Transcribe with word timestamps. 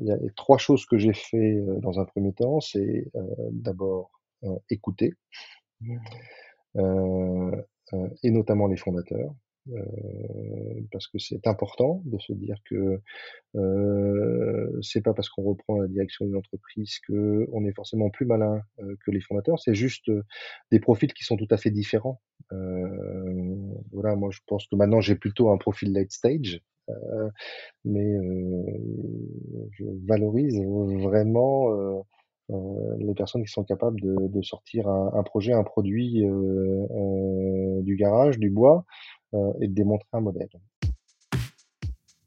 il 0.00 0.06
y 0.06 0.10
a 0.10 0.18
trois 0.34 0.58
choses 0.58 0.84
que 0.86 0.98
j'ai 0.98 1.12
fait 1.12 1.60
dans 1.80 2.00
un 2.00 2.04
premier 2.04 2.32
temps. 2.32 2.60
C'est 2.60 3.10
d'abord 3.50 4.10
écouter, 4.70 5.14
et 6.74 8.30
notamment 8.30 8.66
les 8.66 8.76
fondateurs. 8.76 9.34
parce 10.92 11.08
que 11.08 11.18
c'est 11.18 11.46
important 11.46 12.02
de 12.04 12.18
se 12.18 12.32
dire 12.32 12.56
que 12.68 13.00
euh, 13.56 14.78
c'est 14.82 15.02
pas 15.02 15.14
parce 15.14 15.28
qu'on 15.28 15.42
reprend 15.42 15.80
la 15.80 15.88
direction 15.88 16.24
d'une 16.24 16.36
entreprise 16.36 16.98
que 17.06 17.48
on 17.52 17.64
est 17.64 17.72
forcément 17.72 18.10
plus 18.10 18.26
malin 18.26 18.60
que 18.78 19.10
les 19.10 19.20
fondateurs. 19.20 19.58
C'est 19.58 19.74
juste 19.74 20.10
des 20.70 20.80
profils 20.80 21.12
qui 21.12 21.24
sont 21.24 21.36
tout 21.36 21.48
à 21.50 21.56
fait 21.56 21.70
différents. 21.70 22.20
Euh, 22.52 23.74
voilà, 23.92 24.14
moi 24.14 24.30
je 24.30 24.40
pense 24.46 24.66
que 24.66 24.76
maintenant 24.76 25.00
j'ai 25.00 25.16
plutôt 25.16 25.50
un 25.50 25.58
profil 25.58 25.92
late 25.92 26.12
stage, 26.12 26.60
euh, 26.60 26.75
mais 27.84 28.16
je 29.72 29.84
valorise 30.06 30.60
vraiment 31.02 32.04
les 32.98 33.14
personnes 33.14 33.44
qui 33.44 33.52
sont 33.52 33.64
capables 33.64 34.00
de, 34.00 34.42
sortir 34.42 34.88
un, 34.88 35.12
un, 35.14 35.22
projet, 35.22 35.52
un 35.52 35.64
produit 35.64 36.24
du 37.82 37.96
garage, 37.96 38.38
du 38.38 38.50
bois, 38.50 38.84
et 39.60 39.68
de 39.68 39.74
démontrer 39.74 40.08
un 40.12 40.20
modèle. 40.20 40.48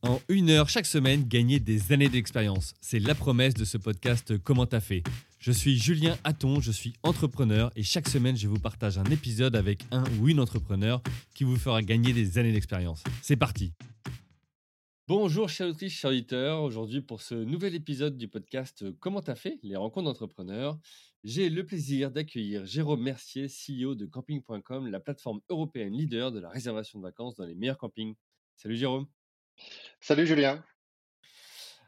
En 0.01 0.17
une 0.29 0.49
heure 0.49 0.69
chaque 0.69 0.85
semaine, 0.85 1.25
gagner 1.27 1.59
des 1.59 1.91
années 1.91 2.07
d'expérience. 2.07 2.73
C'est 2.79 2.99
la 2.99 3.15
promesse 3.15 3.53
de 3.53 3.65
ce 3.65 3.77
podcast 3.77 4.37
Comment 4.37 4.65
t'as 4.65 4.79
fait? 4.79 5.03
Je 5.39 5.51
suis 5.51 5.77
Julien 5.77 6.15
Hatton, 6.23 6.61
je 6.61 6.71
suis 6.71 6.93
entrepreneur 7.03 7.69
et 7.75 7.83
chaque 7.83 8.07
semaine, 8.07 8.37
je 8.37 8.47
vous 8.47 8.59
partage 8.59 8.97
un 8.97 9.03
épisode 9.05 9.57
avec 9.57 9.83
un 9.91 10.03
ou 10.19 10.29
une 10.29 10.39
entrepreneur 10.39 11.01
qui 11.33 11.43
vous 11.43 11.57
fera 11.57 11.81
gagner 11.81 12.13
des 12.13 12.37
années 12.37 12.53
d'expérience. 12.53 13.03
C'est 13.21 13.35
parti 13.35 13.73
Bonjour 15.09 15.49
chers 15.49 15.69
autrices, 15.69 15.93
chers 15.93 16.11
auditeurs. 16.11 16.61
Aujourd'hui 16.61 17.01
pour 17.01 17.23
ce 17.23 17.33
nouvel 17.33 17.73
épisode 17.73 18.15
du 18.15 18.27
podcast 18.27 18.85
Comment 18.99 19.23
t'as 19.23 19.33
fait? 19.33 19.57
Les 19.63 19.75
rencontres 19.75 20.05
d'entrepreneurs. 20.05 20.77
J'ai 21.23 21.49
le 21.49 21.65
plaisir 21.65 22.11
d'accueillir 22.11 22.67
Jérôme 22.67 23.01
Mercier, 23.01 23.47
CEO 23.47 23.95
de 23.95 24.05
camping.com, 24.05 24.85
la 24.85 24.99
plateforme 24.99 25.41
européenne 25.49 25.93
leader 25.93 26.31
de 26.31 26.39
la 26.39 26.49
réservation 26.49 26.99
de 26.99 27.05
vacances 27.05 27.35
dans 27.35 27.45
les 27.45 27.55
meilleurs 27.55 27.79
campings. 27.79 28.13
Salut 28.55 28.75
Jérôme. 28.75 29.07
Salut 29.99 30.27
Julien. 30.27 30.63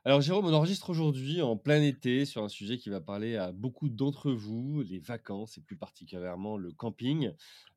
Alors 0.03 0.19
Jérôme, 0.19 0.47
on 0.47 0.53
enregistre 0.53 0.89
aujourd'hui 0.89 1.43
en 1.43 1.57
plein 1.57 1.79
été 1.79 2.25
sur 2.25 2.43
un 2.43 2.49
sujet 2.49 2.79
qui 2.79 2.89
va 2.89 2.99
parler 2.99 3.35
à 3.35 3.51
beaucoup 3.51 3.87
d'entre 3.87 4.31
vous, 4.31 4.81
les 4.81 4.97
vacances 4.97 5.59
et 5.59 5.61
plus 5.61 5.75
particulièrement 5.75 6.57
le 6.57 6.71
camping. 6.71 7.31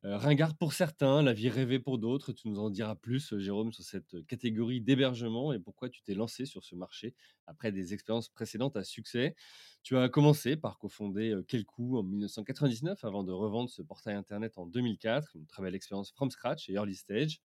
Euh, 0.05 0.17
ringard 0.17 0.57
pour 0.57 0.73
certains, 0.73 1.21
la 1.21 1.33
vie 1.33 1.49
rêvée 1.49 1.77
pour 1.77 1.99
d'autres. 1.99 2.33
Tu 2.33 2.47
nous 2.47 2.57
en 2.57 2.71
diras 2.71 2.95
plus, 2.95 3.37
Jérôme, 3.37 3.71
sur 3.71 3.83
cette 3.83 4.25
catégorie 4.25 4.81
d'hébergement 4.81 5.53
et 5.53 5.59
pourquoi 5.59 5.87
tu 5.87 6.01
t'es 6.01 6.15
lancé 6.15 6.47
sur 6.47 6.63
ce 6.63 6.73
marché 6.73 7.13
après 7.45 7.71
des 7.71 7.93
expériences 7.93 8.29
précédentes 8.29 8.75
à 8.75 8.83
succès. 8.83 9.35
Tu 9.83 9.95
as 9.95 10.09
commencé 10.09 10.55
par 10.57 10.79
cofonder 10.79 11.29
euh, 11.29 11.43
Quelcou 11.43 11.99
en 11.99 12.01
1999 12.01 13.05
avant 13.05 13.23
de 13.23 13.31
revendre 13.31 13.69
ce 13.69 13.83
portail 13.83 14.15
internet 14.15 14.57
en 14.57 14.65
2004, 14.65 15.35
une 15.35 15.45
très 15.45 15.61
belle 15.61 15.75
expérience 15.75 16.11
from 16.11 16.31
scratch 16.31 16.69
et 16.69 16.73
early 16.73 16.95
stage. 16.95 17.39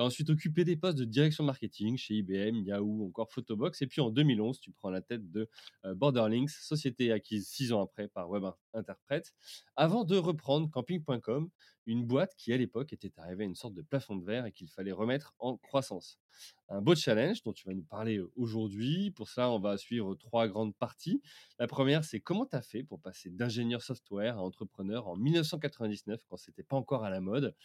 Tu 0.00 0.02
as 0.02 0.06
ensuite 0.06 0.30
occupé 0.30 0.64
des 0.64 0.76
postes 0.76 0.96
de 0.96 1.04
direction 1.04 1.44
marketing 1.44 1.98
chez 1.98 2.14
IBM, 2.14 2.64
Yahoo, 2.64 3.08
encore 3.08 3.30
Photobox. 3.30 3.82
Et 3.82 3.86
puis 3.86 4.00
en 4.00 4.08
2011, 4.08 4.58
tu 4.58 4.70
prends 4.70 4.88
la 4.88 5.02
tête 5.02 5.30
de 5.30 5.46
euh, 5.84 5.94
Borderlinks, 5.94 6.48
société 6.48 7.12
acquise 7.12 7.46
six 7.46 7.70
ans 7.74 7.82
après 7.82 8.08
par 8.08 8.30
Web 8.30 8.44
Interprète, 8.72 9.34
avant 9.76 10.04
de 10.04 10.16
reprendre 10.16 10.70
Camping.com, 10.70 11.50
une 11.90 12.04
boîte 12.04 12.34
qui 12.36 12.52
à 12.52 12.56
l'époque 12.56 12.92
était 12.92 13.12
arrivée 13.18 13.44
à 13.44 13.46
une 13.46 13.56
sorte 13.56 13.74
de 13.74 13.82
plafond 13.82 14.14
de 14.14 14.24
verre 14.24 14.46
et 14.46 14.52
qu'il 14.52 14.68
fallait 14.68 14.92
remettre 14.92 15.34
en 15.40 15.56
croissance. 15.56 16.20
Un 16.68 16.80
beau 16.80 16.94
challenge 16.94 17.42
dont 17.42 17.52
tu 17.52 17.66
vas 17.66 17.74
nous 17.74 17.82
parler 17.82 18.20
aujourd'hui. 18.36 19.10
Pour 19.10 19.28
ça, 19.28 19.50
on 19.50 19.58
va 19.58 19.76
suivre 19.76 20.14
trois 20.14 20.46
grandes 20.46 20.74
parties. 20.76 21.20
La 21.58 21.66
première, 21.66 22.04
c'est 22.04 22.20
comment 22.20 22.46
tu 22.46 22.54
as 22.54 22.62
fait 22.62 22.84
pour 22.84 23.00
passer 23.00 23.30
d'ingénieur 23.30 23.82
software 23.82 24.38
à 24.38 24.40
entrepreneur 24.40 25.08
en 25.08 25.16
1999 25.16 26.24
quand 26.28 26.36
c'était 26.36 26.62
pas 26.62 26.76
encore 26.76 27.04
à 27.04 27.10
la 27.10 27.20
mode? 27.20 27.56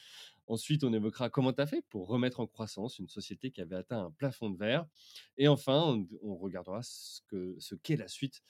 Ensuite, 0.48 0.84
on 0.84 0.92
évoquera 0.92 1.30
comment 1.30 1.54
tu 1.54 1.62
as 1.62 1.68
fait 1.68 1.84
pour 1.90 2.08
remettre 2.08 2.40
en 2.40 2.48
croissance 2.48 2.98
une 2.98 3.08
société 3.08 3.52
qui 3.52 3.62
avait 3.62 3.76
atteint 3.76 4.06
un 4.06 4.12
plafond 4.12 4.50
de 4.50 4.58
verre. 4.58 4.88
Et 5.38 5.48
enfin, 5.48 6.04
on, 6.24 6.36
regardera 6.36 6.82
ce 6.82 7.22
qu'est 7.30 7.96
ce 7.96 8.00
la 8.00 8.08
suite 8.08 8.44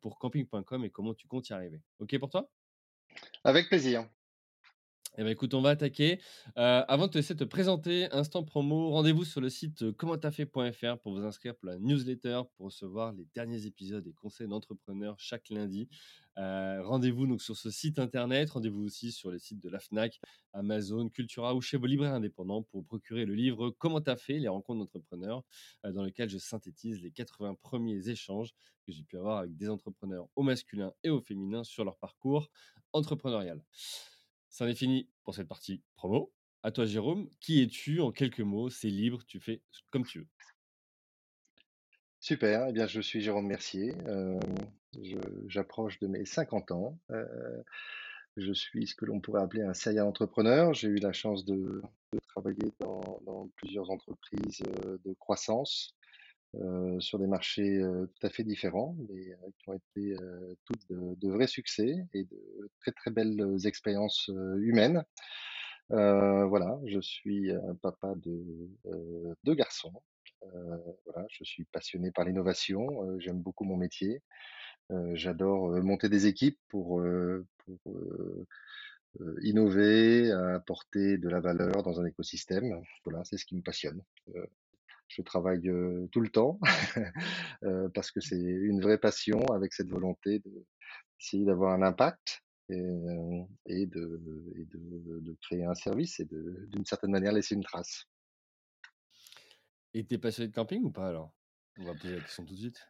pour 0.00 0.18
camping.com 0.18 0.84
et 0.84 0.90
comment 0.90 1.14
tu 1.14 1.28
comptes 1.28 1.48
y 1.48 1.52
arriver. 1.52 1.80
OK 2.00 2.18
pour 2.18 2.30
toi? 2.30 2.50
Avec 3.44 3.68
plaisir. 3.68 4.08
Eh 5.20 5.22
ben, 5.22 5.32
écoute, 5.32 5.52
on 5.52 5.60
va 5.60 5.68
attaquer. 5.68 6.18
Euh, 6.56 6.82
avant 6.88 7.06
de 7.06 7.12
te 7.12 7.18
laisser 7.18 7.36
te 7.36 7.44
présenter, 7.44 8.10
instant 8.10 8.42
promo, 8.42 8.88
rendez-vous 8.88 9.26
sur 9.26 9.42
le 9.42 9.50
site 9.50 9.82
euh, 9.82 9.92
commenttafait.fr 9.92 10.96
pour 11.02 11.12
vous 11.12 11.26
inscrire 11.26 11.54
pour 11.56 11.68
la 11.68 11.78
newsletter, 11.78 12.40
pour 12.56 12.64
recevoir 12.64 13.12
les 13.12 13.26
derniers 13.34 13.66
épisodes 13.66 14.06
et 14.06 14.14
conseils 14.14 14.48
d'entrepreneurs 14.48 15.16
chaque 15.18 15.50
lundi. 15.50 15.90
Euh, 16.38 16.82
rendez-vous 16.82 17.26
donc 17.26 17.42
sur 17.42 17.54
ce 17.54 17.70
site 17.70 17.98
internet, 17.98 18.48
rendez-vous 18.48 18.82
aussi 18.82 19.12
sur 19.12 19.30
les 19.30 19.38
sites 19.38 19.60
de 19.60 19.68
la 19.68 19.78
FNAC, 19.78 20.18
Amazon, 20.54 21.10
Cultura 21.10 21.54
ou 21.54 21.60
chez 21.60 21.76
vos 21.76 21.84
libraires 21.84 22.14
indépendants 22.14 22.62
pour 22.62 22.82
procurer 22.86 23.26
le 23.26 23.34
livre 23.34 23.68
Comment 23.78 24.00
t'as 24.00 24.16
fait 24.16 24.38
les 24.38 24.48
rencontres 24.48 24.78
d'entrepreneurs, 24.78 25.42
dans 25.84 26.02
lequel 26.02 26.30
je 26.30 26.38
synthétise 26.38 26.98
les 27.02 27.10
80 27.10 27.58
premiers 27.60 28.08
échanges 28.08 28.54
que 28.86 28.92
j'ai 28.92 29.02
pu 29.02 29.18
avoir 29.18 29.36
avec 29.40 29.54
des 29.54 29.68
entrepreneurs 29.68 30.28
au 30.34 30.42
masculin 30.42 30.94
et 31.02 31.10
au 31.10 31.20
féminin 31.20 31.62
sur 31.62 31.84
leur 31.84 31.98
parcours 31.98 32.48
entrepreneurial. 32.94 33.62
C'en 34.50 34.66
est 34.66 34.74
fini 34.74 35.08
pour 35.22 35.34
cette 35.34 35.48
partie 35.48 35.82
promo. 35.94 36.32
À 36.62 36.72
toi, 36.72 36.84
Jérôme. 36.84 37.30
Qui 37.40 37.62
es-tu 37.62 38.00
en 38.00 38.10
quelques 38.10 38.40
mots 38.40 38.68
C'est 38.68 38.90
libre, 38.90 39.24
tu 39.26 39.40
fais 39.40 39.62
comme 39.90 40.04
tu 40.04 40.18
veux. 40.18 40.28
Super, 42.18 42.66
eh 42.68 42.72
bien, 42.72 42.86
je 42.86 43.00
suis 43.00 43.22
Jérôme 43.22 43.46
Mercier. 43.46 43.94
Euh, 44.06 44.38
j'approche 45.46 45.98
de 46.00 46.08
mes 46.08 46.26
50 46.26 46.72
ans. 46.72 46.98
Euh, 47.10 47.62
je 48.36 48.52
suis 48.52 48.88
ce 48.88 48.94
que 48.94 49.06
l'on 49.06 49.20
pourrait 49.20 49.42
appeler 49.42 49.62
un 49.62 49.72
serial 49.72 50.06
entrepreneur. 50.06 50.74
J'ai 50.74 50.88
eu 50.88 50.96
la 50.96 51.12
chance 51.12 51.44
de, 51.44 51.80
travailler 52.28 52.72
dans, 52.80 53.48
plusieurs 53.56 53.90
entreprises 53.90 54.62
euh, 54.84 54.98
de 55.04 55.14
croissance 55.14 55.94
euh, 56.56 56.98
sur 56.98 57.20
des 57.20 57.28
marchés 57.28 57.78
euh, 57.78 58.06
tout 58.06 58.26
à 58.26 58.30
fait 58.30 58.42
différents, 58.42 58.96
mais 59.08 59.30
euh, 59.30 59.36
qui 59.58 59.68
ont 59.68 59.74
été 59.74 60.16
toutes 60.64 60.90
de, 60.90 61.28
vrais 61.30 61.46
succès 61.46 62.04
et 62.12 62.24
de 62.24 62.70
très 62.80 62.90
très 62.90 63.12
belles 63.12 63.56
expériences 63.66 64.30
humaines. 64.58 65.04
voilà, 65.88 66.78
je 66.86 67.00
suis 67.00 67.52
un 67.52 67.74
papa 67.76 68.14
de 68.16 68.68
deux 69.44 69.54
garçons. 69.54 69.92
voilà, 71.04 71.26
je 71.28 71.44
suis 71.44 71.64
passionné 71.64 72.10
par 72.10 72.24
l'innovation. 72.24 73.18
J'aime 73.20 73.40
beaucoup 73.40 73.64
mon 73.64 73.76
métier. 73.76 74.22
J'adore 75.14 75.70
monter 75.82 76.08
des 76.08 76.26
équipes 76.26 76.58
pour, 76.68 77.02
pour 77.58 77.94
innover, 79.42 80.32
apporter 80.32 81.18
de 81.18 81.28
la 81.28 81.40
valeur 81.40 81.82
dans 81.84 82.00
un 82.00 82.06
écosystème. 82.06 82.82
Voilà, 83.04 83.24
c'est 83.24 83.36
ce 83.36 83.46
qui 83.46 83.56
me 83.56 83.62
passionne 83.62 84.02
je 85.10 85.22
travaille 85.22 85.70
tout 86.12 86.20
le 86.20 86.28
temps 86.28 86.58
parce 87.94 88.10
que 88.10 88.20
c'est 88.20 88.38
une 88.38 88.80
vraie 88.80 88.98
passion 88.98 89.40
avec 89.52 89.72
cette 89.72 89.88
volonté 89.88 90.40
d'essayer 90.40 91.44
d'avoir 91.44 91.74
un 91.74 91.82
impact 91.82 92.42
et, 93.66 93.86
de, 93.86 95.36
créer 95.42 95.64
un 95.64 95.74
service 95.74 96.20
et 96.20 96.24
d'une 96.24 96.84
certaine 96.84 97.10
manière 97.10 97.32
laisser 97.32 97.54
une 97.54 97.64
trace. 97.64 98.06
Et 99.92 100.04
tu 100.04 100.14
es 100.14 100.18
passionné 100.18 100.48
de 100.48 100.54
camping 100.54 100.84
ou 100.84 100.90
pas 100.90 101.08
alors? 101.08 101.34
On 101.78 101.84
va 101.84 101.94
poser 101.94 102.14
la 102.14 102.20
question 102.20 102.44
tout 102.44 102.54
de 102.54 102.60
suite. 102.60 102.80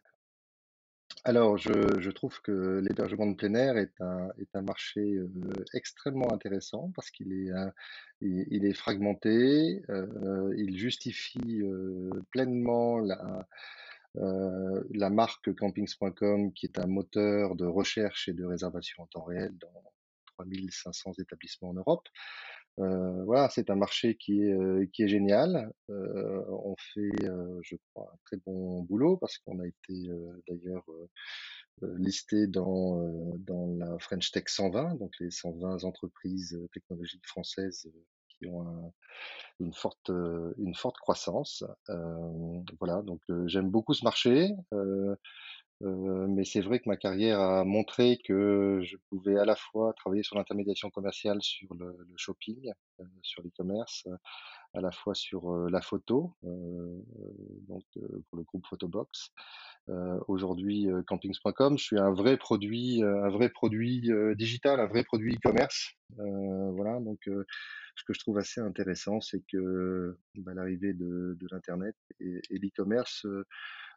Alors, 1.23 1.55
je, 1.57 2.09
trouve 2.09 2.41
que 2.41 2.79
l'hébergement 2.79 3.27
de 3.27 3.35
plein 3.35 3.53
air 3.53 3.77
est 3.77 4.01
un, 4.01 4.29
est 4.39 4.55
un 4.55 4.63
marché 4.63 5.01
euh, 5.01 5.29
extrêmement 5.73 6.33
intéressant 6.33 6.91
parce 6.95 7.11
qu'il 7.11 7.31
est, 7.31 7.51
il, 8.21 8.65
est 8.65 8.73
fragmenté, 8.73 9.83
euh, 9.89 10.51
il 10.57 10.75
justifie 10.77 11.61
euh, 11.61 12.09
pleinement 12.31 12.99
la, 12.99 13.47
la 14.15 15.09
marque 15.11 15.53
campings.com 15.53 16.53
qui 16.53 16.65
est 16.65 16.79
un 16.79 16.87
moteur 16.87 17.55
de 17.55 17.65
recherche 17.67 18.27
et 18.27 18.33
de 18.33 18.43
réservation 18.43 19.03
en 19.03 19.05
temps 19.05 19.23
réel 19.23 19.55
dans 19.59 19.93
3500 20.37 21.13
établissements 21.19 21.69
en 21.69 21.73
Europe. 21.73 22.09
Euh, 22.79 23.23
voilà, 23.25 23.49
c'est 23.49 23.69
un 23.69 23.75
marché 23.75 24.15
qui 24.15 24.41
est, 24.41 24.91
qui 24.91 25.03
est 25.03 25.07
génial. 25.07 25.71
Euh, 25.89 26.43
on 26.49 26.75
fait, 26.93 27.11
je 27.61 27.75
crois, 27.93 28.11
un 28.13 28.17
très 28.25 28.37
bon 28.45 28.81
boulot 28.83 29.17
parce 29.17 29.37
qu'on 29.39 29.59
a 29.59 29.67
été 29.67 30.09
d'ailleurs 30.47 30.85
listé 31.81 32.47
dans, 32.47 33.35
dans 33.39 33.75
la 33.77 33.97
French 33.99 34.31
Tech 34.31 34.43
120, 34.47 34.95
donc 34.95 35.13
les 35.19 35.31
120 35.31 35.83
entreprises 35.83 36.57
technologiques 36.73 37.25
françaises 37.27 37.91
qui 38.29 38.47
ont 38.47 38.93
une 39.59 39.73
forte, 39.73 40.09
une 40.09 40.75
forte 40.75 40.97
croissance. 40.97 41.63
voilà, 42.79 43.01
donc 43.01 43.21
j'aime 43.45 43.69
beaucoup 43.69 43.93
ce 43.93 44.03
marché. 44.03 44.51
Euh, 45.83 46.27
mais 46.27 46.43
c'est 46.43 46.61
vrai 46.61 46.79
que 46.79 46.87
ma 46.87 46.97
carrière 46.97 47.39
a 47.39 47.63
montré 47.63 48.19
que 48.23 48.81
je 48.83 48.97
pouvais 49.09 49.37
à 49.37 49.45
la 49.45 49.55
fois 49.55 49.93
travailler 49.93 50.23
sur 50.23 50.37
l'intermédiation 50.37 50.89
commerciale, 50.89 51.41
sur 51.41 51.73
le, 51.73 51.95
shopping, 52.17 52.71
euh, 52.99 53.03
sur 53.21 53.41
l'e-commerce, 53.41 54.07
à 54.73 54.81
la 54.81 54.91
fois 54.91 55.15
sur 55.15 55.51
euh, 55.51 55.69
la 55.69 55.81
photo, 55.81 56.35
euh, 56.43 57.01
donc 57.67 57.83
pour 58.29 58.37
le 58.37 58.43
groupe 58.43 58.65
Photobox. 58.67 59.31
Euh, 59.89 60.19
Aujourd'hui, 60.27 60.87
campings.com, 61.07 61.77
je 61.77 61.83
suis 61.83 61.99
un 61.99 62.11
vrai 62.11 62.37
produit, 62.37 63.01
un 63.03 63.29
vrai 63.29 63.49
produit 63.49 64.11
digital, 64.35 64.79
un 64.79 64.87
vrai 64.87 65.03
produit 65.03 65.35
e-commerce. 65.35 65.95
Euh, 66.19 66.71
voilà, 66.71 66.99
donc 66.99 67.19
euh, 67.27 67.45
ce 67.95 68.03
que 68.03 68.13
je 68.13 68.19
trouve 68.19 68.37
assez 68.37 68.61
intéressant, 68.61 69.21
c'est 69.21 69.41
que 69.51 70.17
bah, 70.35 70.53
l'arrivée 70.53 70.93
de, 70.93 71.37
de 71.39 71.47
l'internet 71.51 71.95
et, 72.19 72.41
et 72.49 72.57
l'e-commerce 72.57 73.25
euh, 73.25 73.45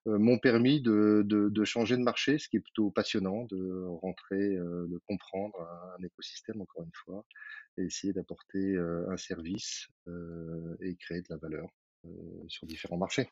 m'ont 0.06 0.38
permis 0.38 0.80
de, 0.80 1.64
changer 1.64 1.96
de 1.96 2.02
marché, 2.02 2.38
ce 2.38 2.48
qui 2.48 2.56
est 2.56 2.60
plutôt 2.60 2.90
passionnant, 2.90 3.44
de 3.44 3.84
rentrer, 4.02 4.56
euh, 4.56 4.86
de 4.88 4.98
comprendre 5.06 5.56
un, 5.98 6.02
écosystème 6.02 6.60
encore 6.60 6.84
une 6.84 6.92
fois, 6.92 7.24
et 7.78 7.82
essayer 7.82 8.12
d'apporter 8.12 8.58
euh, 8.58 9.10
un 9.10 9.16
service 9.16 9.88
euh, 10.08 10.76
et 10.80 10.96
créer 10.96 11.22
de 11.22 11.26
la 11.30 11.36
valeur 11.36 11.68
euh, 12.04 12.08
sur 12.48 12.66
différents 12.66 12.98
marchés. 12.98 13.28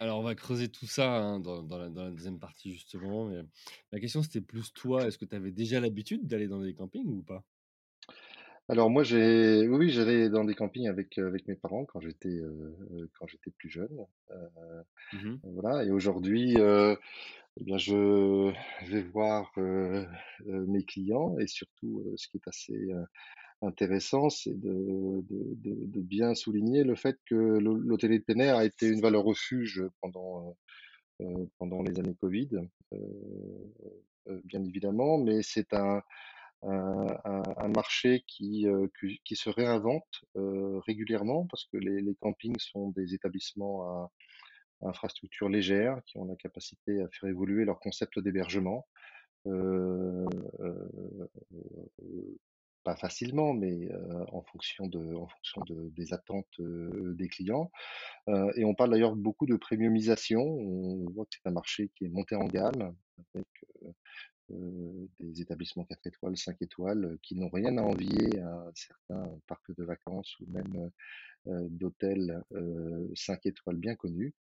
Alors, 0.00 0.18
on 0.18 0.22
va 0.22 0.34
creuser 0.34 0.68
tout 0.68 0.86
ça 0.86 1.16
hein, 1.16 1.38
dans, 1.38 1.62
dans 1.62 1.78
la, 1.78 1.88
dans 1.88 2.04
la 2.04 2.10
deuxième 2.10 2.40
partie, 2.40 2.72
justement. 2.72 3.26
Mais 3.26 3.42
la 3.92 4.00
question, 4.00 4.22
c'était 4.22 4.40
plus 4.40 4.72
toi. 4.72 5.06
Est-ce 5.06 5.16
que 5.16 5.24
tu 5.24 5.36
avais 5.36 5.52
déjà 5.52 5.78
l'habitude 5.78 6.26
d'aller 6.26 6.48
dans 6.48 6.60
des 6.60 6.74
campings 6.74 7.06
ou 7.06 7.22
pas? 7.22 7.44
Alors 8.68 8.90
moi 8.90 9.02
j'ai 9.02 9.66
oui, 9.68 9.76
oui, 9.76 9.90
j'allais 9.90 10.28
dans 10.30 10.44
des 10.44 10.54
campings 10.54 10.86
avec, 10.88 11.18
heu, 11.18 11.26
avec 11.26 11.48
mes 11.48 11.56
parents 11.56 11.84
quand 11.84 12.00
j'étais, 12.00 12.28
heu 12.28 12.76
heu, 12.92 13.10
quand 13.18 13.26
j'étais 13.26 13.50
plus 13.50 13.68
jeune, 13.68 14.06
heu, 14.30 14.36
Mhm. 15.12 15.42
voilà 15.44 15.84
et 15.84 15.90
aujourd'hui, 15.90 16.56
heu, 16.58 16.96
eh 17.60 17.64
bien 17.64 17.78
je 17.78 18.52
vais 18.90 19.02
voir, 19.02 19.52
heu 19.58 20.06
heu, 20.46 20.66
mes 20.66 20.84
clients 20.84 21.38
et 21.38 21.46
surtout, 21.48 22.04
heu, 22.06 22.14
ce 22.16 22.28
qui 22.28 22.38
est 22.38 22.48
assez, 22.48 22.74
heu, 22.92 23.04
intéressant, 23.62 24.30
c'est 24.30 24.58
de 24.58 25.22
de 25.30 25.54
de 25.56 25.86
de 25.86 26.00
bien 26.02 26.34
souligner 26.34 26.84
le 26.84 26.96
fait 26.96 27.18
que 27.26 27.34
l'hô 27.36 27.76
l'hôtellerie 27.76 28.20
de 28.20 28.24
plein 28.24 28.40
air 28.40 28.56
a 28.58 28.66
été 28.66 28.88
une 28.88 29.00
valeur 29.02 29.24
refuge 29.24 29.84
pendant, 30.02 30.50
heu 31.20 31.26
heu, 31.26 31.50
pendant 31.58 31.82
les 31.82 31.98
années 32.00 32.16
covid, 32.16 32.50
heu 32.94 32.98
heu, 34.28 34.40
bien 34.44 34.62
évidemment, 34.64 35.18
mais 35.18 35.42
c'est 35.42 35.72
un 35.74 36.02
un, 36.62 37.68
marché 37.68 38.24
qui, 38.26 38.66
euh, 38.68 38.86
qui, 39.24 39.36
se 39.36 39.50
réinvente 39.50 40.24
euh, 40.36 40.78
régulièrement 40.86 41.46
parce 41.46 41.64
que 41.66 41.76
les, 41.76 42.14
campings 42.20 42.58
sont 42.58 42.90
des 42.90 43.14
établissements 43.14 43.82
à, 43.82 44.10
à 44.82 44.88
infrastructure 44.88 45.48
légère 45.48 46.00
qui 46.06 46.18
ont 46.18 46.24
la 46.24 46.36
capacité 46.36 47.00
à 47.02 47.08
faire 47.08 47.28
évoluer 47.28 47.64
leur 47.64 47.80
concept 47.80 48.18
d'hébergement. 48.18 48.86
Euh, 49.46 50.26
pas 52.84 52.96
facilement, 52.96 53.54
mais 53.54 53.88
en 54.32 54.42
fonction 54.42 54.88
de, 54.88 55.14
en 55.14 55.28
fonction 55.28 55.62
de, 55.68 55.88
des 55.90 56.12
attentes 56.12 56.60
des 56.60 57.28
clients. 57.28 57.70
Et 58.56 58.64
on 58.64 58.74
parle 58.74 58.90
d'ailleurs 58.90 59.14
beaucoup 59.14 59.46
de 59.46 59.54
premiumisation. 59.54 60.42
On 60.42 61.08
voit 61.12 61.24
que 61.26 61.30
c'est 61.36 61.48
un 61.48 61.52
marché 61.52 61.92
qui 61.94 62.06
est 62.06 62.08
monté 62.08 62.34
en 62.34 62.46
gamme 62.46 62.92
euh, 64.50 65.06
des 65.20 65.40
établissements 65.40 65.84
4 65.84 66.06
étoiles, 66.06 66.36
5 66.36 66.60
étoiles, 66.62 67.04
euh, 67.04 67.18
qui 67.22 67.36
n'ont 67.36 67.48
rien 67.48 67.78
à 67.78 67.82
envier 67.82 68.40
à 68.40 68.70
certains 68.74 69.24
parcs 69.46 69.74
de 69.76 69.84
vacances 69.84 70.38
ou 70.40 70.50
même 70.50 70.90
euh, 71.46 71.66
d'hôtels 71.70 72.42
euh, 72.52 73.06
5 73.14 73.46
étoiles 73.46 73.76
bien 73.76 73.94
connus. 73.94 74.34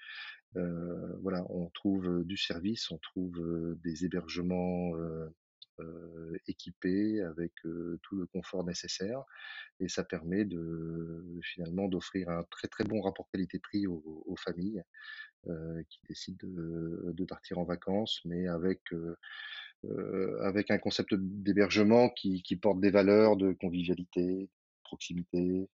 Voilà, 1.22 1.46
on 1.48 1.70
trouve 1.70 2.24
du 2.24 2.36
service, 2.36 2.90
on 2.90 2.98
trouve 2.98 3.40
des 3.84 4.04
hébergements 4.04 4.94
équipés 6.48 7.22
avec 7.22 7.52
tout 8.02 8.16
le 8.16 8.26
confort 8.26 8.64
nécessaire 8.64 9.22
et 9.78 9.88
ça 9.88 10.02
permet 10.02 10.44
de 10.44 11.38
finalement 11.44 11.86
d'offrir 11.86 12.30
un 12.30 12.42
très 12.50 12.66
très 12.66 12.82
bon 12.82 13.00
rapport 13.00 13.30
qualité-prix 13.30 13.86
aux, 13.86 14.24
aux 14.26 14.36
familles 14.36 14.82
qui 15.44 16.00
décident 16.08 16.48
de, 16.48 17.24
partir 17.26 17.58
en 17.58 17.64
vacances, 17.64 18.20
mais 18.24 18.48
avec 18.48 18.80
avec 20.42 20.70
un 20.70 20.78
concept 20.78 21.14
d'hébergement 21.14 22.10
qui, 22.10 22.42
qui 22.42 22.56
porte 22.56 22.80
des 22.80 22.90
valeurs 22.90 23.36
de 23.36 23.52
convivialité, 23.52 24.50
proximité, 24.84 25.68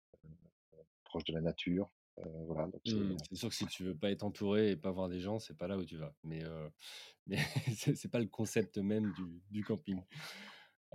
proche 1.04 1.24
de 1.26 1.34
la 1.34 1.42
nature. 1.42 1.90
Euh, 2.20 2.46
voilà, 2.46 2.68
donc 2.68 2.82
c'est 2.86 3.36
sûr 3.36 3.50
que 3.50 3.56
si 3.56 3.66
tu 3.68 3.84
veux 3.84 3.96
pas 3.96 4.12
être 4.12 4.24
entouré 4.24 4.72
et 4.72 4.76
pas 4.76 4.92
voir 4.92 5.10
des 5.10 5.20
gens, 5.20 5.40
c'est 5.40 5.58
pas 5.58 5.68
là 5.68 5.78
où 5.78 5.86
tu 5.86 5.98
vas. 5.98 6.14
Mais, 6.24 6.44
euh, 6.44 6.70
mais 7.28 7.38
c'est 7.78 8.12
pas 8.12 8.20
le 8.20 8.28
concept 8.28 8.78
même 8.78 9.12
du, 9.14 9.42
du 9.52 9.64
camping. 9.64 10.00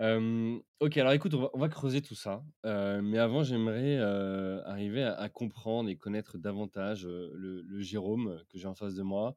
Euh, 0.01 0.57
ok, 0.79 0.97
alors 0.97 1.13
écoute, 1.13 1.35
on 1.35 1.41
va, 1.41 1.51
on 1.55 1.59
va 1.59 1.69
creuser 1.69 2.03
tout 2.03 2.15
ça. 2.15 2.45
Euh, 2.67 3.03
mais 3.03 3.19
avant, 3.19 3.43
j'aimerais 3.43 3.97
euh, 3.99 4.63
arriver 4.65 5.03
à, 5.03 5.15
à 5.15 5.29
comprendre 5.29 5.89
et 5.91 5.97
connaître 5.97 6.39
davantage 6.39 7.05
euh, 7.05 7.33
le, 7.35 7.63
le 7.63 7.81
Jérôme 7.81 8.41
que 8.49 8.59
j'ai 8.59 8.69
en 8.69 8.77
face 8.77 8.95
de 8.95 9.03
moi. 9.03 9.35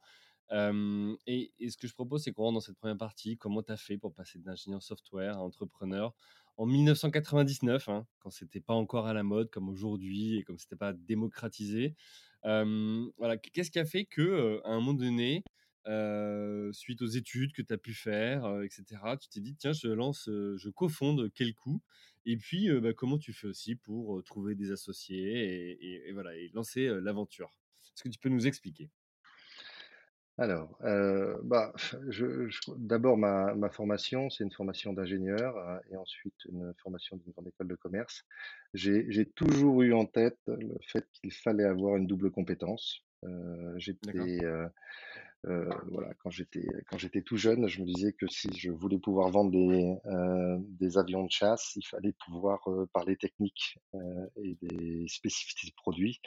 Et, 0.51 1.53
ce 1.69 1.77
que 1.77 1.88
je 1.88 1.94
propose, 1.94 2.24
c'est 2.24 2.31
qu'on 2.31 2.44
rentre 2.44 2.56
dans 2.56 2.62
cette 2.62 2.77
première 2.77 2.98
partie. 2.98 3.38
Comment 3.38 3.63
tu 3.63 3.71
as 3.71 3.77
fait 3.77 3.98
pour 3.98 4.13
passer 4.13 4.39
d'ingénieur 4.39 4.83
software 4.83 5.38
à 5.38 5.42
entrepreneur 5.42 6.13
en 6.57 6.65
1999, 6.65 7.89
hein, 7.89 8.06
quand 8.19 8.30
c'était 8.30 8.59
pas 8.59 8.74
encore 8.74 9.07
à 9.07 9.13
la 9.13 9.24
mode 9.24 9.50
comme 9.50 9.69
aujourd'hui 9.69 10.38
et 10.38 10.44
comme 10.44 10.59
c'était 10.59 10.75
pas 10.75 10.94
démocratisé. 10.94 11.95
Voilà, 12.44 13.38
qu'est-ce 13.38 13.71
qui 13.71 13.80
a 13.80 13.86
fait 13.86 14.06
que, 14.06 14.21
euh, 14.21 14.62
à 14.65 14.71
un 14.71 14.80
moment 14.80 14.94
donné, 14.94 15.44
suite 16.74 17.01
aux 17.01 17.07
études 17.07 17.54
que 17.54 17.62
tu 17.62 17.74
as 17.74 17.77
pu 17.77 17.94
faire, 17.94 18.45
etc., 18.63 18.83
tu 19.19 19.30
t'es 19.30 19.39
dit, 19.39 19.56
tiens, 19.56 19.74
je 19.74 19.88
lance, 19.88 20.25
je 20.27 20.69
cofonde 20.69 21.31
quel 21.33 21.56
coup 21.56 21.81
Et 22.25 22.38
puis, 22.38 22.69
bah, 22.81 22.94
comment 22.94 23.18
tu 23.18 23.33
fais 23.33 23.47
aussi 23.47 23.75
pour 23.75 24.24
trouver 24.24 24.56
des 24.56 24.71
associés 24.71 25.77
et, 26.07 26.12
voilà, 26.12 26.36
et 26.36 26.50
lancer 26.54 26.88
l'aventure? 27.01 27.50
Est-ce 27.95 28.04
que 28.04 28.09
tu 28.09 28.19
peux 28.19 28.30
nous 28.30 28.47
expliquer? 28.47 28.89
Alors, 30.38 30.78
euh, 30.83 31.38
bah, 31.44 31.72
je, 32.10 32.48
je- 32.50 32.60
d'abord 32.78 33.18
ma, 33.18 33.54
ma 33.54 33.69
formation, 33.69 34.30
c'est 34.30 34.44
une 34.44 34.51
formation 34.51 34.94
d'ingénieur 34.94 35.57
hein, 35.57 35.80
et 35.92 35.98
ensuite 35.98 36.33
une 36.45 36.74
formation 36.81 37.18
d'une 37.18 37.31
grande 37.31 37.48
école 37.50 37.68
de 37.68 37.75
commerce. 37.75 38.24
J'ai, 38.74 39.06
j'ai 39.12 39.30
toujours 39.30 39.81
eu 39.83 39.94
en 39.94 40.06
tête 40.06 40.39
le 40.48 40.75
fait 40.81 41.06
qu'il 41.13 41.33
fallait 41.33 41.66
avoir 41.66 41.98
une 41.98 42.07
double 42.07 42.31
compétence. 42.31 43.01
Euh, 43.24 43.74
D'accord 44.04 44.31
j'étais, 44.31 44.44
euh, 44.44 44.68
euh, 45.48 45.70
voilà, 45.90 46.14
quand 46.22 46.30
j'étais 46.30 46.68
quand 46.90 46.98
j'étais 47.00 47.22
tout 47.24 47.38
jeune, 47.38 47.68
je 47.68 47.82
me 47.82 47.86
disais 47.86 48.14
que 48.14 48.28
si 48.28 48.50
je 48.56 48.72
voulais 48.72 49.00
pouvoir 49.00 49.30
vendre 49.32 49.52
des, 49.52 49.96
euh, 50.06 50.58
des 50.80 50.98
avions 50.98 51.24
de 51.26 51.32
chasse, 51.32 51.74
il 51.76 51.86
fallait 51.86 52.14
pouvoir 52.26 52.60
euh, 52.68 52.88
parler 52.94 53.16
technique 53.18 53.80
euh, 53.96 54.28
et 54.38 54.56
des 54.62 55.08
spécificités 55.08 55.68
de 55.68 55.74
produits 55.76 56.22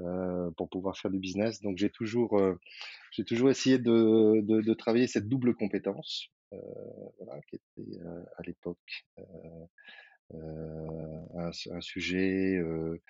euh, 0.00 0.50
pour 0.56 0.68
pouvoir 0.68 0.96
faire 0.98 1.10
du 1.10 1.20
business. 1.20 1.60
Donc 1.60 1.78
j'ai 1.78 1.90
toujours 1.90 2.36
euh, 2.38 2.58
j'ai 3.12 3.24
toujours 3.24 3.50
essayé 3.50 3.78
de, 3.78 4.40
de, 4.42 4.60
de 4.60 4.74
travailler 4.74 5.06
cette 5.06 5.28
double 5.28 5.54
compétence, 5.54 6.28
voilà, 6.50 7.40
qui 7.48 7.56
était 7.56 7.98
à 8.36 8.42
l'époque 8.42 9.06
un, 10.34 11.50
un, 11.70 11.80
sujet 11.80 12.56
euh, 12.56 13.00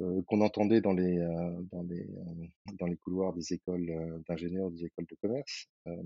euh, 0.00 0.22
qu'on 0.26 0.40
entendait 0.40 0.80
dans 0.80 0.92
les, 0.92 1.18
euh, 1.18 1.62
dans, 1.72 1.82
les, 1.82 2.02
euh, 2.02 2.46
dans 2.78 2.86
les 2.86 2.96
couloirs 2.96 3.32
des 3.32 3.52
écoles 3.52 3.88
euh, 3.90 4.18
d'ingénieurs, 4.28 4.70
des 4.70 4.84
écoles 4.84 5.06
de 5.10 5.16
commerce. 5.22 5.66
Euh, 5.86 5.96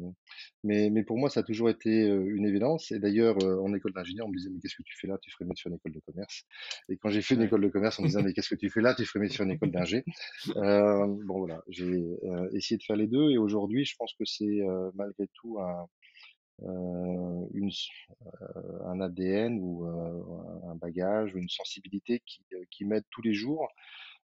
mais, 0.62 0.90
mais 0.90 1.02
pour 1.02 1.18
moi, 1.18 1.30
ça 1.30 1.40
a 1.40 1.42
toujours 1.42 1.70
été 1.70 2.08
euh, 2.08 2.34
une 2.34 2.46
évidence. 2.46 2.92
Et 2.92 2.99
d'ailleurs, 2.99 3.37
euh, 3.42 3.61
en 3.61 3.75
école 3.75 3.92
d'ingénieur, 3.92 4.26
on 4.26 4.30
me 4.30 4.37
disait, 4.37 4.50
mais 4.50 4.61
qu'est-ce 4.61 4.76
que 4.76 4.82
tu 4.84 4.96
fais 4.99 5.08
là? 5.08 5.18
Tu 5.20 5.30
ferais 5.30 5.44
mieux 5.44 5.56
sur 5.56 5.68
une 5.68 5.76
école 5.76 5.92
de 5.92 6.00
commerce. 6.00 6.44
Et 6.88 6.96
quand 6.96 7.11
j'ai 7.11 7.23
fait 7.23 7.34
une 7.34 7.42
école 7.42 7.62
de 7.62 7.68
commerce, 7.68 7.99
on 7.99 8.02
me 8.02 8.08
disait, 8.08 8.23
mais 8.23 8.32
qu'est-ce 8.34 8.54
que 8.54 8.58
tu 8.58 8.70
fais 8.70 8.80
là? 8.80 8.94
Tu 8.94 9.04
ferais 9.04 9.20
mieux 9.20 9.28
sur 9.28 9.44
une 9.44 9.52
école 9.52 9.70
d'ingé? 9.70 10.04
Euh, 10.56 11.06
bon, 11.25 11.38
voilà, 11.38 11.62
j'ai 11.68 11.84
euh, 11.84 12.49
essayé 12.52 12.78
de 12.78 12.82
faire 12.82 12.96
les 12.96 13.06
deux. 13.06 13.30
Et 13.30 13.38
aujourd'hui, 13.38 13.84
je 13.84 13.94
pense 13.96 14.12
que 14.14 14.25
c'est 14.25 14.61
euh, 14.61 14.90
malgré 14.94 15.28
tout 15.34 15.58
un, 15.61 15.82
euh, 15.82 15.84
une, 16.62 17.70
euh, 18.26 18.84
un 18.87 19.00
ADN 19.00 19.58
ou 19.61 19.87
euh, 19.87 20.70
un 20.70 20.76
bagage 20.76 21.34
ou 21.34 21.38
une 21.38 21.49
sensibilité 21.49 22.23
qui, 22.25 22.42
qui 22.70 22.84
m'aide 22.84 23.04
tous 23.11 23.23
les 23.23 23.34
jours 23.34 23.68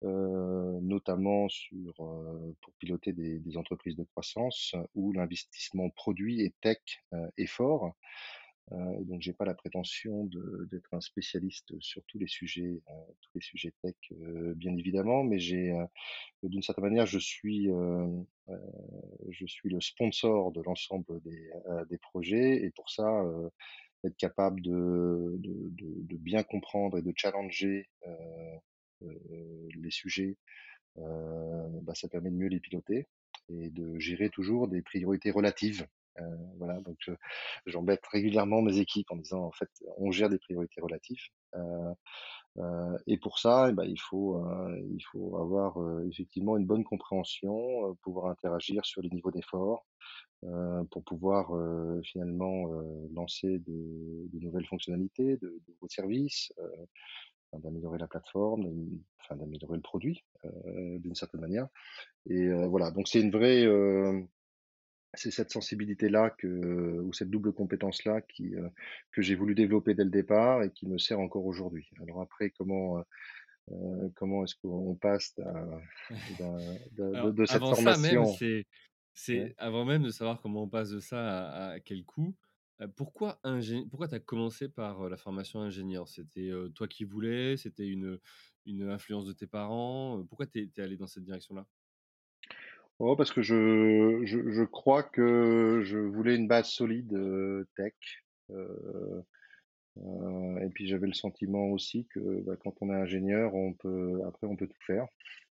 euh, 0.03 0.79
notamment 0.81 1.47
sur, 1.47 1.93
euh, 2.01 2.55
pour 2.61 2.73
piloter 2.73 3.13
des, 3.13 3.39
des 3.39 3.57
entreprises 3.57 3.95
de 3.95 4.03
croissance 4.03 4.75
où 4.95 5.13
l'investissement 5.13 5.89
produit 5.91 6.41
et 6.41 6.53
tech 6.61 6.79
euh, 7.13 7.27
est 7.37 7.45
fort. 7.45 7.93
Euh, 8.71 8.99
et 8.99 9.03
donc, 9.03 9.21
j'ai 9.21 9.33
pas 9.33 9.45
la 9.45 9.53
prétention 9.53 10.29
d'être 10.71 10.93
un 10.93 11.01
spécialiste 11.01 11.79
sur 11.79 12.03
tous 12.05 12.17
les 12.17 12.27
sujets, 12.27 12.81
euh, 12.89 12.93
tous 13.21 13.31
les 13.35 13.41
sujets 13.41 13.73
tech, 13.81 13.95
euh, 14.13 14.53
bien 14.55 14.75
évidemment, 14.77 15.23
mais 15.23 15.39
j'ai, 15.39 15.73
d'une 16.43 16.61
certaine 16.61 16.85
manière, 16.85 17.05
je 17.05 17.19
suis, 17.19 17.69
je 19.29 19.45
suis 19.45 19.69
le 19.69 19.81
sponsor 19.81 20.51
de 20.51 20.61
l'ensemble 20.61 21.21
des, 21.23 21.49
des 21.89 21.97
projets, 21.97 22.63
et 22.63 22.71
pour 22.71 22.89
ça, 22.89 23.23
être 24.05 24.17
capable 24.17 24.61
de, 24.61 25.35
de, 25.39 25.69
de, 25.71 26.01
de 26.01 26.17
bien 26.17 26.43
comprendre 26.43 26.97
et 26.97 27.01
de 27.01 27.13
challenger 27.15 27.89
les 29.01 29.91
sujets 29.91 30.37
bah, 30.95 31.95
ça 31.95 32.07
permet 32.07 32.29
de 32.29 32.35
mieux 32.35 32.47
les 32.47 32.59
piloter 32.59 33.07
et 33.49 33.69
de 33.69 33.99
gérer 33.99 34.29
toujours 34.29 34.67
des 34.67 34.81
priorités 34.81 35.31
relatives. 35.31 35.85
Heu, 36.19 36.23
voilà, 36.57 36.79
donc 36.81 36.97
je 36.99 37.11
j'embête 37.65 38.01
régulièrement 38.11 38.61
mes 38.61 38.79
équipes 38.79 39.11
en 39.11 39.17
disant: 39.17 39.43
«En 39.45 39.51
fait, 39.51 39.69
on 39.97 40.11
gère 40.11 40.29
des 40.29 40.39
priorités 40.39 40.81
relatives». 40.81 41.21
Heu 41.55 41.59
heu 42.59 42.97
et 43.07 43.17
pour 43.19 43.39
ça, 43.39 43.69
et 43.69 43.73
bah, 43.73 43.85
il 43.87 43.99
faut, 43.99 44.37
heu, 44.45 44.79
il 44.91 45.01
faut 45.11 45.37
avoir, 45.39 45.81
heu, 45.81 46.07
effectivement 46.11 46.57
une 46.57 46.65
bonne 46.67 46.83
compréhension, 46.85 47.89
heu, 47.91 47.95
pouvoir 48.03 48.27
interagir 48.31 48.85
sur 48.85 49.01
les 49.03 49.09
niveaux 49.11 49.31
d'effort, 49.31 49.85
pour 50.91 51.03
pouvoir, 51.05 51.51
finalement, 52.05 52.67
lancer 53.13 53.59
de 53.59 54.27
de 54.33 54.39
nouvelles 54.39 54.65
fonctionnalités, 54.67 55.37
de 55.37 55.47
de 55.49 55.61
nouveaux 55.69 55.89
services, 55.89 56.53
d'améliorer 57.53 57.99
la 57.99 58.07
plateforme, 58.07 58.67
enfin 59.21 59.35
d'améliorer 59.37 59.77
le 59.77 59.81
produit, 59.83 60.23
d'une 60.99 61.15
certaine 61.15 61.41
manière 61.41 61.67
et 62.29 62.49
voilà, 62.67 62.91
donc 62.91 63.07
c'est 63.09 63.21
une 63.21 63.31
vraie, 63.31 63.65
c'est 65.15 65.31
cette 65.31 65.51
sensibilité-là 65.51 66.31
que 66.31 66.47
ou 67.01 67.13
cette 67.13 67.29
double 67.29 67.53
compétence-là 67.53 68.21
qui, 68.21 68.55
heu, 68.55 68.69
que 69.11 69.21
j'ai 69.21 69.35
voulu 69.35 69.55
développer 69.55 69.93
dès 69.93 70.03
le 70.03 70.09
départ 70.09 70.63
et 70.63 70.71
qui 70.71 70.87
me 70.87 70.97
sert 70.97 71.19
encore 71.19 71.45
aujourd'hui. 71.45 71.89
Alors 72.01 72.21
après 72.21 72.49
comment, 72.51 72.99
heu 72.99 73.03
heu, 73.71 74.11
comment 74.15 74.43
est-ce 74.45 74.55
qu'on 74.55 74.95
passe 74.95 75.35
de 76.29 76.79
de 76.91 77.13
Alors, 77.13 77.31
de 77.31 77.45
cette 77.45 77.65
avant 77.65 77.75
ça 77.75 77.97
même, 77.97 78.25
formation 78.25 78.25
c'est 78.25 78.65
ouais. 79.33 79.49
avant 79.57 79.85
même 79.85 80.03
de 80.03 80.09
savoir 80.11 80.41
comment 80.41 80.63
on 80.63 80.69
passe 80.69 80.89
de 80.91 80.99
ça 80.99 81.47
à 81.49 81.69
à 81.73 81.79
quel 81.79 82.03
coût, 82.05 82.35
pourquoi 82.95 83.39
ingé 83.43 83.85
pourquoi 83.89 84.07
tu 84.07 84.15
as 84.15 84.19
commencé 84.19 84.69
par, 84.69 85.09
la 85.09 85.17
formation 85.17 85.61
ingénieur? 85.61 86.07
C'était, 86.07 86.51
toi 86.75 86.87
qui 86.87 87.03
voulais? 87.05 87.57
C'était 87.57 87.87
une, 87.87 88.19
une 88.65 88.89
influence 88.89 89.25
de 89.25 89.33
tes 89.33 89.47
parents? 89.47 90.25
Pourquoi 90.27 90.47
tu 90.47 90.59
es 90.63 90.67
tu 90.69 90.81
es 90.81 90.83
allé 90.83 90.97
dans 90.97 91.07
cette 91.07 91.23
direction-là? 91.23 91.67
Oh 92.99 93.15
parce 93.15 93.31
que 93.31 93.41
je 93.41 94.21
je 94.25 94.51
je 94.51 94.63
crois 94.63 95.03
que 95.03 95.81
je 95.83 95.97
voulais 95.97 96.35
une 96.35 96.47
base 96.47 96.67
solide, 96.69 97.11
heu, 97.13 97.67
tech, 97.75 97.93
heu 98.51 99.23
heu 99.97 100.59
et 100.63 100.69
puis 100.69 100.87
j'avais 100.87 101.07
le 101.07 101.13
sentiment 101.13 101.65
aussi 101.67 102.07
que, 102.13 102.41
bah, 102.41 102.55
quand 102.63 102.75
on 102.81 102.91
est 102.91 102.95
ingénieur, 102.95 103.55
on 103.55 103.73
peut 103.73 104.21
après 104.27 104.47
on 104.47 104.55
peut 104.57 104.67
tout 104.67 104.83
faire. 104.87 105.07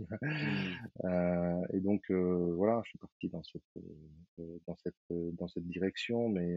Mmh. 0.00 0.88
Heu 1.04 1.62
et 1.74 1.80
donc 1.80 2.02
heu, 2.10 2.54
voilà, 2.56 2.82
je 2.84 2.90
suis 2.90 2.98
parti 2.98 3.28
dans 3.28 3.42
cette, 3.42 3.62
heu 4.38 4.60
dans 4.66 4.76
cette, 4.76 4.94
dans 5.10 5.48
cette 5.48 5.66
direction, 5.66 6.28
mais 6.28 6.56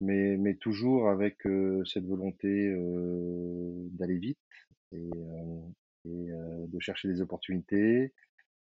mais 0.00 0.36
mais 0.38 0.56
toujours 0.56 1.08
avec, 1.10 1.38
cette 1.86 2.06
volonté, 2.06 2.74
d'aller 3.92 4.18
vite 4.18 4.38
et 4.92 5.10
et 6.06 6.30
de 6.68 6.80
chercher 6.80 7.08
des 7.08 7.20
opportunités, 7.20 8.12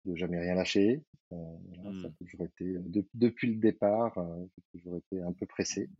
de 0.07 0.15
jamais 0.17 0.39
rien 0.41 0.55
lâcher. 0.55 1.05
Voilà, 1.31 1.93
ça 2.01 2.09
a 2.09 2.11
Mmh. 2.11 2.15
toujours 2.19 2.43
été, 2.45 2.77
dep 2.81 3.09
depuis 3.15 3.49
le 3.55 3.61
départ, 3.61 4.15
j'ai 4.57 4.63
toujours 4.73 4.97
été 4.99 5.21
un 5.23 5.33
peu 5.33 5.47
pressé, 5.47 5.91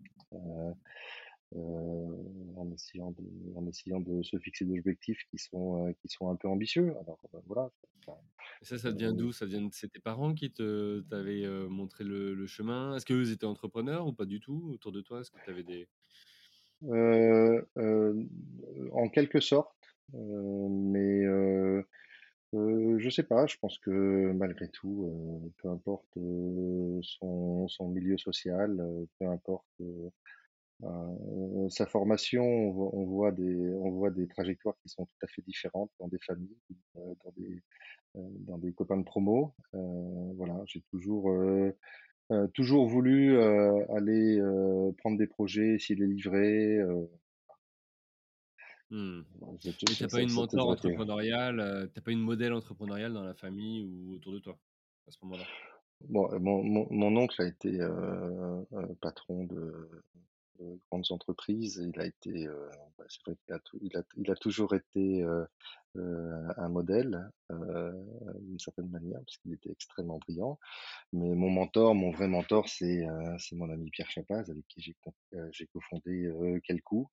en 1.53 2.71
essayant 2.75 3.13
de 3.13 3.25
en 3.57 3.67
essayant 3.69 4.01
de 4.01 4.23
se 4.23 4.39
fixer 4.39 4.65
des 4.67 4.79
objectifs 4.81 5.25
qui 5.31 5.39
sont, 5.39 5.95
qui 6.03 6.09
sont 6.09 6.31
un 6.31 6.37
peu 6.37 6.49
ambitieux. 6.49 6.91
Alors, 7.01 7.21
voilà, 7.47 7.71
ça 8.07 8.13
Et 8.63 8.65
ça, 8.67 8.79
ça 8.79 8.91
vient 8.93 9.13
d'où? 9.15 9.33
Ça 9.33 9.47
vient 9.47 9.63
de 9.63 9.71
c'est 9.73 9.89
tes 9.89 10.01
parents 10.01 10.35
qui 10.35 10.53
te 10.53 11.01
t'avaient, 11.03 11.47
montré 11.69 12.05
le 12.05 12.35
le 12.35 12.47
chemin? 12.47 12.97
Est-ce 12.97 13.07
qu'eux, 13.07 13.33
étaient 13.33 13.47
entrepreneurs 13.47 14.07
ou 14.07 14.13
pas 14.13 14.27
du 14.27 14.41
tout 14.41 14.71
autour 14.73 14.93
de 14.93 15.01
toi? 15.03 15.21
Est-ce 15.21 15.31
que 15.31 15.41
tu 15.41 15.51
avais 15.51 15.65
des 15.65 15.89
en 18.93 19.09
quelque 19.11 19.41
sorte, 19.41 19.97
mais 20.13 21.23
heu, 22.55 22.99
je 22.99 23.11
sais 23.11 23.23
pas, 23.25 23.47
je 23.47 23.57
pense 23.59 23.79
que 23.79 24.33
malgré 24.33 24.69
tout, 24.71 25.07
heu, 25.47 25.53
peu 25.63 25.69
importe, 25.71 26.17
heu, 26.19 27.01
son 27.03 27.69
son 27.69 27.89
milieu 27.89 28.19
social, 28.19 28.81
heu, 28.81 29.09
peu 29.19 29.27
importe, 29.29 29.67
heu 29.81 30.11
heu, 30.85 31.69
sa 31.71 31.87
formation, 31.87 32.45
on 32.45 32.71
voit 32.73 32.91
on 32.95 33.05
voit 33.07 33.33
des 33.33 33.75
on 33.77 33.91
voit 33.93 34.11
des 34.11 34.29
trajectoires 34.29 34.77
qui 34.83 34.89
sont 34.91 35.07
tout 35.07 35.17
à 35.23 35.27
fait 35.29 35.43
différentes 35.43 35.91
dans 36.01 36.09
des 36.09 36.19
familles, 36.21 36.57
heu, 36.97 37.01
dans 37.25 37.33
des, 37.37 37.63
heu, 38.17 38.23
dans 38.47 38.59
des 38.59 38.73
copains 38.75 38.99
de 38.99 39.05
promo. 39.05 39.55
Heu, 39.75 39.81
voilà, 40.37 40.63
j'ai 40.67 40.83
toujours, 40.91 41.31
heu 41.33 41.75
heu, 42.33 42.49
toujours 42.55 42.89
voulu, 42.89 43.35
heu, 43.37 43.87
aller, 43.97 44.39
heu, 44.41 44.93
prendre 44.99 45.19
des 45.19 45.27
projets, 45.29 45.75
essayer 45.77 45.97
de 46.01 46.05
les 46.07 46.15
livrer, 46.15 46.79
heu 46.79 47.11
Mais 49.87 49.97
tu 49.97 50.05
as 50.05 50.09
pas 50.09 50.23
une 50.23 50.31
mentor 50.31 50.69
été 50.69 50.69
entrepreneuriale, 50.69 51.61
heu, 51.61 51.91
tu 51.93 51.99
as 51.99 52.03
pas 52.03 52.13
une 52.13 52.21
modèle 52.21 52.53
entrepreneuriale 52.53 53.13
dans 53.13 53.23
la 53.25 53.35
famille 53.35 53.83
ou 53.83 54.15
autour 54.15 54.33
de 54.33 54.39
toi, 54.39 54.59
à 55.07 55.11
ce 55.11 55.19
moment-là? 55.23 55.49
bon, 56.01 56.29
heu, 56.33 56.39
mon 56.39 56.63
mon 56.65 56.87
mon 56.91 57.17
oncle 57.17 57.41
a 57.43 57.47
été, 57.47 57.81
heu, 57.81 58.67
patron 59.01 59.45
de 59.45 59.89
de 60.61 60.79
grandes 60.91 61.07
entreprises. 61.11 61.83
Il 61.95 62.01
a 62.01 62.07
été, 62.07 62.47
c'est 63.09 63.23
vrai 63.27 63.37
qu'il 63.45 63.55
a 63.55 63.59
tou 63.61 63.79
il 63.83 63.97
a 63.97 64.03
il 64.17 64.31
a 64.31 64.37
toujours 64.37 64.75
été, 64.75 65.25
un 65.97 66.69
modèle, 66.69 67.31
d'une 67.51 68.59
certaine 68.59 68.89
manière, 68.91 69.21
parce 69.21 69.39
qu'il 69.39 69.53
était 69.55 69.71
extrêmement 69.73 70.19
brillant. 70.19 70.59
Mais 71.13 71.35
mon 71.35 71.51
mentor, 71.51 71.95
mon 71.95 72.11
vrai 72.13 72.29
mentor, 72.29 72.69
c'est, 72.69 73.07
mon 73.53 73.71
ami 73.71 73.91
Pierre 73.91 74.11
Chapaz 74.11 74.51
avec 74.51 74.67
qui 74.69 74.83
j'ai 74.83 75.67
cofondé, 75.69 76.31
Quelcou. 76.65 77.09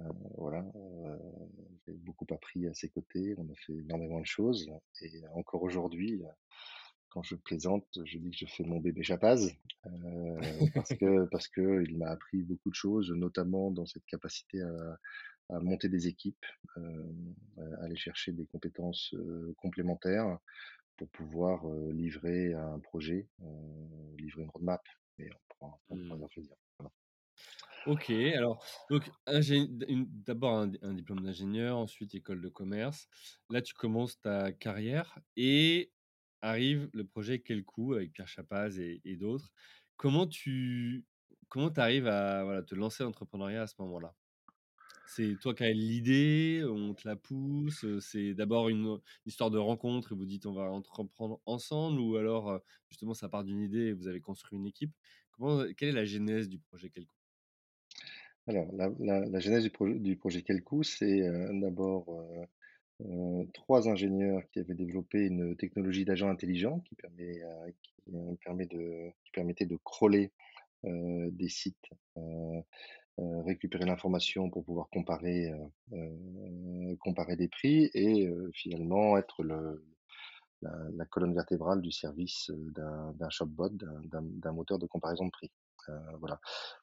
Heu, 0.00 0.12
voilà, 0.38 0.64
heu, 0.76 1.18
j'ai 1.86 1.92
beaucoup 1.94 2.26
appris 2.30 2.66
à 2.68 2.74
ses 2.74 2.88
côtés. 2.88 3.34
On 3.38 3.48
a 3.50 3.54
fait 3.56 3.74
énormément 3.74 4.20
de 4.20 4.26
choses 4.26 4.70
et 5.02 5.22
encore 5.34 5.62
aujourd'hui, 5.62 6.22
Quand 7.10 7.22
je 7.24 7.36
plaisante, 7.36 7.86
je 8.04 8.18
dis 8.18 8.30
que 8.30 8.36
je 8.38 8.46
fais 8.46 8.64
mon 8.64 8.80
bébé 8.80 9.02
Chapaz, 9.02 9.50
heu, 9.86 10.38
parce 10.74 10.90
que 10.94 11.24
parce 11.30 11.48
que 11.48 11.82
il 11.88 11.98
m'a 11.98 12.08
appris 12.10 12.42
beaucoup 12.42 12.70
de 12.70 12.74
choses, 12.74 13.10
notamment 13.12 13.70
dans 13.72 13.86
cette 13.86 14.04
capacité 14.06 14.62
à 14.62 14.98
à 15.50 15.60
monter 15.60 15.88
des 15.88 16.06
équipes, 16.08 16.46
à 16.76 17.84
aller 17.84 17.96
chercher 17.96 18.32
des 18.32 18.46
compétences, 18.46 19.14
complémentaires 19.56 20.38
pour 20.96 21.08
pouvoir, 21.10 21.66
livrer 21.92 22.54
un 22.54 22.78
projet, 22.80 23.28
livrer 24.18 24.42
une 24.42 24.50
roadmap 24.50 24.82
et 25.18 25.30
on 25.32 25.54
pourra 25.54 25.80
on 25.90 25.96
Mmh. 25.96 26.26
Voilà. 26.78 26.92
OK, 27.86 28.10
alors 28.10 28.62
donc 28.90 29.10
d'abord 29.26 30.54
un 30.82 30.94
diplôme 30.94 31.20
d'ingénieur, 31.22 31.78
ensuite 31.78 32.14
école 32.14 32.42
de 32.42 32.48
commerce. 32.50 33.08
Là, 33.48 33.62
tu 33.62 33.72
commences 33.72 34.20
ta 34.20 34.52
carrière 34.52 35.18
et 35.36 35.90
arrive 36.42 36.90
le 36.92 37.04
projet 37.06 37.40
Quel 37.40 37.64
Coup 37.64 37.94
avec 37.94 38.12
Pierre 38.12 38.28
Chapaz 38.28 38.78
et 38.78 39.16
d'autres. 39.16 39.50
Comment 39.96 40.26
tu 40.26 41.06
comment 41.48 41.68
arrives 41.76 42.06
à, 42.06 42.62
te 42.66 42.74
lancer 42.74 43.02
dans 43.02 43.08
l'entrepreneuriat 43.08 43.62
à 43.62 43.66
ce 43.66 43.74
moment-là? 43.78 44.14
C'est 45.06 45.38
toi 45.40 45.54
qui 45.54 45.64
as 45.64 45.72
l'idée, 45.72 46.62
on 46.68 46.94
te 46.94 47.08
la 47.08 47.16
pousse, 47.16 47.84
c'est 48.00 48.34
d'abord 48.34 48.68
une 48.68 49.00
histoire 49.26 49.50
de 49.50 49.58
rencontre 49.58 50.12
et 50.12 50.14
vous 50.16 50.26
dites: 50.26 50.46
«On 50.46 50.52
va 50.52 50.70
entreprendre 50.70 51.40
ensemble» 51.46 51.98
ou 52.00 52.16
alors, 52.16 52.60
justement 52.88 53.14
ça 53.14 53.28
part 53.28 53.44
d'une 53.44 53.60
idée 53.62 53.88
et 53.88 53.92
vous 53.92 54.06
avez 54.08 54.20
construit 54.20 54.58
une 54.58 54.66
équipe? 54.66 54.94
Quelle 55.76 55.88
est 55.90 55.92
la 55.92 56.04
genèse 56.04 56.48
du 56.48 56.58
projet 56.58 56.90
Quel 56.90 57.06
Coup? 57.06 57.19
Alors 58.50 58.66
la 58.98 59.40
genèse 59.40 59.62
du 59.64 60.16
projet 60.16 60.42
Kelkoo, 60.42 60.82
c'est, 60.82 61.20
heu, 61.22 61.50
d'abord, 61.60 62.04
heu 62.10 62.46
heu, 63.06 63.48
3 63.54 63.88
ingénieurs 63.88 64.42
qui 64.52 64.60
avaient 64.60 64.74
développé 64.74 65.20
une 65.26 65.56
technologie 65.56 66.04
d'agent 66.04 66.30
intelligent 66.30 66.80
qui 66.80 66.96
permettait 69.34 69.66
de 69.66 69.76
crawler, 69.84 70.32
des 70.84 71.48
sites, 71.48 71.90
récupérer 73.18 73.84
l'information 73.86 74.50
pour 74.50 74.64
pouvoir 74.64 74.88
comparer, 74.90 75.52
des 77.36 77.48
prix 77.48 77.90
et 77.94 78.28
finalement 78.54 79.16
être 79.18 79.44
la 80.62 81.04
colonne 81.04 81.34
vertébrale 81.34 81.82
du 81.82 81.92
service, 81.92 82.50
d'un 82.74 83.12
d'un 84.04 84.22
d'un 84.22 84.52
moteur 84.52 84.78
de 84.78 84.86
comparaison 84.86 85.26
de 85.26 85.30
prix. 85.30 85.50
Voilà. 86.20 86.40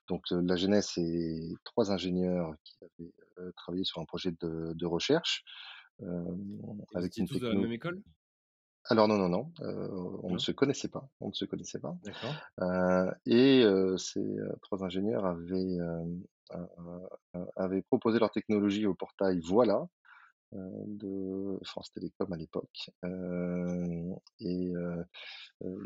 Donc 0.10 0.24
heu, 0.32 0.42
la 0.42 0.56
genèse, 0.56 0.88
c'est 0.96 1.40
3 1.66 1.92
ingénieurs 1.92 2.54
qui 2.64 2.78
avaient, 2.84 3.14
heu, 3.40 3.54
travaillé 3.58 3.84
sur 3.84 4.02
un 4.02 4.06
projet 4.06 4.32
de 4.32 4.74
de 4.74 4.86
recherche, 4.86 5.44
avec 6.96 7.18
une 7.18 7.26
tous 7.26 7.40
de 7.40 7.48
la 7.48 7.56
même 7.56 7.62
techno 7.62 7.72
école? 7.72 8.04
alors 8.90 9.08
non, 9.10 9.18
non, 9.18 9.28
non, 9.30 9.52
on 10.24 10.32
ne 10.32 10.38
se 10.38 10.52
connaissait 10.52 10.88
pas, 10.88 11.10
on 11.20 11.28
ne 11.28 11.34
se 11.34 11.46
connaissait 11.46 11.80
pas, 11.80 11.98
et 13.26 13.64
ces, 13.98 14.38
3 14.62 14.84
ingénieurs 14.84 15.26
avaient, 15.26 15.78
proposé 17.84 18.20
leur 18.20 18.32
technologie 18.32 18.86
au 18.86 18.96
portail 18.96 19.40
Voilà, 19.44 19.88
de 20.54 21.60
France 21.66 21.92
Télécom 21.94 22.32
à 22.34 22.38
l'époque, 22.38 22.90
hem 23.04 24.16
et 24.40 24.72
heu, 24.76 25.06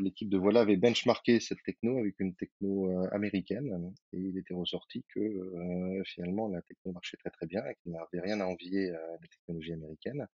l'équipe 0.00 0.28
de 0.30 0.38
Voilà 0.38 0.60
avait 0.62 0.76
benchmarké 0.76 1.40
cette 1.40 1.62
techno 1.64 1.98
avec 1.98 2.20
une 2.20 2.34
techno, 2.36 2.90
américaine 3.12 3.92
et 4.12 4.18
il 4.18 4.38
était 4.38 4.54
ressorti 4.54 5.04
que, 5.14 6.02
finalement 6.06 6.48
la 6.48 6.62
techno 6.62 6.92
marchait 6.92 7.16
très, 7.18 7.30
très 7.30 7.46
bien 7.46 7.64
et 7.66 7.76
qu'il 7.82 7.92
n'avait 7.92 8.20
rien 8.20 8.40
à 8.40 8.46
envier 8.46 8.90
à 8.90 9.00
la 9.22 9.28
technologie 9.28 9.72
américaine. 9.74 10.26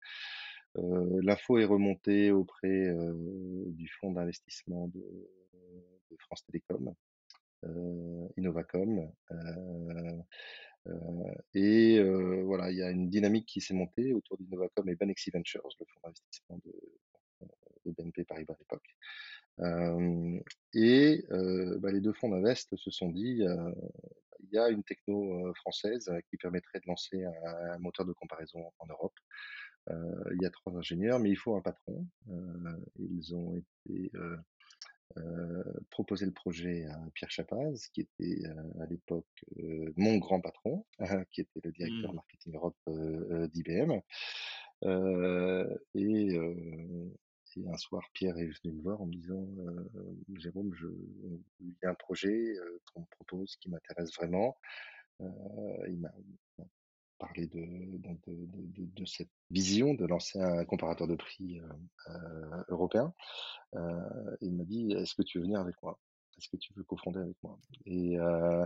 L'info 0.76 1.58
est 1.58 1.64
remontée 1.66 2.30
auprès, 2.32 2.94
du 3.68 3.88
fonds 4.00 4.12
d'investissement 4.12 4.88
de 4.88 5.00
de 6.10 6.16
France 6.20 6.44
Télécom 6.46 6.94
Innovacom. 8.36 9.10
Heu 10.88 10.94
et 11.54 11.98
heu, 11.98 12.42
voilà, 12.42 12.70
il 12.70 12.78
y 12.78 12.82
a 12.82 12.90
une 12.90 13.08
dynamique 13.08 13.46
qui 13.46 13.60
s'est 13.60 13.74
montée 13.74 14.12
autour 14.12 14.38
d'Innovacom 14.38 14.88
et 14.88 14.94
Banexi 14.96 15.30
Ventures, 15.30 15.68
le 15.80 15.86
fonds 15.86 16.00
d'investissement 16.04 16.60
de, 16.64 16.72
de 17.86 17.92
BNP 17.92 18.24
Paribas 18.24 18.54
à 18.54 18.58
l'époque. 18.58 18.96
Euh, 19.60 20.38
et 20.74 21.24
euh, 21.32 21.78
bah, 21.78 21.90
les 21.90 22.00
deux 22.00 22.12
fonds 22.12 22.28
d'invest 22.28 22.74
se 22.76 22.90
sont 22.90 23.10
dit, 23.10 23.42
euh, 23.42 23.72
il 24.40 24.50
y 24.52 24.58
a 24.58 24.68
une 24.68 24.84
techno 24.84 25.52
française 25.54 26.10
qui 26.30 26.36
permettrait 26.36 26.78
de 26.78 26.86
lancer 26.86 27.24
un, 27.24 27.78
moteur 27.78 28.06
de 28.06 28.12
comparaison 28.12 28.72
en 28.78 28.86
Europe. 28.86 29.18
il 29.90 30.40
y 30.40 30.46
a 30.46 30.50
trois 30.50 30.76
ingénieurs, 30.76 31.18
mais 31.18 31.30
il 31.30 31.36
faut 31.36 31.56
un 31.56 31.60
patron. 31.60 32.06
ils 32.98 33.34
ont 33.34 33.56
été 33.56 34.10
euh, 34.14 34.36
proposé 35.90 36.26
le 36.26 36.32
projet 36.32 36.84
à 36.86 36.98
Pierre 37.14 37.30
Chapaz, 37.30 37.88
qui 37.92 38.02
était 38.02 38.46
euh, 38.46 38.82
à 38.82 38.86
l'époque 38.86 39.26
euh, 39.58 39.92
mon 39.96 40.18
grand 40.18 40.40
patron, 40.40 40.84
qui 41.30 41.40
était 41.42 41.60
le 41.62 41.72
directeur 41.72 42.12
Mmh. 42.12 42.16
marketing 42.16 42.54
Europe 42.54 42.76
d'IBM. 43.52 44.00
et, 45.94 46.38
et, 47.56 47.66
un 47.66 47.76
soir, 47.76 48.02
Pierre 48.12 48.38
est 48.38 48.46
venu 48.62 48.76
me 48.76 48.82
voir 48.82 49.00
en 49.00 49.06
me 49.06 49.12
disant 49.12 49.48
Jérôme, 50.36 50.72
je, 50.74 50.86
il 51.60 51.74
y 51.82 51.86
a 51.86 51.90
un 51.90 51.94
projet 51.94 52.54
qu'on 52.86 53.00
me 53.00 53.06
propose 53.10 53.56
qui 53.56 53.68
m'intéresse 53.68 54.14
vraiment. 54.14 54.56
il 55.20 55.98
m'a 55.98 56.12
parlé 57.18 57.46
de, 57.46 57.60
de, 57.98 58.68
de, 58.76 59.04
cette 59.04 59.30
vision 59.50 59.94
de 59.94 60.06
lancer 60.06 60.40
un 60.40 60.64
comparateur 60.64 61.06
de 61.06 61.16
prix 61.16 61.60
euh, 62.08 62.62
européen. 62.68 63.12
Euh, 63.74 64.36
il 64.40 64.54
m'a 64.54 64.64
dit, 64.64 64.92
est-ce 64.92 65.14
que 65.14 65.22
tu 65.22 65.38
veux 65.38 65.44
venir 65.44 65.60
avec 65.60 65.74
moi? 65.82 65.98
Est-ce 66.38 66.48
que 66.48 66.56
tu 66.56 66.72
veux 66.74 66.84
cofonder 66.84 67.18
avec 67.20 67.36
moi 67.42 67.58
et, 67.86 68.18
euh, 68.18 68.64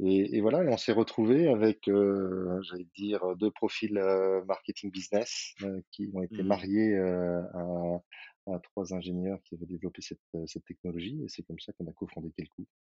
et, 0.00 0.36
et, 0.36 0.40
voilà, 0.40 0.62
et 0.62 0.68
on 0.68 0.76
s'est 0.76 0.92
retrouvé 0.92 1.48
avec, 1.48 1.88
euh, 1.88 2.60
j'allais 2.62 2.86
dire, 2.96 3.34
deux 3.36 3.50
profils 3.50 3.96
euh, 3.96 4.44
marketing 4.44 4.90
business 4.90 5.54
euh, 5.62 5.80
qui 5.90 6.10
ont 6.12 6.22
été 6.22 6.42
Mmh. 6.42 6.46
mariés 6.46 6.96
à, 6.98 8.02
à, 8.46 8.58
trois 8.60 8.92
ingénieurs 8.92 9.40
qui 9.44 9.54
avaient 9.54 9.66
développé 9.66 10.02
cette, 10.02 10.20
cette 10.46 10.64
technologie. 10.64 11.20
Et 11.24 11.28
c'est 11.28 11.42
comme 11.44 11.58
ça 11.60 11.72
qu'on 11.72 11.86
a 11.86 11.92
cofondé. 11.92 12.30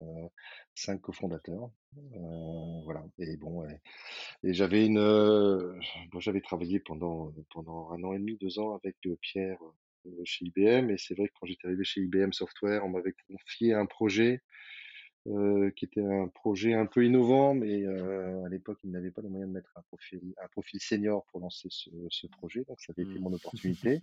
Euh, 0.02 0.28
cinq 0.74 1.00
cofondateurs. 1.00 1.70
Voilà. 2.84 3.04
Et 3.18 3.36
bon, 3.36 3.64
et, 3.64 3.80
et 4.44 4.54
j'avais 4.54 4.86
une, 4.86 5.00
bon, 6.12 6.20
j'avais 6.20 6.40
travaillé 6.40 6.80
pendant 6.80 7.32
pendant 7.50 7.90
un 7.90 8.02
an 8.04 8.12
et 8.12 8.18
demi, 8.18 8.36
deux 8.36 8.58
ans 8.58 8.74
avec 8.76 8.96
Pierre 9.20 9.58
chez 10.24 10.46
IBM. 10.46 10.90
Et 10.90 10.98
c'est 10.98 11.14
vrai 11.14 11.28
que 11.28 11.32
quand 11.40 11.46
j'étais 11.46 11.66
arrivé 11.66 11.84
chez 11.84 12.00
IBM 12.02 12.32
Software, 12.32 12.84
on 12.84 12.88
m'avait 12.88 13.14
confié 13.28 13.74
un 13.74 13.86
projet 13.86 14.42
euh, 15.26 15.70
qui 15.72 15.84
était 15.84 16.02
un 16.02 16.28
projet 16.28 16.72
un 16.72 16.86
peu 16.86 17.04
innovant, 17.04 17.52
mais 17.52 17.84
euh, 17.84 18.42
à 18.44 18.48
l'époque, 18.48 18.78
il 18.84 18.90
n'avait 18.90 19.10
pas 19.10 19.20
les 19.20 19.28
moyens 19.28 19.50
de 19.50 19.54
mettre 19.54 19.70
un 19.76 19.82
profil, 19.82 20.34
un 20.42 20.48
profil 20.48 20.80
senior 20.80 21.26
pour 21.26 21.40
lancer 21.40 21.68
ce, 21.70 21.90
ce 22.08 22.26
projet. 22.26 22.64
Donc, 22.64 22.80
ça 22.80 22.94
avait 22.96 23.02
été 23.02 23.18
Mmh. 23.18 23.22
mon 23.22 23.32
opportunité. 23.34 24.02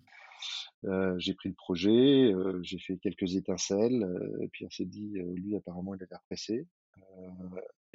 Euh, 0.86 1.16
j'ai 1.18 1.34
pris 1.34 1.50
le 1.50 1.56
projet, 1.56 2.32
euh, 2.32 2.60
j'ai 2.62 2.78
fait 2.78 2.98
quelques 2.98 3.36
étincelles. 3.36 4.06
et 4.42 4.48
puis, 4.50 4.66
on 4.66 4.70
s'est 4.70 4.86
dit, 4.86 5.14
lui, 5.34 5.56
apparemment, 5.56 5.96
il 5.96 6.04
a 6.04 6.08
l'air 6.10 6.22
pressé. 6.28 6.68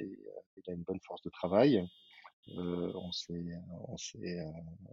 et 0.01 0.19
il 0.57 0.69
a 0.69 0.73
une 0.73 0.83
bonne 0.83 0.99
force 0.99 1.21
de 1.21 1.29
travail. 1.29 1.87
Euh, 2.49 2.91
on 2.95 3.11
s'est 3.13 3.45
on 3.87 3.95
s'est 3.95 4.45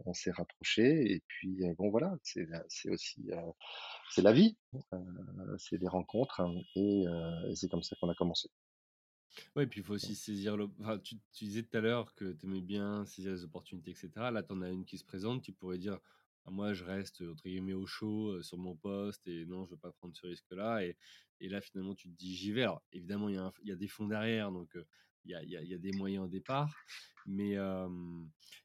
on 0.07 0.15
s'est 0.15 0.31
rapproché 0.31 1.13
et 1.13 1.21
puis 1.27 1.59
bon 1.77 1.91
voilà 1.91 2.17
c'est 2.23 2.47
c'est 2.69 2.91
aussi 2.91 3.29
c'est 4.09 4.23
la 4.23 4.33
vie 4.33 4.57
euh, 4.95 5.57
c'est 5.59 5.79
des 5.79 5.89
rencontres 5.89 6.41
hein, 6.41 6.55
et, 6.77 7.05
et 7.49 7.57
c'est 7.57 7.69
comme 7.69 7.83
ça 7.83 7.97
qu'on 8.01 8.09
a 8.09 8.15
commencé 8.15 8.49
Ouais, 9.57 9.67
puis 9.67 9.81
il 9.81 9.85
faut 9.85 9.95
aussi 9.95 10.15
saisir 10.15 10.57
le. 10.57 10.69
Enfin, 10.81 10.99
tu, 10.99 11.17
tu 11.33 11.45
disais 11.45 11.63
tout 11.63 11.77
à 11.77 11.81
l'heure 11.81 12.15
que 12.15 12.33
tu 12.33 12.47
aimais 12.47 12.61
bien 12.61 13.05
saisir 13.07 13.33
les 13.33 13.45
opportunités, 13.45 13.93
etc. 13.93 14.31
Là, 14.33 14.43
tu 14.43 14.53
en 14.53 14.63
as 14.63 14.71
une 14.71 14.85
qui 14.85 14.99
se 14.99 15.05
présente, 15.05 15.43
tu 15.43 15.53
pourrais 15.53 15.79
dire 15.79 15.99
ah, 16.47 16.51
Moi, 16.51 16.73
je 16.75 16.85
reste 16.85 17.23
entre 17.23 17.45
guillemets 17.45 17.73
au 17.75 17.87
chaud 17.87 18.31
euh, 18.31 18.43
sur 18.43 18.59
mon 18.59 18.77
poste 18.77 19.27
et 19.29 19.47
non, 19.47 19.65
je 19.67 19.71
veux 19.73 19.77
pas 19.77 19.93
prendre 19.93 20.17
ce 20.17 20.27
risque-là. 20.27 20.85
Et, 20.85 20.97
et 21.41 21.49
là, 21.49 21.61
finalement, 21.61 21.95
tu 21.95 22.09
te 22.09 22.17
dis 22.17 22.35
J'y 22.35 22.53
vais. 22.53 22.63
Alors, 22.63 22.83
évidemment, 22.93 23.29
il 23.29 23.37
y, 23.37 23.69
y 23.69 23.73
a 23.73 23.77
des 23.77 23.89
fonds 23.89 24.07
derrière, 24.09 24.51
donc 24.53 24.75
euh, 24.77 24.87
il 25.25 25.33
y, 25.33 25.35
a, 25.35 25.43
y 25.43 25.75
a- 25.75 25.79
des 25.79 25.93
moyens 25.93 26.25
au 26.25 26.29
départ. 26.29 26.75
Mais 27.27 27.57
euh, 27.57 27.89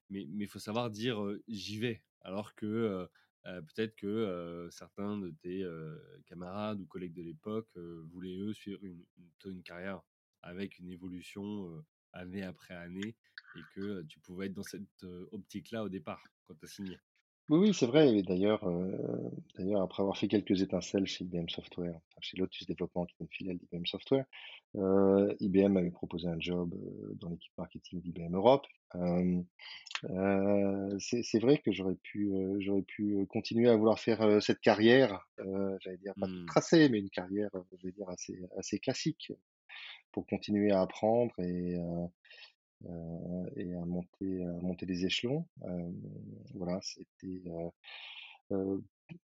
mais 0.10 0.28
mais 0.32 0.48
faut 0.48 0.60
savoir 0.60 0.90
dire 0.90 1.20
J'y 1.48 1.80
vais. 1.80 2.04
Alors 2.22 2.56
que. 2.56 3.08
peut-être 3.44 3.96
que 3.96 4.68
certains 4.72 5.20
de 5.20 5.30
tes 5.42 5.64
camarades 6.26 6.80
ou 6.82 6.86
collègues 6.88 7.14
de 7.14 7.22
l'époque 7.22 7.70
voulaient 8.12 8.38
eux 8.38 8.54
suivre 8.54 8.84
une, 8.84 9.06
une, 9.46 9.62
carrière 9.62 10.02
avec 10.42 10.80
une 10.80 10.90
évolution 10.90 11.84
année 12.14 12.44
après 12.44 12.74
année 12.74 13.16
et 13.56 13.62
que 13.76 14.02
tu 14.04 14.20
pouvais 14.20 14.48
être 14.48 14.54
dans 14.54 14.64
cette 14.64 15.04
optique-là 15.32 15.84
au 15.84 15.90
départ 15.90 16.24
quand 16.48 16.56
tu 16.56 16.66
as 16.66 16.70
signé. 16.70 16.98
Oui 17.50 17.60
oui 17.60 17.74
c'est 17.74 17.86
vrai 17.86 18.16
et 18.18 18.24
d'ailleurs 18.24 18.64
euh, 18.68 19.30
d'ailleurs 19.56 19.82
après 19.82 20.02
avoir 20.02 20.18
fait 20.18 20.28
quelques 20.28 20.62
étincelles 20.64 21.06
chez 21.06 21.24
IBM 21.26 21.48
Software 21.48 21.94
enfin, 21.96 22.20
chez 22.22 22.38
Lotus 22.38 22.66
Développement 22.66 23.06
qui 23.06 23.16
est 23.20 23.24
une 23.24 23.30
filiale 23.30 23.58
d'IBM 23.58 23.86
Software 23.86 24.26
euh, 24.76 25.34
IBM 25.40 25.78
avait 25.78 25.92
proposé 25.92 26.28
un 26.28 26.40
job 26.40 26.74
euh, 26.74 27.14
dans 27.16 27.30
l'équipe 27.30 27.54
marketing 27.58 28.02
d'IBM 28.02 28.36
Europe 28.36 28.66
euh, 28.96 29.42
euh, 30.10 30.98
c'est 31.00 31.40
vrai 31.40 31.60
que 31.60 31.72
j'aurais 31.74 31.96
pu, 31.96 32.34
euh, 32.34 32.58
j'aurais 32.60 32.84
pu 32.84 33.26
continuer 33.30 33.70
à 33.70 33.76
vouloir 33.78 34.00
faire 34.00 34.22
euh, 34.24 34.40
cette 34.42 34.62
carrière, 34.62 35.28
euh, 35.40 35.78
j'allais 35.82 35.98
dire 35.98 36.16
pas 36.20 36.28
Mmh. 36.28 36.48
tracée, 36.48 36.90
mais 36.90 37.00
une 37.00 37.10
carrière, 37.10 37.50
je 37.80 37.88
vais 37.88 37.94
dire 37.94 38.10
assez, 38.10 38.40
assez 38.58 38.80
classique, 38.80 39.34
pour 40.12 40.26
continuer 40.28 40.72
à 40.72 40.82
apprendre 40.82 41.34
et, 41.40 41.76
euh, 41.78 42.08
euh, 42.86 43.50
et 43.56 43.74
à 43.76 43.86
monter, 43.86 44.44
à 44.44 44.62
monter 44.62 44.86
des 44.86 45.06
échelons. 45.06 45.48
Euh, 45.64 45.92
voilà, 46.56 46.80
c'était. 46.82 47.42
euh, 47.48 47.70
euh, 48.52 48.80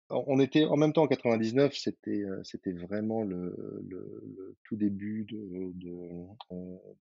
on 0.09 0.39
était 0.39 0.65
en 0.65 0.77
même 0.77 0.93
temps 0.93 1.03
en 1.03 1.07
99, 1.07 1.73
c'était 1.75 2.11
euh, 2.23 2.41
c'était 2.43 2.73
vraiment 2.73 3.23
le, 3.23 3.55
le, 3.89 4.21
le 4.37 4.57
tout 4.63 4.75
début 4.75 5.25
de 5.25 5.71
de, 5.75 6.27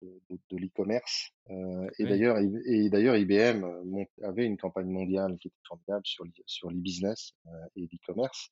de, 0.03 0.21
de- 0.31 0.41
de 0.51 0.57
l'e-commerce. 0.59 1.31
Et 1.99 2.05
Oui, 2.05 2.07
d'ailleurs, 2.07 2.39
et 2.67 2.91
d'ailleurs 2.91 3.17
IBM 3.17 3.65
avait 4.23 4.45
une 4.45 4.59
campagne 4.59 4.89
mondiale 4.91 5.39
qui 5.39 5.49
était 5.49 5.57
formidable 5.67 6.05
sur 6.05 6.25
sur 6.47 6.71
l'e-business 6.71 7.33
et 7.77 7.83
l'e-commerce. 7.83 8.51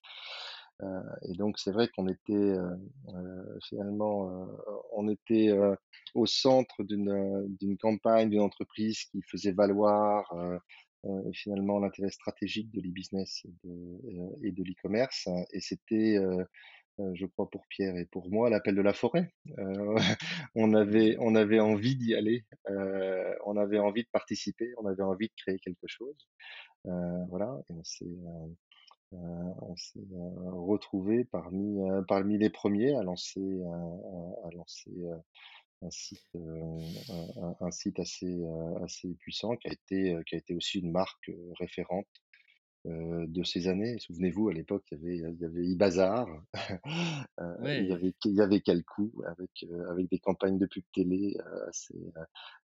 Euh, 0.82 1.00
et 1.22 1.32
donc 1.34 1.58
c'est 1.58 1.72
vrai 1.72 1.88
qu'on 1.88 2.06
était 2.06 2.34
euh, 2.34 2.76
euh, 3.08 3.58
finalement 3.66 4.46
on 4.92 5.08
était 5.08 5.50
au 6.14 6.26
centre 6.26 6.82
d'une 6.84 7.46
d'une 7.58 7.78
campagne 7.78 8.28
d'une 8.30 8.40
entreprise 8.42 9.04
qui 9.04 9.22
faisait 9.22 9.52
valoir 9.52 10.32
euh, 11.06 11.30
finalement 11.32 11.78
l'intérêt 11.78 12.10
stratégique 12.10 12.70
de 12.72 12.80
l'e-business 12.80 13.42
et 13.44 13.52
de, 13.64 13.70
euh, 13.70 14.64
l'e-commerce. 14.64 15.28
Et 15.52 15.60
c'était, 15.60 16.16
euh, 16.16 16.44
euh, 17.00 17.12
je 17.14 17.26
crois, 17.26 17.48
pour 17.48 17.66
Pierre 17.68 17.96
et 17.96 18.06
pour 18.06 18.30
moi, 18.30 18.50
l'appel 18.50 18.74
de 18.74 18.82
la 18.82 18.92
forêt. 18.92 19.32
On 20.54 20.72
avait, 20.74 21.16
on 21.20 21.34
avait 21.34 21.60
envie 21.60 21.96
d'y 21.96 22.14
aller, 22.14 22.44
on 23.44 23.56
avait 23.56 23.78
envie 23.78 24.04
de 24.04 24.08
participer, 24.10 24.72
on 24.78 24.86
avait 24.86 25.02
envie 25.02 25.28
de 25.28 25.34
créer 25.36 25.58
quelque 25.58 25.86
chose. 25.86 26.16
Voilà, 26.84 27.60
et 27.68 27.74
on 27.74 27.84
s'est, 27.84 28.18
on 29.12 29.76
s'est 29.76 30.00
retrouvé 30.46 31.24
parmi, 31.24 31.78
parmi 32.08 32.38
les 32.38 32.48
premiers 32.48 32.96
à 32.96 33.02
lancer, 33.02 33.62
à, 34.44 34.50
lancer 34.56 34.90
un 35.82 35.90
site, 35.90 36.24
euh, 36.36 36.80
un, 37.40 37.56
un 37.60 37.70
site 37.70 37.98
assez, 38.00 38.26
euh, 38.26 38.84
assez 38.84 39.14
puissant 39.14 39.56
qui 39.56 39.68
a 39.68 39.72
été, 39.72 40.14
euh, 40.14 40.22
qui 40.24 40.34
a 40.34 40.38
été 40.38 40.54
aussi 40.54 40.78
une 40.80 40.90
marque 40.92 41.30
référente 41.58 42.06
euh, 42.86 43.26
de 43.26 43.42
ces 43.44 43.68
années. 43.68 43.98
Souvenez-vous, 43.98 44.48
à 44.48 44.52
l'époque, 44.54 44.84
il 44.92 44.98
y 44.98 45.00
avait, 45.00 45.32
il 45.34 45.40
y 45.40 45.44
avait 45.44 45.66
iBazar, 45.66 46.26
il 47.80 47.86
y 47.88 47.92
avait, 47.92 48.14
il 48.24 48.34
y 48.34 48.40
avait 48.40 48.60
Calcou 48.60 49.12
avec, 49.26 49.50
euh, 49.64 49.90
avec 49.90 50.08
des 50.08 50.18
campagnes 50.18 50.58
de 50.58 50.66
pub 50.66 50.84
télé 50.94 51.36
assez, 51.68 51.98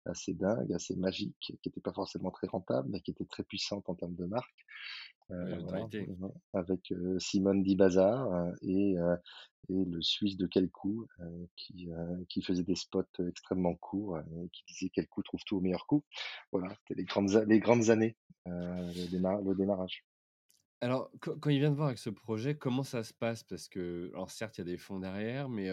assez 0.05 0.35
dingues, 0.35 0.73
assez 0.73 0.97
magiques, 0.97 1.37
qui 1.41 1.59
n'étaient 1.67 1.81
pas 1.81 1.93
forcément 1.93 2.31
très 2.31 2.47
rentables, 2.49 2.89
mais 2.91 3.01
qui 3.01 3.13
étaient 3.13 3.25
très 3.25 3.45
puissantes 3.45 3.89
en 3.89 3.95
termes 3.95 4.15
de 4.15 4.27
marque. 4.27 4.67
Euh, 5.33 5.61
voilà, 5.61 5.89
avec 6.55 6.91
euh, 6.91 7.19
Simone 7.21 7.63
Dibazar 7.63 8.33
euh, 8.33 8.53
et, 8.63 8.99
euh, 8.99 9.17
et 9.69 9.85
le 9.85 10.03
Suisse 10.03 10.37
de 10.37 10.49
euh, 10.53 11.47
qui, 11.57 11.89
qui 12.29 12.43
faisait 12.43 12.65
des 12.65 12.75
spots 12.75 13.05
extrêmement 13.29 13.77
courts 13.77 14.19
et 14.19 14.49
qui 14.53 14.65
disait 14.67 14.91
Kelcou 14.91 15.23
trouve 15.23 15.41
tout 15.47 15.59
au 15.59 15.61
meilleur 15.61 15.87
coût. 15.87 16.05
Voilà, 16.51 16.75
c'était 16.79 17.01
les 17.01 17.05
grandes, 17.05 17.31
les 17.47 17.61
grandes 17.61 17.91
années, 17.91 18.17
le, 18.47 19.07
démar- 19.09 19.43
le 19.43 19.55
démarrage. 19.55 20.05
Alors, 20.81 21.11
quand, 21.21 21.39
quand 21.39 21.51
il 21.51 21.61
vient 21.61 21.71
de 21.71 21.77
voir 21.77 21.89
avec 21.89 21.99
ce 21.99 22.11
projet, 22.11 22.57
comment 22.57 22.83
ça 22.83 23.05
se 23.05 23.13
passe? 23.13 23.45
Parce 23.45 23.69
que, 23.69 24.11
alors 24.15 24.31
certes, 24.31 24.59
il 24.59 24.63
y 24.63 24.63
a 24.63 24.65
des 24.73 24.79
fonds 24.79 24.99
derrière, 24.99 25.49
mais 25.49 25.69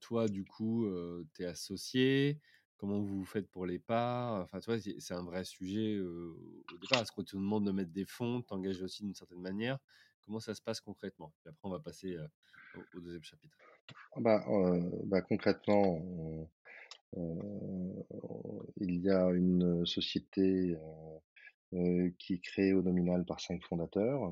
toi, 0.00 0.28
du 0.28 0.44
coup, 0.44 0.86
tu 1.34 1.42
es 1.42 1.46
associé. 1.46 2.38
Comment 2.84 3.00
vous 3.00 3.24
faites 3.24 3.48
pour 3.50 3.64
les 3.64 3.78
parts 3.78 4.42
Enfin, 4.42 4.60
tu 4.60 4.70
vois, 4.70 4.78
c'est 4.78 5.14
un 5.14 5.24
vrai 5.24 5.42
sujet 5.44 5.94
euh, 5.94 6.36
au 6.70 6.76
départ. 6.76 7.00
Est-ce 7.00 7.12
qu'on 7.12 7.24
te 7.24 7.34
demande 7.34 7.64
de 7.64 7.72
mettre 7.72 7.92
des 7.92 8.04
fonds, 8.04 8.42
t'engager 8.42 8.82
aussi 8.82 9.04
d'une 9.04 9.14
certaine 9.14 9.40
manière? 9.40 9.78
Comment 10.26 10.38
ça 10.38 10.54
se 10.54 10.60
passe 10.60 10.82
concrètement? 10.82 11.32
Puis 11.40 11.48
après, 11.48 11.66
on 11.66 11.70
va 11.70 11.80
passer 11.80 12.14
euh, 12.14 12.28
au, 12.76 12.98
au 12.98 13.00
deuxième 13.00 13.22
chapitre. 13.22 13.56
Ah 14.14 14.20
bah, 14.20 14.44
bah, 15.04 15.22
concrètement, 15.22 15.98
il 17.16 19.00
y 19.00 19.08
a 19.08 19.30
une 19.30 19.86
société, 19.86 20.76
qui 22.18 22.34
est 22.34 22.40
créée 22.40 22.74
au 22.74 22.82
nominal 22.82 23.24
par 23.24 23.40
5 23.40 23.62
fondateurs, 23.62 24.30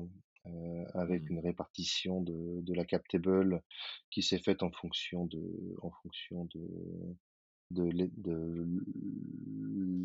avec 0.93 1.27
Mmh. 1.27 1.31
une 1.31 1.39
répartition 1.39 2.21
de 2.21 2.61
de 2.61 2.73
la 2.75 2.85
cap 2.85 3.01
table 3.07 3.63
qui 4.11 4.21
s'est 4.21 4.37
faite 4.37 4.61
en 4.61 4.71
fonction 4.71 5.25
de 5.25 5.41
en 5.81 5.89
fonction 5.89 6.45
de 6.53 7.15
de 7.71 7.83
l'e 7.83 8.09
de 8.17 8.65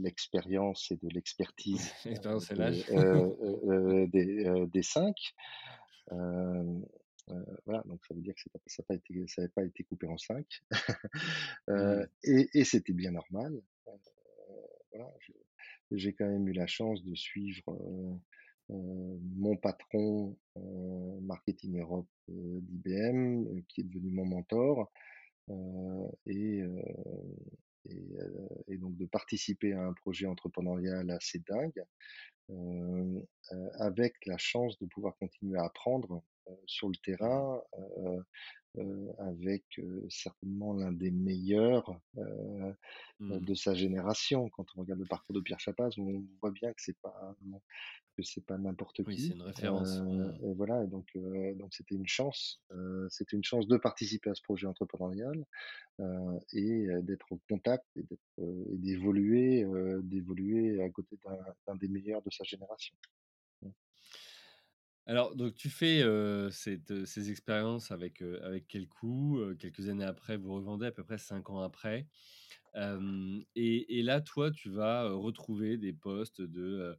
l'expérience 0.02 0.90
et 0.90 0.96
de 0.96 1.08
l'expertise, 1.08 1.92
heu, 2.90 4.06
des, 4.08 4.44
heu, 4.46 4.66
des 4.68 4.82
5. 4.82 5.16
Hem, 6.10 6.84
heu, 7.30 7.46
voilà, 7.66 7.82
donc 7.86 8.04
ça 8.06 8.14
veut 8.14 8.22
dire 8.22 8.34
que 8.34 8.40
ça 8.42 8.50
a 8.54 8.84
pas 8.84 8.98
ça 9.26 9.48
pas 9.54 9.64
été 9.64 9.84
coupé 9.84 10.06
en 10.06 10.18
5. 10.18 10.46
Heu 11.68 12.06
Mmh. 12.08 12.08
et 12.24 12.48
et 12.54 12.64
c'était 12.64 12.92
bien 12.92 13.12
normal. 13.12 13.62
Voilà, 14.92 15.12
j'ai 15.92 16.14
quand 16.14 16.26
même 16.28 16.48
eu 16.48 16.52
la 16.52 16.66
chance 16.66 17.04
de 17.04 17.14
suivre, 17.14 17.78
mon 18.68 19.56
patron, 19.56 20.38
marketing 21.22 21.80
Europe, 21.80 22.08
d'IBM, 22.28 23.62
qui 23.68 23.82
est 23.82 23.84
devenu 23.84 24.10
mon 24.10 24.26
mentor, 24.26 24.92
et 26.26 26.62
heu 26.62 26.82
et 27.86 28.18
heu 28.20 28.48
et 28.68 28.76
donc 28.78 28.96
de 28.96 29.06
participer 29.06 29.72
à 29.72 29.82
un 29.82 29.92
projet 29.94 30.26
entrepreneurial 30.26 31.10
assez 31.10 31.40
dingue, 31.48 31.82
avec 33.78 34.14
la 34.26 34.38
chance 34.38 34.78
de 34.78 34.86
pouvoir 34.86 35.16
continuer 35.18 35.58
à 35.58 35.64
apprendre, 35.64 36.22
sur 36.66 36.88
le 36.88 36.96
Mmh. 37.20 37.44
terrain, 37.44 37.62
heu 37.98 38.22
heu, 38.78 39.08
avec, 39.18 39.64
certainement 40.10 40.74
l'un 40.74 40.92
des 40.92 41.10
meilleurs, 41.12 42.00
Mmh. 43.20 43.48
de 43.48 43.54
sa 43.54 43.74
génération. 43.74 44.48
Quand 44.50 44.66
on 44.76 44.80
regarde 44.82 45.00
le 45.00 45.06
parcours 45.06 45.34
de 45.36 45.40
Pierre 45.42 45.60
Chapaz, 45.60 45.90
on 45.98 46.24
voit 46.42 46.50
bien 46.52 46.70
que 46.72 46.82
c'est 46.82 46.98
pas 47.00 47.36
que 48.16 48.22
c'est 48.24 48.44
pas 48.46 48.58
n'importe 48.58 49.04
Oui, 49.06 49.18
c'est 49.18 49.32
qui, 49.32 49.34
une 49.34 49.42
référence. 49.42 50.04
Mmh. 50.10 50.38
et 50.42 50.54
voilà 50.54 50.84
et 50.84 50.88
donc 50.88 51.06
c'était 51.72 51.94
une 51.96 52.08
chance, 52.08 52.62
c'était 53.10 53.36
une 53.36 53.44
chance 53.44 53.68
de 53.68 53.76
participer 53.78 54.30
à 54.30 54.34
ce 54.34 54.42
projet 54.42 54.66
entrepreneurial, 54.68 55.44
et 56.54 56.86
d'être 57.04 57.32
au 57.32 57.40
contact 57.48 57.86
et 57.96 58.04
d'évoluer, 58.38 59.64
d'évoluer 60.04 60.82
à 60.82 60.90
côté 60.90 61.18
d'un 61.24 61.38
d'un 61.66 61.76
des 61.76 61.88
meilleurs 61.88 62.22
de 62.22 62.30
sa 62.30 62.44
génération. 62.44 62.96
Alors 65.08 65.34
donc 65.34 65.54
tu 65.54 65.70
fais, 65.70 66.02
ces 66.52 67.30
expériences 67.30 67.90
avec, 67.90 68.20
avec 68.20 68.68
Kelkoo, 68.68 69.38
heu, 69.38 69.54
quelques 69.54 69.88
années 69.88 70.04
après, 70.04 70.36
vous 70.36 70.52
revendez 70.54 70.84
à 70.84 70.92
peu 70.92 71.02
près 71.02 71.16
5 71.16 71.48
ans 71.48 71.62
après. 71.62 72.06
Et 72.74 74.02
là, 74.02 74.20
toi, 74.20 74.50
tu 74.50 74.68
vas, 74.68 75.10
retrouver 75.10 75.78
des 75.78 75.94
postes 75.94 76.42
de, 76.42 76.94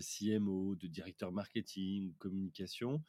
CMO, 0.00 0.74
de 0.74 0.86
directeur 0.86 1.32
marketing, 1.32 2.14
communication, 2.16 3.02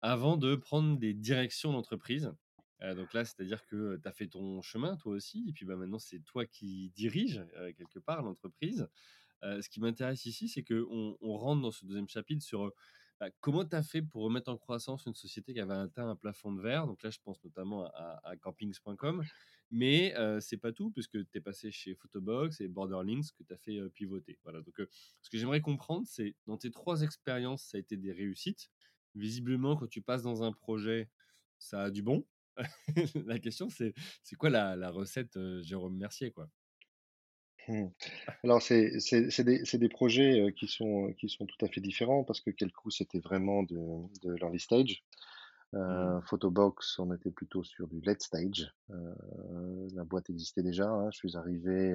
avant 0.00 0.38
de 0.38 0.56
prendre 0.56 0.98
des 0.98 1.12
directions 1.12 1.72
d'entreprise. 1.72 2.32
Donc 2.80 3.12
là, 3.12 3.26
c'est-à-dire 3.26 3.62
que, 3.66 4.00
tu 4.02 4.08
as 4.08 4.12
fait 4.12 4.26
ton 4.26 4.62
chemin 4.62 4.96
toi 4.96 5.12
aussi 5.12 5.44
et 5.50 5.52
puis, 5.52 5.66
bah, 5.66 5.76
maintenant 5.76 5.98
c'est 5.98 6.20
toi 6.20 6.46
qui 6.46 6.88
diriges, 6.96 7.44
heu, 7.58 7.72
quelque 7.72 7.98
part 7.98 8.22
l'entreprise. 8.22 8.88
Ce 9.42 9.68
qui 9.68 9.80
m'intéresse 9.80 10.24
ici, 10.24 10.48
c'est 10.48 10.64
qu'on 10.64 11.18
on 11.20 11.36
rentre 11.36 11.62
dans 11.62 11.72
ce 11.72 11.84
deuxième 11.84 12.08
chapitre 12.08 12.44
sur, 12.44 12.72
bah, 13.20 13.30
comment 13.40 13.64
tu 13.64 13.76
as 13.76 13.82
fait 13.82 14.02
pour 14.02 14.22
remettre 14.24 14.50
en 14.50 14.56
croissance 14.56 15.06
une 15.06 15.14
société 15.14 15.54
qui 15.54 15.60
avait 15.60 15.74
atteint 15.74 16.08
un 16.08 16.16
plafond 16.16 16.52
de 16.52 16.60
verre? 16.60 16.86
Donc 16.86 17.02
là, 17.02 17.10
je 17.10 17.18
pense 17.24 17.42
notamment 17.44 17.86
à 17.86 18.20
à 18.24 18.36
campings.com. 18.36 19.22
Mais, 19.70 20.14
heu, 20.18 20.40
c'est 20.40 20.58
pas 20.58 20.72
tout 20.72 20.90
puisque 20.90 21.12
tu 21.30 21.38
es 21.38 21.40
passé 21.40 21.70
chez 21.70 21.94
Photobox 21.94 22.60
et 22.60 22.68
Borderlinks 22.68 23.32
que 23.38 23.42
tu 23.44 23.52
as 23.54 23.56
fait, 23.58 23.78
pivoter. 23.90 24.38
Voilà 24.44 24.60
donc, 24.62 24.74
ce 25.22 25.30
que 25.30 25.38
j'aimerais 25.38 25.60
comprendre, 25.62 26.06
c'est 26.06 26.36
dans 26.46 26.58
tes 26.58 26.70
3 26.70 27.02
expériences, 27.02 27.64
ça 27.64 27.76
a 27.78 27.80
été 27.80 27.96
des 27.96 28.12
réussites. 28.12 28.68
Visiblement, 29.14 29.76
quand 29.76 29.88
tu 29.88 30.02
passes 30.02 30.22
dans 30.22 30.42
un 30.42 30.52
projet, 30.52 31.10
ça 31.58 31.84
a 31.84 31.90
du 31.90 32.02
bon. 32.02 32.26
La 33.26 33.38
question 33.38 33.68
c'est 33.70 33.94
quoi 34.38 34.50
la 34.50 34.76
la 34.76 34.90
recette, 34.90 35.38
Jérôme 35.62 35.96
Mercier, 35.96 36.30
quoi? 36.32 36.50
Mmh. 37.68 37.86
Alors 38.44 38.60
c'est 38.60 38.98
c'est 39.00 39.30
c'est 39.30 39.44
des 39.44 39.64
c'est 39.64 39.78
des 39.78 39.88
projets, 39.88 40.40
heu, 40.40 40.50
qui 40.50 40.66
sont, 40.66 41.08
heu, 41.10 41.12
qui 41.12 41.28
sont 41.28 41.46
tout 41.46 41.64
à 41.64 41.68
fait 41.68 41.80
différents 41.80 42.24
parce 42.24 42.40
que 42.40 42.50
Kelkoo, 42.50 42.90
c'était 42.90 43.20
vraiment 43.20 43.62
de 43.62 43.76
de 44.22 44.34
l'early 44.34 44.58
stage. 44.58 45.04
Mmh. 45.88 46.14
Heu, 46.14 46.20
Photobox, 46.26 46.98
on 47.00 47.14
était 47.14 47.30
plutôt 47.32 47.64
sur 47.64 47.88
du 47.88 48.00
late 48.02 48.22
stage. 48.22 48.72
La 49.94 50.04
boîte 50.04 50.30
existait 50.30 50.62
déjà, 50.62 50.88
hein. 50.88 51.10
Je 51.12 51.18
suis 51.18 51.36
arrivé, 51.36 51.94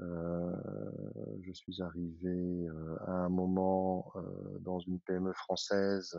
je 0.00 1.52
suis 1.52 1.82
arrivé, 1.82 2.68
à 3.06 3.12
un 3.12 3.28
moment, 3.30 4.12
dans 4.60 4.80
une 4.80 5.00
PME 5.00 5.32
française, 5.34 6.10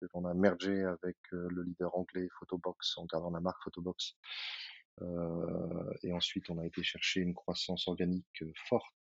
que 0.00 0.06
l'on 0.14 0.24
a 0.26 0.34
mergé 0.34 0.84
avec, 0.84 1.16
le 1.32 1.62
leader 1.64 1.96
anglais 1.96 2.28
Photobox 2.40 2.98
en 2.98 3.06
gardant 3.06 3.30
la 3.30 3.40
marque 3.40 3.62
Photobox. 3.64 4.16
Heu 5.02 5.92
et 6.02 6.12
ensuite 6.12 6.48
on 6.50 6.58
a 6.58 6.66
été 6.66 6.82
chercher 6.82 7.20
une 7.20 7.34
croissance 7.34 7.88
organique, 7.88 8.26
heu, 8.42 8.52
forte, 8.68 8.94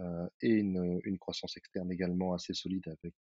heu 0.00 0.28
et 0.42 0.50
une, 0.50 1.00
une 1.04 1.18
croissance 1.18 1.56
externe 1.56 1.90
également 1.92 2.34
assez 2.34 2.54
solide 2.54 2.88
avec, 2.88 3.14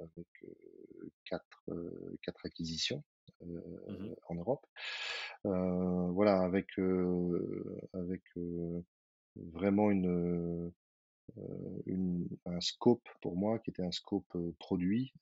avec, 0.00 0.28
heu, 0.44 1.10
4, 1.24 1.64
heu, 1.70 2.16
4 2.22 2.46
acquisitions, 2.46 3.02
Mmh 3.88 4.00
mh. 4.04 4.14
en 4.28 4.34
Europe. 4.34 4.66
Voilà 5.44 6.40
avec, 6.42 6.68
avec, 7.94 8.22
vraiment 9.36 9.90
une, 9.90 10.72
une 11.86 12.28
un 12.46 12.60
scope 12.60 13.08
pour 13.20 13.36
moi 13.36 13.58
qui 13.58 13.70
était 13.70 13.82
un 13.84 13.90
scope, 13.92 14.36
produit, 14.58 15.12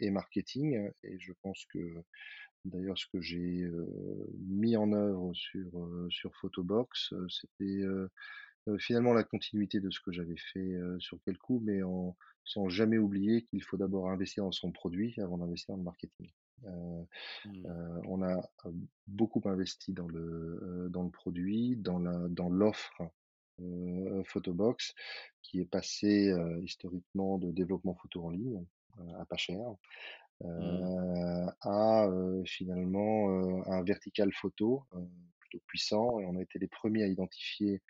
et 0.00 0.10
marketing 0.10 0.90
et 1.02 1.18
je 1.18 1.32
pense 1.42 1.64
que 1.72 1.78
d'ailleurs 2.64 2.98
ce 2.98 3.06
que 3.12 3.20
j'ai, 3.20 3.62
heu, 3.64 3.86
mis 4.38 4.76
en 4.76 4.92
œuvre 4.92 5.32
sur, 5.34 5.78
heu, 5.78 6.08
sur 6.10 6.34
Photobox, 6.36 7.12
heu, 7.12 7.28
c'était, 7.28 7.82
heu 7.82 8.10
heu, 8.68 8.78
finalement 8.78 9.14
la 9.14 9.24
continuité 9.24 9.80
de 9.80 9.90
ce 9.90 10.00
que 10.00 10.12
j'avais 10.12 10.36
fait, 10.38 10.60
heu, 10.74 10.98
sur 11.00 11.20
Kelkoo, 11.22 11.60
mais 11.60 11.82
en 11.82 12.16
sans 12.44 12.68
jamais 12.70 12.98
oublier 12.98 13.44
qu'il 13.44 13.62
faut 13.62 13.76
d'abord 13.78 14.10
investir 14.10 14.44
dans 14.44 14.52
son 14.52 14.72
produit 14.72 15.14
avant 15.20 15.38
d'investir 15.38 15.74
dans 15.74 15.78
le 15.78 15.84
marketing. 15.84 16.30
Heu 16.64 16.70
heu, 16.70 17.08
Mmh. 17.44 17.68
on 18.06 18.22
a, 18.22 18.36
heu, 18.66 18.74
beaucoup 19.06 19.42
investi 19.46 19.92
dans 19.92 20.08
le, 20.08 20.60
heu, 20.62 20.88
dans 20.90 21.02
le 21.04 21.10
produit, 21.10 21.76
dans 21.76 21.98
la 21.98 22.28
dans 22.28 22.48
l'offre, 22.50 23.02
heu, 23.60 24.22
Photobox 24.24 24.94
qui 25.42 25.60
est 25.60 25.66
passé, 25.66 26.30
heu, 26.30 26.62
historiquement 26.62 27.38
de 27.38 27.50
développement 27.52 27.94
photo 27.94 28.24
en 28.26 28.30
ligne, 28.30 28.64
heu, 29.00 29.04
à 29.18 29.26
pas 29.26 29.36
cher, 29.36 29.60
Mmh. 30.40 30.48
heu, 30.50 31.46
à, 31.62 32.08
finalement, 32.44 33.28
un 33.66 33.82
vertical 33.82 34.32
photo, 34.32 34.84
plutôt 35.40 35.62
puissant 35.66 36.20
et 36.20 36.26
on 36.26 36.36
a 36.36 36.42
été 36.42 36.58
les 36.58 36.68
premiers 36.68 37.02
à 37.04 37.06
identifier, 37.06 37.82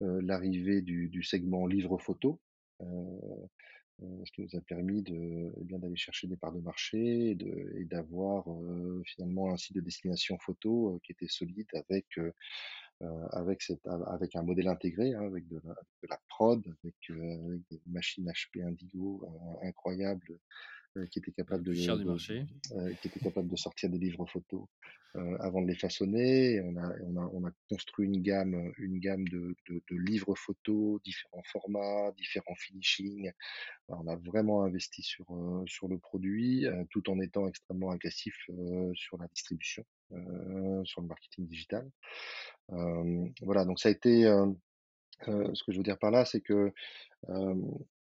l'arrivée 0.00 0.82
du 0.82 1.22
segment 1.22 1.66
livre 1.66 1.98
photo, 1.98 2.40
ce 2.80 4.32
qui 4.32 4.42
nous 4.42 4.56
a 4.56 4.60
permis 4.62 5.02
de, 5.02 5.52
eh 5.60 5.64
bien, 5.64 5.78
d'aller 5.78 5.96
chercher 5.96 6.26
des 6.26 6.36
parts 6.36 6.52
de 6.52 6.60
marché 6.60 7.30
et 7.30 7.84
d'avoir, 7.84 8.46
finalement 9.04 9.52
un 9.52 9.56
site 9.56 9.76
de 9.76 9.80
destination 9.80 10.38
photo, 10.38 10.98
qui 11.04 11.12
était 11.12 11.28
solide 11.28 11.68
avec, 11.74 12.06
avec 13.00 14.34
un 14.36 14.42
modèle 14.42 14.68
intégré, 14.68 15.14
hein, 15.14 15.22
avec 15.22 15.46
de 15.46 15.60
la 16.08 16.18
prod, 16.28 16.64
avec, 16.82 16.96
des 17.70 17.80
machines 17.86 18.26
HP 18.26 18.64
Indigo, 18.64 19.24
incroyables, 19.62 20.38
heu, 20.96 21.06
qui 21.06 21.18
étaient 21.20 21.32
Bah, 21.48 21.56
le 21.58 21.62
capables 21.62 21.64
plus 21.64 21.90
de 21.90 22.20
heu, 22.72 22.94
qui 23.00 23.08
étaient 23.08 23.20
capables 23.20 23.48
de 23.48 23.56
sortir 23.56 23.90
des 23.90 23.98
livres 23.98 24.26
photos, 24.26 24.66
heu, 25.16 25.36
avant 25.40 25.62
de 25.62 25.68
les 25.68 25.76
façonner 25.76 26.54
et 26.54 26.60
on 26.62 26.76
a 26.76 26.94
on 27.02 27.16
a 27.16 27.30
on 27.34 27.44
a 27.46 27.52
construit 27.68 28.06
une 28.06 28.22
gamme, 28.22 28.72
une 28.78 28.98
gamme 29.00 29.26
de 29.28 29.56
de 29.68 29.82
de 29.90 29.96
livres 29.96 30.34
photos, 30.36 31.00
différents 31.02 31.42
formats, 31.52 32.12
différents 32.16 32.54
finishing. 32.56 33.30
On 33.88 34.06
a 34.08 34.16
vraiment 34.16 34.64
investi 34.64 35.02
sur, 35.02 35.26
heu, 35.34 35.64
sur 35.66 35.88
le 35.88 35.98
produit, 35.98 36.66
heu, 36.66 36.86
tout 36.90 37.10
en 37.10 37.20
étant 37.20 37.48
extrêmement 37.48 37.90
agressif, 37.90 38.36
sur 38.94 39.18
la 39.18 39.28
distribution, 39.28 39.84
sur 40.84 41.00
le 41.02 41.08
marketing 41.08 41.46
digital. 41.46 41.90
Voilà 43.42 43.64
donc 43.64 43.78
ça 43.80 43.88
a 43.88 43.92
été, 43.92 44.24
heu, 44.26 44.56
ce 45.54 45.64
que 45.64 45.72
je 45.72 45.78
veux 45.78 45.82
dire 45.84 45.98
par 45.98 46.10
là, 46.10 46.24
c'est 46.24 46.40
que, 46.40 46.72
hem, 47.28 47.62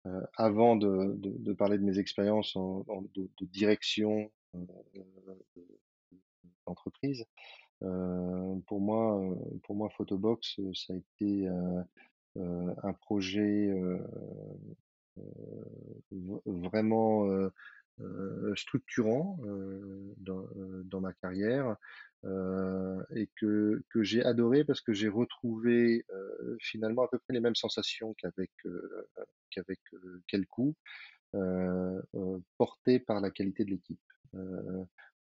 heu, 0.08 0.22
avant 0.38 0.76
de 0.76 1.16
de 1.18 1.32
de 1.38 1.54
parler 1.54 1.78
de 1.78 1.84
mes 1.84 2.00
expériences 2.00 2.56
en 2.56 2.86
en 2.90 3.02
de 3.16 3.30
de 3.40 3.46
direction, 3.48 4.32
de 4.56 4.64
d'entreprise, 6.68 7.26
heu, 7.84 8.62
pour 8.68 8.82
moi, 8.82 9.20
heu, 9.22 9.60
pour 9.64 9.76
moi 9.76 9.90
Photobox, 9.92 10.60
ça 10.74 10.94
a 10.94 10.98
été, 10.98 11.48
un 12.84 12.94
projet, 12.94 13.72
vraiment, 16.46 17.28
structurant, 18.56 19.38
dans, 20.18 20.46
dans 20.86 21.02
ma 21.02 21.14
carrière, 21.14 21.76
euh, 22.26 23.02
et 23.16 23.30
que, 23.40 23.82
que 23.90 24.04
j'ai 24.04 24.24
adoré 24.24 24.66
parce 24.66 24.82
que 24.82 24.94
j'ai 24.94 25.08
retrouvé 25.08 26.06
euh, 26.14 26.58
finalement 26.60 27.04
à 27.04 27.08
peu 27.08 27.18
près 27.20 27.34
les 27.34 27.40
mêmes 27.40 27.56
sensations 27.56 28.14
qu'avec 28.16 28.52
euh, 28.66 29.08
qu'avec 29.52 29.80
euh, 29.94 30.22
Kelkou, 30.28 30.76
euh, 31.36 32.02
euh, 32.16 32.40
portées 32.58 33.00
par 33.00 33.22
la 33.22 33.32
qualité 33.32 33.64
de 33.64 33.72
l'équipe. 33.72 34.00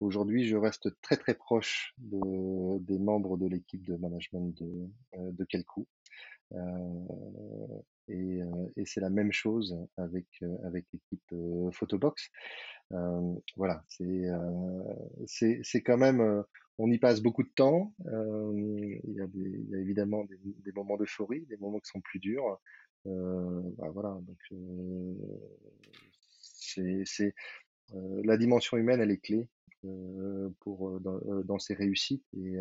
Aujourd'hui, 0.00 0.46
je 0.46 0.56
reste 0.56 0.90
très 1.00 1.16
très 1.16 1.34
proche 1.34 1.94
de, 1.98 2.78
des 2.80 2.98
membres 2.98 3.36
de 3.38 3.46
l'équipe 3.46 3.86
de 3.86 3.96
management 3.96 4.52
de, 4.60 4.90
de 5.32 5.44
Kelkou. 5.44 5.86
Euh, 6.52 7.80
et, 8.08 8.40
et 8.76 8.84
c'est 8.84 9.00
la 9.00 9.10
même 9.10 9.32
chose 9.32 9.76
avec 9.96 10.26
avec 10.64 10.86
l'équipe 10.92 11.34
Photobox. 11.72 12.30
Voilà, 13.56 13.84
c'est 13.88 15.62
c'est 15.62 15.82
quand 15.82 15.98
même 15.98 16.44
on 16.78 16.90
y 16.90 16.98
passe 16.98 17.20
beaucoup 17.22 17.42
de 17.42 17.50
temps. 17.54 17.94
Euh, 18.06 18.52
il 19.04 19.14
y 19.14 19.20
a 19.20 19.26
y 19.70 19.74
a 19.74 19.78
évidemment 19.78 20.24
des, 20.24 20.38
des 20.44 20.72
moments 20.72 20.96
d'euphorie, 20.96 21.46
des 21.46 21.56
moments 21.56 21.80
qui 21.80 21.90
sont 21.90 22.00
plus 22.00 22.18
durs. 22.18 22.58
Euh, 23.06 23.62
bah, 23.78 23.88
voilà, 23.92 24.18
donc 24.22 24.38
euh, 24.52 25.14
c'est 27.04 27.34
euh, 27.94 28.22
la 28.24 28.36
dimension 28.36 28.76
humaine, 28.76 29.00
elle 29.00 29.12
est 29.12 29.18
clé 29.18 29.48
euh, 29.84 30.50
pour 30.60 30.88
euh, 30.88 31.00
dans, 31.00 31.20
dans 31.44 31.58
ces 31.58 31.74
réussites 31.74 32.24
et, 32.36 32.58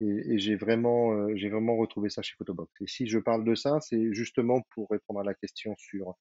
et, 0.00 0.34
et 0.34 0.38
j'ai 0.38 0.56
vraiment 0.56 1.12
euh, 1.12 1.32
j'ai 1.36 1.48
vraiment 1.48 1.76
retrouvé 1.76 2.10
ça 2.10 2.22
chez 2.22 2.34
Photobox. 2.36 2.70
Et 2.80 2.86
si 2.86 3.06
je 3.06 3.18
parle 3.18 3.44
de 3.44 3.54
ça, 3.54 3.80
c'est 3.80 4.12
justement 4.12 4.62
pour 4.70 4.88
répondre 4.90 5.20
à 5.20 5.24
la 5.24 5.34
question 5.34 5.74
sur 5.78 6.16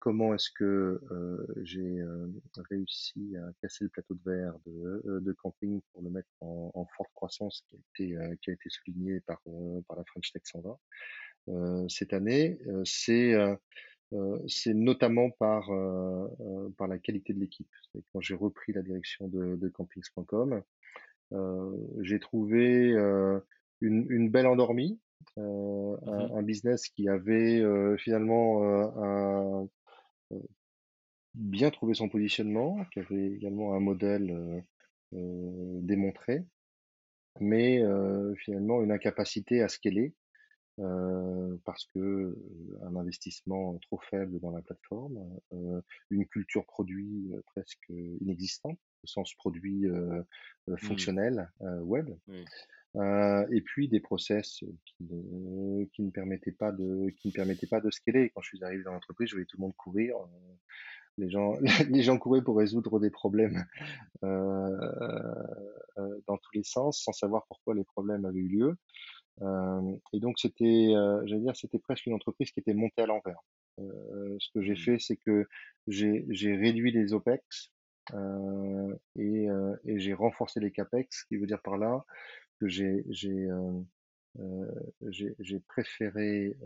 comment 0.00 0.34
est-ce 0.34 0.50
que 0.50 1.00
euh, 1.10 1.46
j'ai 1.62 1.80
euh, 2.00 2.26
réussi 2.70 3.36
à 3.36 3.52
casser 3.62 3.84
le 3.84 3.90
plateau 3.90 4.14
de 4.14 4.30
verre 4.30 4.54
de, 4.66 5.02
euh, 5.06 5.20
de 5.20 5.32
camping 5.32 5.80
pour 5.92 6.02
le 6.02 6.10
mettre 6.10 6.28
en, 6.40 6.70
en 6.74 6.86
forte 6.96 7.10
croissance 7.14 7.64
qui 7.68 7.76
a 7.76 7.78
été 7.78 8.16
euh, 8.16 8.34
qui 8.42 8.50
a 8.50 8.52
été 8.54 8.68
souligné 8.70 9.20
par 9.20 9.38
euh, 9.46 9.80
par 9.86 9.96
la 9.96 10.04
French 10.04 10.32
Tech 10.32 10.42
120 10.44 10.78
euh, 11.48 11.88
cette 11.88 12.12
année. 12.12 12.58
C'est 12.84 13.34
c'est 14.48 14.74
notamment 14.74 15.30
par, 15.30 15.70
par 16.76 16.88
la 16.88 16.98
qualité 16.98 17.32
de 17.32 17.38
l'équipe. 17.38 17.70
Quand 18.12 18.20
j'ai 18.20 18.34
repris 18.34 18.72
la 18.72 18.82
direction 18.82 19.28
de, 19.28 19.54
de 19.54 19.68
campings.com, 19.68 20.64
j'ai 22.02 22.20
trouvé 22.20 22.92
euh, 22.92 23.40
une, 23.80 24.06
une 24.10 24.30
belle 24.30 24.46
endormie, 24.46 25.00
euh, 25.38 25.96
un, 26.06 26.28
Mmh 26.28 26.36
un 26.38 26.42
business 26.42 26.88
qui 26.88 27.08
avait 27.08 27.60
euh, 27.60 27.96
finalement 27.98 28.64
euh, 28.64 28.86
un, 28.96 29.68
euh, 30.32 30.38
bien 31.34 31.70
trouvé 31.70 31.94
son 31.94 32.08
positionnement, 32.08 32.84
qui 32.92 33.00
avait 33.00 33.32
également 33.32 33.74
un 33.74 33.80
modèle 33.80 34.30
euh, 34.30 34.60
euh, 35.14 35.80
démontré, 35.82 36.44
mais 37.40 37.82
euh, 37.82 38.34
finalement 38.36 38.82
une 38.82 38.92
incapacité 38.92 39.62
à 39.62 39.68
scaler 39.68 40.14
euh, 40.80 41.56
parce 41.64 41.86
que 41.94 42.36
un 42.82 42.96
investissement 42.96 43.78
trop 43.78 44.00
faible 44.10 44.40
dans 44.40 44.50
la 44.50 44.62
plateforme, 44.62 45.18
une 46.10 46.26
culture 46.26 46.64
produit 46.66 47.30
presque 47.46 47.90
inexistante 48.20 48.78
au 49.02 49.06
sens 49.06 49.32
produit 49.34 49.86
Mmh. 50.70 50.76
fonctionnel 50.76 51.50
euh, 51.62 51.80
web, 51.80 52.10
euh, 52.96 53.46
et 53.50 53.60
puis 53.60 53.88
des 53.88 54.00
process 54.00 54.62
qui 54.84 54.96
ne, 55.00 55.84
qui 55.86 56.02
ne 56.02 56.10
permettaient 56.10 56.52
pas 56.52 56.70
de 56.70 57.10
qui 57.16 57.28
ne 57.28 57.32
permettaient 57.32 57.66
pas 57.66 57.80
de 57.80 57.90
scaler. 57.90 58.30
Quand 58.34 58.40
je 58.42 58.48
suis 58.48 58.64
arrivé 58.64 58.82
dans 58.84 58.92
l'entreprise, 58.92 59.28
je 59.28 59.34
voyais 59.34 59.46
tout 59.46 59.56
le 59.56 59.62
monde 59.62 59.74
courir. 59.76 60.16
euh, 60.16 60.54
Les 61.18 61.28
gens, 61.30 61.56
les 61.90 62.02
gens 62.02 62.18
couraient 62.18 62.42
pour 62.42 62.56
résoudre 62.56 63.00
des 63.00 63.10
problèmes 63.10 63.64
euh, 64.24 64.76
euh, 65.98 66.20
dans 66.26 66.36
tous 66.36 66.52
les 66.54 66.62
sens, 66.64 67.02
sans 67.02 67.12
savoir 67.12 67.46
pourquoi 67.48 67.74
les 67.74 67.84
problèmes 67.84 68.24
avaient 68.24 68.38
eu 68.38 68.48
lieu. 68.48 68.76
Euh, 69.42 69.96
et 70.12 70.20
donc 70.20 70.38
c'était, 70.38 70.92
euh, 70.94 71.22
j'allais 71.26 71.42
dire, 71.42 71.56
c'était 71.56 71.78
presque 71.78 72.06
une 72.06 72.14
entreprise 72.14 72.50
qui 72.50 72.60
était 72.60 72.74
montée 72.74 73.02
à 73.02 73.06
l'envers. 73.06 73.40
Euh, 73.78 74.36
ce 74.38 74.50
que 74.52 74.62
j'ai 74.62 74.74
Mmh. 74.74 74.76
fait, 74.76 74.98
c'est 74.98 75.16
que 75.16 75.46
j'ai 75.86 76.26
j'ai 76.30 76.54
réduit 76.56 76.92
les 76.92 77.12
OPEX 77.14 77.72
euh, 78.14 78.94
et, 79.16 79.48
euh, 79.50 79.76
et 79.84 79.98
j'ai 80.00 80.14
renforcé 80.14 80.60
les 80.60 80.70
CAPEX, 80.72 81.20
ce 81.22 81.26
qui 81.26 81.36
veut 81.36 81.46
dire 81.46 81.62
par 81.62 81.78
là 81.78 82.04
que 82.60 82.68
j'ai 82.68 83.04
j'ai 83.08 83.48
j'ai 85.08 85.34
j'ai 85.38 85.60
préféré 85.60 86.56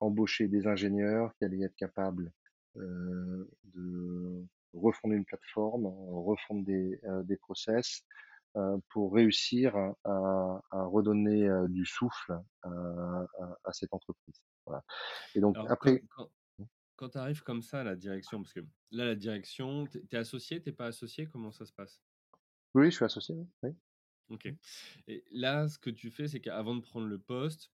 embaucher 0.00 0.48
des 0.48 0.66
ingénieurs 0.66 1.34
qui 1.36 1.44
allaient 1.44 1.62
être 1.64 1.76
capables 1.76 2.32
euh, 2.76 3.48
de 3.74 4.44
refonder 4.74 5.16
une 5.16 5.24
plateforme, 5.24 5.86
refondre 5.86 6.64
des, 6.64 6.98
euh, 7.04 7.22
des 7.22 7.36
process 7.36 8.04
pour 8.90 9.14
réussir 9.14 9.76
à, 9.76 10.60
à 10.70 10.84
redonner 10.84 11.48
euh, 11.48 11.68
du 11.68 11.84
souffle 11.86 12.32
à, 12.62 12.68
à, 12.68 13.26
à 13.64 13.72
cette 13.72 13.92
entreprise. 13.92 14.42
Voilà. 14.66 14.82
Et 15.34 15.40
donc 15.40 15.56
Alors 15.56 15.68
après, 15.68 16.04
quand 16.10 16.30
quand 16.96 17.10
tu 17.10 17.18
arrives 17.18 17.42
comme 17.42 17.62
ça 17.62 17.80
à 17.80 17.84
la 17.84 17.96
direction, 17.96 18.42
parce 18.42 18.52
que 18.54 18.60
là, 18.92 19.06
la 19.06 19.16
direction, 19.16 19.86
tu 19.86 20.00
es 20.12 20.16
associé, 20.16 20.62
tu 20.62 20.72
pas 20.72 20.86
associé? 20.86 21.26
Comment 21.28 21.52
ça 21.52 21.66
se 21.66 21.72
passe? 21.72 22.02
oui, 22.74 22.86
je 22.90 22.96
suis 22.96 23.04
associé. 23.04 23.34
Oui. 23.62 23.70
OK 24.28 24.46
et 25.06 25.24
là, 25.30 25.68
ce 25.68 25.78
que 25.78 25.90
tu 25.90 26.10
fais, 26.10 26.28
c'est 26.28 26.40
qu'avant 26.40 26.74
de 26.76 26.80
prendre 26.80 27.06
le 27.06 27.18
poste, 27.18 27.72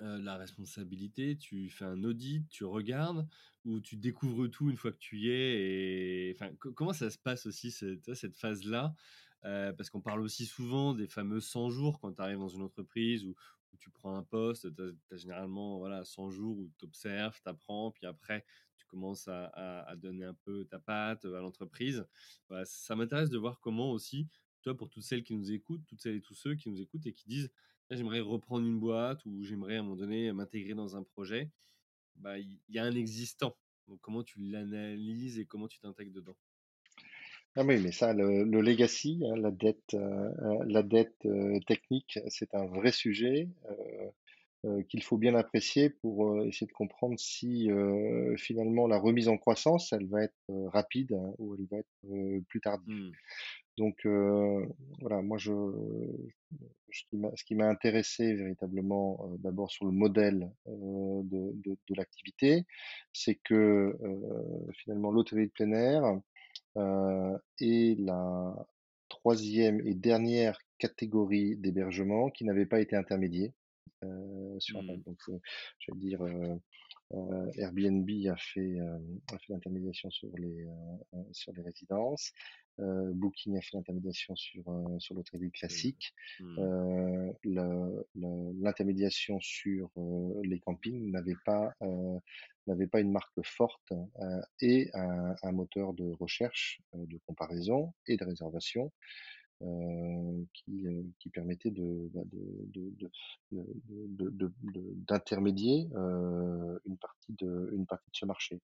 la 0.00 0.36
responsabilité, 0.36 1.38
tu 1.38 1.70
fais 1.70 1.84
un 1.86 2.04
audit, 2.04 2.48
tu 2.48 2.64
regardes 2.64 3.28
ou 3.64 3.80
tu 3.80 3.96
découvres 3.96 4.48
tout 4.50 4.70
une 4.70 4.76
fois 4.76 4.92
que 4.92 4.98
tu 4.98 5.18
y 5.20 5.30
es 5.30 6.30
et 6.30 6.34
enfin, 6.34 6.54
co 6.56 6.72
comment 6.72 6.92
ça 6.92 7.10
se 7.10 7.18
passe 7.18 7.46
aussi 7.46 7.70
cette 7.70 8.36
phase-là? 8.38 8.94
Heu, 9.44 9.74
parce 9.76 9.90
qu'on 9.90 10.00
parle 10.00 10.20
aussi 10.20 10.46
souvent 10.46 10.94
des 10.94 11.06
fameux 11.08 11.40
100 11.40 11.70
jours 11.70 12.00
quand 12.00 12.12
tu 12.14 12.22
arrives 12.22 12.38
dans 12.38 12.48
une 12.48 12.62
entreprise 12.62 13.24
où 13.24 13.34
tu 13.78 13.90
prends 13.90 14.14
un 14.16 14.22
poste, 14.22 14.68
tu 14.76 14.82
as 15.14 15.16
généralement, 15.16 15.78
voilà, 15.78 16.04
100 16.04 16.30
jours 16.30 16.58
où 16.58 16.70
tu 16.78 16.84
observes, 16.84 17.40
tu 17.42 17.48
apprends, 17.48 17.90
puis 17.90 18.06
après 18.06 18.44
tu 18.76 18.84
commences 18.86 19.28
à 19.28 19.94
donner 19.96 20.24
un 20.24 20.34
peu 20.34 20.64
ta 20.66 20.78
patte, 20.78 21.24
à 21.24 21.40
l'entreprise. 21.40 22.06
Ça 22.64 22.94
m'intéresse 22.96 23.30
de 23.30 23.38
voir 23.38 23.60
comment 23.60 23.90
aussi, 23.92 24.28
toi, 24.62 24.76
pour 24.76 24.90
toutes 24.90 25.02
celles 25.04 25.24
qui 25.24 25.34
nous 25.34 25.50
écoutent, 25.52 25.84
toutes 25.86 26.00
celles 26.00 26.16
et 26.16 26.20
tous 26.22 26.34
ceux 26.34 26.54
qui 26.54 26.70
nous 26.70 26.80
écoutent 26.80 27.06
et 27.06 27.12
qui 27.12 27.26
disent: 27.28 27.50
Là, 27.90 27.96
j'aimerais 27.96 28.20
reprendre 28.20 28.66
une 28.66 28.78
boîte 28.78 29.24
ou 29.26 29.42
j'aimerais 29.42 29.76
à 29.76 29.80
un 29.80 29.82
moment 29.82 29.96
donné 29.96 30.32
m'intégrer 30.32 30.74
dans 30.74 30.96
un 30.96 31.02
projet. 31.02 31.50
Bah, 32.16 32.38
il 32.38 32.60
y 32.68 32.78
a 32.78 32.84
un 32.84 32.94
existant. 32.94 33.56
Donc, 33.88 34.00
comment 34.00 34.22
tu 34.24 34.40
l'analyses 34.40 35.38
et 35.38 35.46
comment 35.46 35.68
tu 35.68 35.78
t'intègres 35.80 36.12
dedans? 36.12 36.36
Ah 37.56 37.64
oui, 37.64 37.80
mais 37.82 37.92
ça, 37.92 38.14
le, 38.14 38.44
le 38.44 38.60
legacy, 38.62 39.22
hein, 39.26 39.36
la 39.36 39.50
dette, 39.50 39.94
euh, 39.94 40.30
euh, 40.42 40.64
la 40.66 40.82
dette 40.82 41.14
euh, 41.26 41.58
technique, 41.66 42.18
c'est 42.28 42.54
un 42.54 42.66
vrai 42.66 42.92
sujet. 42.92 43.48
Euh, 43.70 44.10
euh, 44.66 44.82
qu'il 44.84 45.02
faut 45.02 45.18
bien 45.18 45.34
apprécier 45.36 45.90
pour 45.90 46.42
essayer 46.46 46.66
de 46.66 46.72
comprendre 46.72 47.18
si 47.20 47.70
euh, 47.70 48.36
finalement 48.38 48.88
la 48.88 48.98
remise 48.98 49.28
en 49.28 49.36
croissance, 49.36 49.92
elle 49.92 50.06
va 50.08 50.24
être 50.24 50.68
rapide 50.72 51.12
hein, 51.14 51.34
ou 51.38 51.54
elle 51.56 51.66
va 51.70 51.78
être 51.78 51.88
euh, 52.10 52.40
plus 52.48 52.60
tardive. 52.62 53.10
Mmh. 53.10 53.12
Donc 53.78 54.06
euh, 54.06 54.66
voilà, 55.00 55.22
moi 55.22 55.38
je, 55.38 55.52
ce 56.90 57.02
qui 57.08 57.16
m'a 57.16 57.30
ce 57.36 57.44
qui 57.44 57.54
m'a 57.54 57.68
intéressé 57.68 58.34
véritablement 58.34 59.18
euh, 59.24 59.36
d'abord 59.38 59.70
sur 59.70 59.86
le 59.86 59.92
modèle 59.92 60.50
euh, 60.68 61.22
de, 61.24 61.52
de, 61.64 61.76
de 61.88 61.94
l'activité, 61.96 62.64
c'est 63.12 63.36
que 63.36 63.54
euh, 64.02 64.72
finalement 64.74 65.10
l'hôtellerie 65.10 65.46
de 65.46 65.52
plein 65.52 65.72
air 65.72 66.20
euh, 66.76 67.38
est 67.60 67.98
la 68.00 68.54
troisième 69.08 69.80
et 69.86 69.94
dernière 69.94 70.58
catégorie 70.78 71.56
d'hébergement 71.56 72.30
qui 72.30 72.44
n'avait 72.44 72.66
pas 72.66 72.80
été 72.80 72.96
intermédiée 72.96 73.52
euh, 74.04 74.58
sur 74.60 74.78
Mmh. 74.78 74.80
Internet. 74.80 75.04
Donc, 75.06 75.18
euh, 75.28 75.38
je 75.78 75.92
vais 75.92 75.98
dire, 75.98 76.22
euh, 76.22 76.56
euh, 77.14 77.50
Airbnb 77.56 78.08
a 78.28 78.36
fait, 78.36 78.80
euh, 78.80 78.98
a 79.32 79.38
fait 79.38 79.52
l'intermédiation 79.52 80.10
sur 80.10 80.30
les, 80.38 80.66
sur 81.32 81.52
les 81.52 81.62
résidences. 81.62 82.32
Euh, 82.80 83.10
Booking 83.14 83.56
a 83.56 83.60
fait 83.60 83.76
l'intermédiation 83.76 84.34
sur, 84.36 84.68
euh, 84.68 84.98
sur 84.98 85.14
l'hôtellerie 85.14 85.48
Mmh. 85.48 85.50
classique. 85.52 86.14
Mmh. 86.40 86.58
Euh, 86.58 87.32
le- 87.44 88.06
le- 88.14 88.62
l'intermédiation 88.62 89.38
sur 89.40 89.90
euh, 89.98 90.40
les 90.44 90.58
campings 90.60 91.10
n'avait 91.10 91.36
pas, 91.44 91.72
euh, 91.82 92.18
n'avait 92.66 92.86
pas 92.86 93.00
une 93.00 93.12
marque 93.12 93.42
forte 93.44 93.92
euh, 93.92 94.40
et 94.60 94.90
un, 94.94 95.34
un 95.42 95.52
moteur 95.52 95.92
de 95.94 96.10
recherche, 96.12 96.80
euh, 96.94 97.04
de 97.06 97.18
comparaison 97.26 97.92
et 98.06 98.16
de 98.16 98.24
réservation 98.24 98.92
qui, 100.52 100.86
euh, 100.86 101.02
qui 101.18 101.30
permettait 101.30 101.70
de, 101.70 102.10
bah, 102.12 102.22
d'intermédier 105.06 105.88
euh, 105.94 106.78
une 106.86 106.96
partie 106.96 107.32
de 107.34 107.70
une 107.72 107.86
partie 107.86 108.10
de 108.10 108.16
ce 108.16 108.26
marché. 108.26 108.60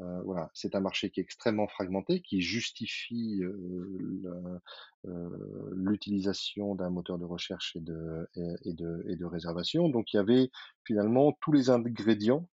Euh, 0.00 0.22
voilà, 0.22 0.50
c'est 0.54 0.74
un 0.74 0.80
marché 0.80 1.10
qui 1.10 1.20
est 1.20 1.22
extrêmement 1.22 1.66
fragmenté, 1.66 2.20
qui 2.20 2.40
justifie 2.40 3.42
euh, 3.42 4.60
euh, 5.06 5.70
l'utilisation 5.74 6.74
d'un 6.74 6.90
moteur 6.90 7.18
de 7.18 7.24
recherche 7.24 7.74
et 7.76 7.80
de 7.80 8.28
et 8.64 8.72
de 8.72 9.04
et 9.08 9.16
de 9.16 9.24
réservation. 9.24 9.88
Donc 9.88 10.12
il 10.12 10.16
y 10.16 10.20
avait 10.20 10.50
finalement 10.84 11.32
tous 11.40 11.52
les 11.52 11.70
ingrédients 11.70 12.48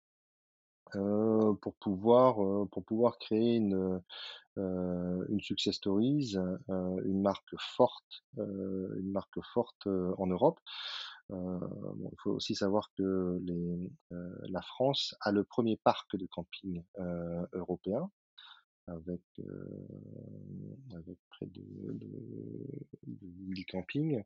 heu, 0.96 1.54
pour 1.62 1.74
pouvoir, 1.76 2.42
heu, 2.42 2.66
pour 2.72 2.84
pouvoir 2.84 3.18
créer 3.18 3.56
une, 3.56 4.00
heu, 4.58 5.26
une 5.30 5.40
success 5.40 5.76
stories, 5.76 6.36
une 6.68 7.22
marque 7.22 7.54
forte, 7.58 8.24
une 8.38 9.12
marque 9.12 9.40
forte, 9.54 9.86
en 10.18 10.26
Europe. 10.28 10.60
Il 11.30 12.16
faut 12.22 12.32
aussi 12.32 12.54
savoir 12.56 12.92
que 12.96 13.40
la 14.48 14.62
France 14.62 15.16
a 15.22 15.32
le 15.32 15.44
premier 15.44 15.76
parc 15.78 16.16
de 16.16 16.26
camping, 16.26 16.82
européen 17.54 18.10
avec, 18.88 19.22
près 21.30 21.46
de 21.46 21.62
de 21.94 22.08
de 23.06 23.26
1000 23.48 23.66
campings. 23.66 24.22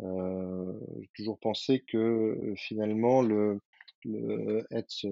J'ai 0.00 1.10
toujours 1.16 1.38
pensé 1.40 1.80
que, 1.88 2.54
finalement 2.56 3.22
le 3.22 3.60
le 4.04 4.66
être, 4.70 5.06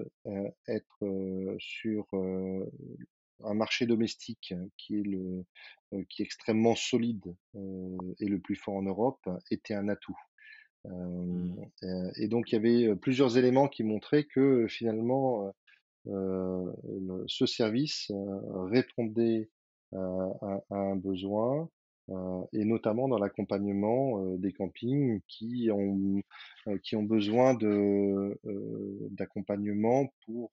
être, 0.68 1.56
sur, 1.58 2.06
un 3.42 3.54
marché 3.54 3.86
domestique 3.86 4.54
qui 4.76 4.94
est 5.00 5.02
le, 5.02 5.44
qui 6.08 6.22
est 6.22 6.24
extrêmement 6.24 6.74
solide, 6.74 7.34
et 7.54 8.26
le 8.26 8.38
plus 8.38 8.56
fort 8.56 8.76
en 8.76 8.82
Europe 8.82 9.28
était 9.50 9.74
un 9.74 9.88
atout. 9.88 10.18
Mmh. 10.86 11.62
et 12.16 12.28
donc 12.28 12.52
il 12.52 12.56
y 12.56 12.58
avait, 12.58 12.96
plusieurs 12.96 13.38
éléments 13.38 13.68
qui 13.68 13.84
montraient 13.84 14.24
que, 14.24 14.66
finalement, 14.68 15.52
ce 16.06 17.46
service, 17.46 18.10
répondait 18.70 19.50
à 19.92 20.60
un 20.70 20.96
besoin, 20.96 21.68
et 22.52 22.64
notamment 22.64 23.08
dans 23.08 23.18
l'accompagnement, 23.18 24.22
des 24.36 24.52
campings 24.52 25.20
qui 25.26 25.70
ont, 25.72 26.20
heu, 26.68 26.78
qui 26.78 26.96
ont 26.96 27.02
besoin 27.02 27.54
de, 27.54 28.38
d'accompagnement 29.10 30.12
pour, 30.26 30.50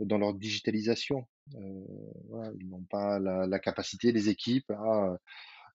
dans 0.00 0.18
leur 0.18 0.34
digitalisation. 0.34 1.26
Voilà, 2.28 2.52
ils 2.58 2.68
n'ont 2.68 2.84
pas 2.90 3.18
la 3.18 3.46
la 3.46 3.58
capacité, 3.58 4.12
les 4.12 4.28
équipes 4.28 4.70
à, 4.70 5.18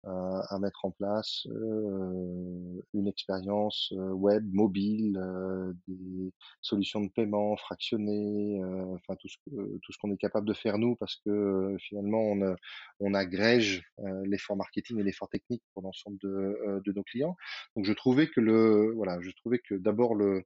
à, 0.07 0.55
à 0.55 0.59
mettre 0.59 0.85
en 0.85 0.91
place 0.91 1.47
euh, 1.47 2.81
une 2.93 3.07
expérience 3.07 3.91
euh, 3.93 4.11
web, 4.11 4.45
mobile, 4.53 5.17
euh, 5.17 5.73
des 5.87 6.31
solutions 6.61 7.01
de 7.01 7.09
paiement 7.09 7.55
fractionnées, 7.57 8.61
euh, 8.61 8.95
enfin 8.95 9.15
tout 9.15 9.27
ce 9.27 9.37
que 9.45 9.77
tout 9.81 9.91
ce 9.91 9.97
qu'on 9.99 10.11
est 10.11 10.17
capable 10.17 10.47
de 10.47 10.53
faire 10.53 10.77
nous, 10.77 10.95
parce 10.95 11.15
que 11.25 11.29
euh, 11.29 11.77
finalement 11.79 12.21
on, 12.21 12.41
euh, 12.41 12.55
on 12.99 13.13
agrège 13.13 13.83
euh, 13.99 14.23
l'effort 14.25 14.57
marketing 14.57 14.99
et 14.99 15.03
l'effort 15.03 15.29
technique 15.29 15.63
pour 15.73 15.83
l'ensemble 15.83 16.17
de, 16.23 16.29
euh, 16.29 16.81
de 16.85 16.91
nos 16.93 17.03
clients. 17.03 17.35
Donc 17.75 17.85
je 17.85 17.93
trouvais 17.93 18.27
que 18.27 18.39
le 18.41 18.93
voilà, 18.95 19.19
je 19.21 19.31
trouvais 19.31 19.59
que 19.59 19.75
d'abord 19.75 20.15
le 20.15 20.43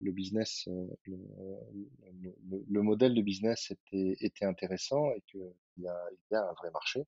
le 0.00 0.12
business, 0.12 0.68
euh, 0.68 0.86
le, 1.06 1.16
le, 2.22 2.64
le, 2.68 2.82
modèle 2.82 3.14
de 3.14 3.22
business 3.22 3.70
était, 3.70 4.16
était 4.20 4.44
intéressant 4.44 5.10
et 5.12 5.22
qu'il 5.26 5.40
y 5.78 5.82
y 5.82 5.86
a 5.86 6.42
un 6.42 6.52
vrai 6.54 6.70
marché. 6.72 7.04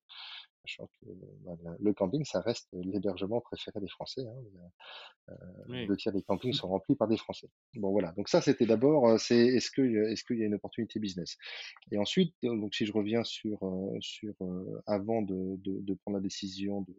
Sachant 0.67 0.89
que 0.99 1.07
bah, 1.45 1.55
le 1.79 1.93
camping, 1.93 2.23
ça 2.25 2.41
reste 2.41 2.67
l'hébergement 2.73 3.39
préféré 3.41 3.79
des 3.79 3.87
Français. 3.87 4.21
Hein. 4.27 4.69
Euh, 5.29 5.35
Oui. 5.69 5.87
deux 5.87 5.95
tiers 5.95 6.13
des 6.13 6.21
campings 6.21 6.53
sont 6.53 6.67
remplis 6.67 6.95
par 6.95 7.07
des 7.07 7.17
Français. 7.17 7.49
Bon 7.75 7.91
voilà. 7.91 8.11
Donc 8.13 8.29
ça, 8.29 8.41
c'était 8.41 8.65
d'abord, 8.65 9.07
euh, 9.07 9.17
c'est 9.17 9.37
est-ce 9.37 9.71
que 9.71 9.81
est-ce 10.11 10.23
qu'il 10.23 10.37
y 10.39 10.43
a 10.43 10.45
une 10.45 10.55
opportunité 10.55 10.99
business? 10.99 11.37
Et 11.91 11.97
ensuite, 11.97 12.35
donc 12.43 12.75
si 12.75 12.85
je 12.85 12.93
reviens 12.93 13.23
sur 13.23 13.63
euh, 13.63 13.97
sur 13.99 14.33
euh, 14.41 14.81
avant 14.85 15.21
de, 15.21 15.55
de, 15.57 15.81
de, 15.81 15.93
prendre 15.95 16.17
la 16.17 16.21
décision 16.23 16.81
de, 16.81 16.95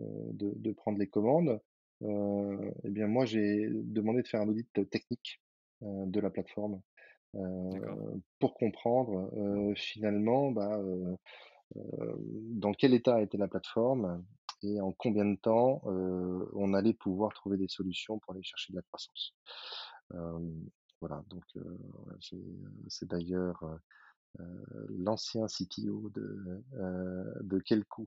euh, 0.00 0.04
de, 0.32 0.52
de 0.56 0.72
prendre 0.72 0.98
les 0.98 1.08
commandes, 1.08 1.60
euh, 2.02 2.70
eh 2.84 2.90
bien 2.90 3.06
moi 3.06 3.24
j'ai 3.24 3.68
demandé 3.70 4.22
de 4.22 4.28
faire 4.28 4.40
un 4.42 4.48
audit 4.48 4.68
technique 4.90 5.40
euh, 5.82 6.06
de 6.06 6.20
la 6.20 6.30
plateforme 6.30 6.80
euh, 7.34 8.16
pour 8.38 8.54
comprendre 8.54 9.30
euh, 9.36 9.74
finalement 9.74 10.50
bah, 10.50 10.78
euh, 10.78 11.04
euh, 11.04 11.16
dans 11.74 12.72
quel 12.72 12.94
état 12.94 13.20
était 13.20 13.38
la 13.38 13.48
plateforme 13.48 14.24
et 14.62 14.80
en 14.80 14.92
combien 14.92 15.24
de 15.24 15.36
temps 15.36 15.82
euh, 15.86 16.48
on 16.54 16.74
allait 16.74 16.94
pouvoir 16.94 17.32
trouver 17.32 17.56
des 17.56 17.68
solutions 17.68 18.18
pour 18.18 18.34
aller 18.34 18.42
chercher 18.42 18.72
de 18.72 18.76
la 18.76 18.82
croissance. 18.82 19.34
Euh, 20.14 20.38
voilà, 21.00 21.22
donc 21.28 21.44
euh, 21.56 21.78
c'est 22.88 23.08
d'ailleurs 23.08 23.62
l'ancien 24.90 25.46
CTO 25.46 26.10
de, 26.10 26.62
de 27.40 27.58
Kelku, 27.60 28.06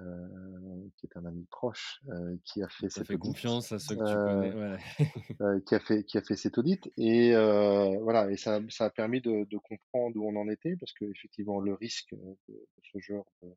euh, 0.00 0.88
qui 0.96 1.06
est 1.06 1.16
un 1.18 1.24
ami 1.26 1.46
proche, 1.50 2.00
euh, 2.10 2.36
qui 2.44 2.62
a 2.62 2.68
fait 2.68 2.88
tu 2.88 2.90
cet 2.90 3.06
fait 3.06 3.14
audit. 3.14 3.18
confiance 3.18 3.72
à 3.72 3.78
ceux 3.78 3.96
que 3.96 4.04
tu 4.04 4.18
Euh, 4.18 4.18
connais. 4.18 4.52
Ouais. 4.54 4.78
euh, 5.42 5.60
qui 5.66 5.74
a 5.74 5.80
fait 5.80 6.04
qui 6.04 6.18
a 6.18 6.22
fait 6.22 6.36
cet 6.36 6.58
audit 6.58 6.90
et 6.96 7.34
euh, 7.34 7.98
voilà 8.02 8.30
et 8.30 8.36
ça 8.36 8.60
ça 8.68 8.86
a 8.86 8.90
permis 8.90 9.20
de, 9.20 9.44
de 9.44 9.58
comprendre 9.58 10.16
où 10.16 10.28
on 10.28 10.36
en 10.36 10.48
était 10.48 10.76
parce 10.76 10.92
que 10.94 11.04
effectivement 11.06 11.60
le 11.60 11.74
risque 11.74 12.12
de, 12.14 12.36
de 12.48 12.66
ce 12.92 12.98
genre 13.00 13.26
de, 13.42 13.48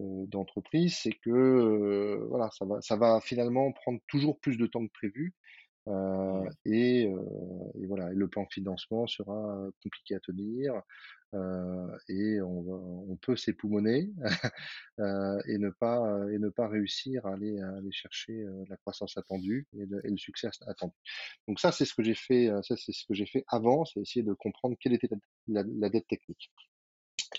euh, 0.00 0.26
d'entreprise, 0.28 0.96
c'est 1.02 1.12
que 1.12 1.30
euh, 1.30 2.26
voilà, 2.28 2.50
ça 2.52 2.64
va, 2.64 2.80
ça 2.80 2.96
va 2.96 3.20
finalement 3.20 3.72
prendre 3.72 4.00
toujours 4.08 4.40
plus 4.40 4.56
de 4.56 4.66
temps 4.66 4.86
que 4.86 4.92
prévu. 4.92 5.34
Euh, 5.88 6.48
et, 6.64 7.06
euh, 7.06 7.72
et 7.80 7.86
voilà, 7.86 8.12
et 8.12 8.14
le 8.14 8.28
plan 8.28 8.44
de 8.44 8.52
financement 8.52 9.06
sera 9.06 9.66
compliqué 9.82 10.14
à 10.14 10.20
tenir 10.20 10.80
euh, 11.34 11.98
et 12.08 12.40
on, 12.40 12.62
va, 12.62 12.74
on 12.74 13.16
peut 13.16 13.34
s'époumoner 13.36 14.10
et 15.48 15.58
ne 15.58 15.70
pas 15.70 16.02
et 16.30 16.38
ne 16.38 16.50
pas 16.50 16.68
réussir 16.68 17.26
à 17.26 17.32
aller, 17.32 17.60
à 17.60 17.70
aller 17.76 17.90
chercher 17.90 18.44
la 18.68 18.76
croissance 18.76 19.16
attendue 19.16 19.66
et 19.76 19.86
le, 19.86 20.06
et 20.06 20.10
le 20.10 20.18
succès 20.18 20.48
attendu. 20.66 20.94
Donc 21.48 21.58
ça, 21.58 21.72
c'est 21.72 21.84
ce 21.84 21.94
que 21.94 22.02
j'ai 22.02 22.14
fait. 22.14 22.50
Ça, 22.62 22.76
c'est 22.76 22.92
ce 22.92 23.04
que 23.06 23.14
j'ai 23.14 23.26
fait 23.26 23.44
avant, 23.48 23.84
c'est 23.84 24.00
essayer 24.00 24.22
de 24.22 24.34
comprendre 24.34 24.76
quelle 24.78 24.92
était 24.92 25.08
la, 25.48 25.62
la, 25.62 25.68
la 25.68 25.88
dette 25.88 26.06
technique. 26.06 26.52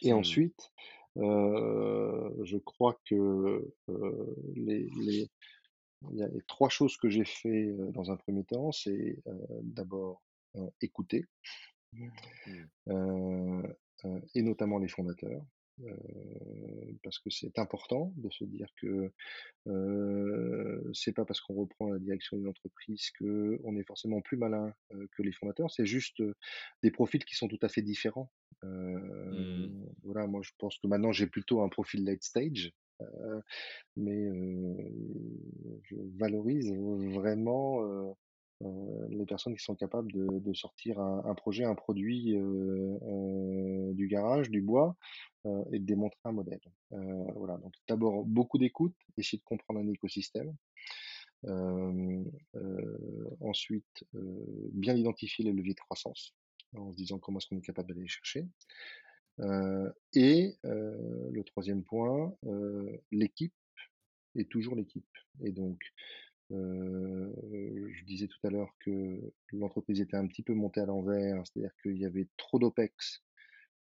Et 0.02 0.12
Mmh. 0.12 0.18
ensuite, 0.18 0.72
je 1.16 2.58
crois 2.58 3.00
que 3.08 3.72
les, 4.56 4.90
les, 5.06 5.30
il 6.12 6.18
y 6.18 6.24
a 6.24 6.28
les 6.28 6.42
trois 6.48 6.70
choses 6.70 6.98
que 6.98 7.10
j'ai 7.10 7.26
fait 7.26 7.74
dans 7.94 8.12
un 8.12 8.18
premier 8.18 8.44
temps, 8.44 8.72
c'est 8.72 9.18
d'abord 9.62 10.24
écouter, 10.82 11.26
Mmh. 12.88 13.64
et 14.36 14.42
notamment 14.42 14.80
les 14.80 14.88
fondateurs, 14.88 15.46
euh, 15.82 15.96
parce 17.04 17.20
que 17.20 17.30
c'est 17.30 17.58
important 17.58 18.14
de 18.18 18.30
se 18.30 18.44
dire 18.44 18.68
que 18.82 19.12
euh, 19.68 20.92
c'est 20.94 21.14
pas 21.14 21.26
parce 21.26 21.40
qu'on 21.40 21.56
reprend 21.56 21.90
la 21.90 22.00
direction 22.00 22.38
d'une 22.38 22.48
entreprise 22.48 23.12
que 23.12 23.60
on 23.64 23.78
est 23.78 23.84
forcément 23.84 24.22
plus 24.22 24.38
malin 24.38 24.74
euh, 24.92 25.08
que 25.16 25.24
les 25.24 25.32
fondateurs. 25.32 25.72
C'est 25.72 25.86
juste 25.86 26.22
des 26.82 26.92
profils 26.92 27.24
qui 27.24 27.36
sont 27.36 27.48
tout 27.48 27.60
à 27.62 27.70
fait 27.70 27.82
différents. 27.82 28.32
Mmh. 28.64 29.86
voilà, 30.04 30.26
moi 30.26 30.42
je 30.42 30.52
pense 30.58 30.78
que 30.78 30.88
maintenant 30.88 31.12
j'ai 31.12 31.28
plutôt 31.28 31.62
un 31.62 31.70
profil 31.70 32.06
late 32.06 32.24
stage, 32.24 32.74
mais 33.96 34.26
euh, 34.26 35.80
je 35.84 35.96
valorise 36.18 36.74
vraiment 36.74 38.16
les 39.10 39.26
personnes 39.26 39.56
qui 39.56 39.64
sont 39.64 39.76
capables 39.76 40.12
de, 40.12 40.54
sortir 40.54 41.00
un, 41.00 41.36
projet, 41.36 41.66
un 41.66 41.76
produit 41.76 42.34
du 43.94 44.08
garage, 44.08 44.50
du 44.50 44.62
bois, 44.62 44.96
et 45.72 45.80
de 45.80 45.86
démontrer 45.86 46.20
un 46.24 46.32
modèle. 46.32 46.62
Voilà, 46.90 47.58
donc 47.58 47.74
d'abord 47.90 48.24
beaucoup 48.24 48.58
d'écoute, 48.58 48.96
essayer 49.18 49.38
de 49.38 49.44
comprendre 49.44 49.82
un 49.82 49.88
écosystème. 49.90 50.56
Ensuite, 53.42 54.06
bien 54.72 54.96
identifier 54.96 55.44
les 55.44 55.52
leviers 55.52 55.74
de 55.74 55.80
croissance 55.80 56.34
en 56.78 56.92
se 56.92 56.96
disant 56.96 57.20
comment 57.20 57.40
est-ce 57.40 57.48
qu'on 57.48 57.58
est 57.58 57.66
capable 57.66 57.90
d'aller 57.90 58.02
les 58.02 58.08
chercher. 58.08 58.46
Et 59.40 60.58
le 60.64 61.42
troisième 61.44 61.84
point, 61.84 62.36
l'équipe 63.12 63.54
est 64.36 64.50
toujours 64.50 64.76
l'équipe. 64.76 65.06
Et 65.42 65.52
donc, 65.52 65.80
euh, 66.52 67.34
je 67.92 68.04
disais 68.06 68.28
tout 68.28 68.46
à 68.46 68.50
l'heure 68.50 68.74
que 68.80 69.34
l'entreprise 69.52 70.02
était 70.02 70.18
un 70.18 70.28
petit 70.28 70.44
peu 70.44 70.54
montée 70.54 70.82
à 70.82 70.86
l'envers, 70.86 71.44
c'est-à-dire 71.46 71.74
qu'il 71.82 71.98
y 71.98 72.06
avait 72.06 72.28
trop 72.38 72.60
d'OPEX 72.60 73.24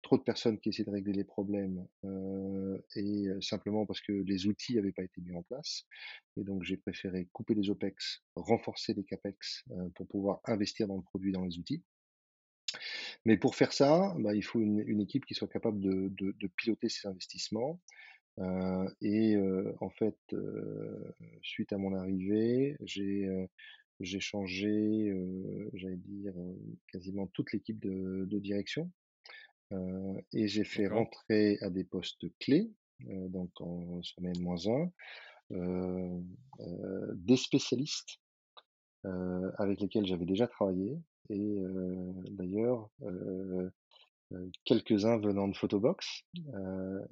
trop 0.02 0.16
de 0.16 0.22
personnes 0.22 0.58
qui 0.58 0.68
essaient 0.68 0.84
de 0.84 0.90
régler 0.90 1.12
les 1.12 1.24
problèmes 1.24 1.86
euh, 2.04 2.78
et 2.94 3.26
simplement 3.40 3.86
parce 3.86 4.00
que 4.00 4.12
les 4.12 4.46
outils 4.46 4.76
n'avaient 4.76 4.92
pas 4.92 5.02
été 5.02 5.20
mis 5.20 5.34
en 5.34 5.42
place. 5.42 5.84
Et 6.36 6.44
donc 6.44 6.62
j'ai 6.62 6.76
préféré 6.76 7.28
couper 7.32 7.54
les 7.54 7.70
OPEX, 7.70 8.22
renforcer 8.36 8.94
les 8.94 9.04
CAPEX 9.04 9.64
euh, 9.70 9.88
pour 9.94 10.06
pouvoir 10.06 10.40
investir 10.44 10.86
dans 10.86 10.96
le 10.96 11.02
produit, 11.02 11.32
dans 11.32 11.44
les 11.44 11.58
outils. 11.58 11.82
Mais 13.24 13.36
pour 13.36 13.56
faire 13.56 13.72
ça, 13.72 14.14
bah, 14.18 14.34
il 14.34 14.42
faut 14.42 14.60
une, 14.60 14.80
une, 14.86 15.00
équipe 15.00 15.24
qui 15.26 15.34
soit 15.34 15.48
capable 15.48 15.80
de, 15.80 16.08
de, 16.10 16.32
de 16.32 16.46
piloter 16.46 16.88
ces 16.88 17.08
investissements. 17.08 17.80
Euh, 18.38 18.88
et 19.00 19.34
euh, 19.36 19.74
en 19.80 19.90
fait, 19.90 20.18
euh, 20.32 21.14
suite 21.42 21.72
à 21.72 21.78
mon 21.78 21.94
arrivée, 21.94 22.76
j'ai 22.82 23.28
j'ai 24.00 24.20
changé, 24.20 25.12
j'allais 25.72 25.96
dire, 25.96 26.32
quasiment 26.92 27.26
toute 27.26 27.52
l'équipe 27.52 27.80
de, 27.80 28.26
de 28.30 28.38
direction. 28.38 28.92
Et 30.32 30.46
j'ai 30.46 30.62
fait 30.62 30.86
rentrer 30.86 31.58
à 31.62 31.68
des 31.68 31.82
postes 31.82 32.26
clés, 32.38 32.70
donc 33.00 33.50
en 33.60 34.00
N-1, 34.22 34.90
euh, 35.50 36.20
euh, 36.60 37.12
des 37.14 37.36
spécialistes 37.36 38.20
avec 39.56 39.80
lesquels 39.80 40.04
j'avais 40.04 40.26
déjà 40.26 40.46
travaillé 40.46 40.98
et 41.30 41.58
d'ailleurs 42.30 42.90
quelques-uns 44.64 45.18
venant 45.18 45.48
de 45.48 45.56
Photobox 45.56 46.24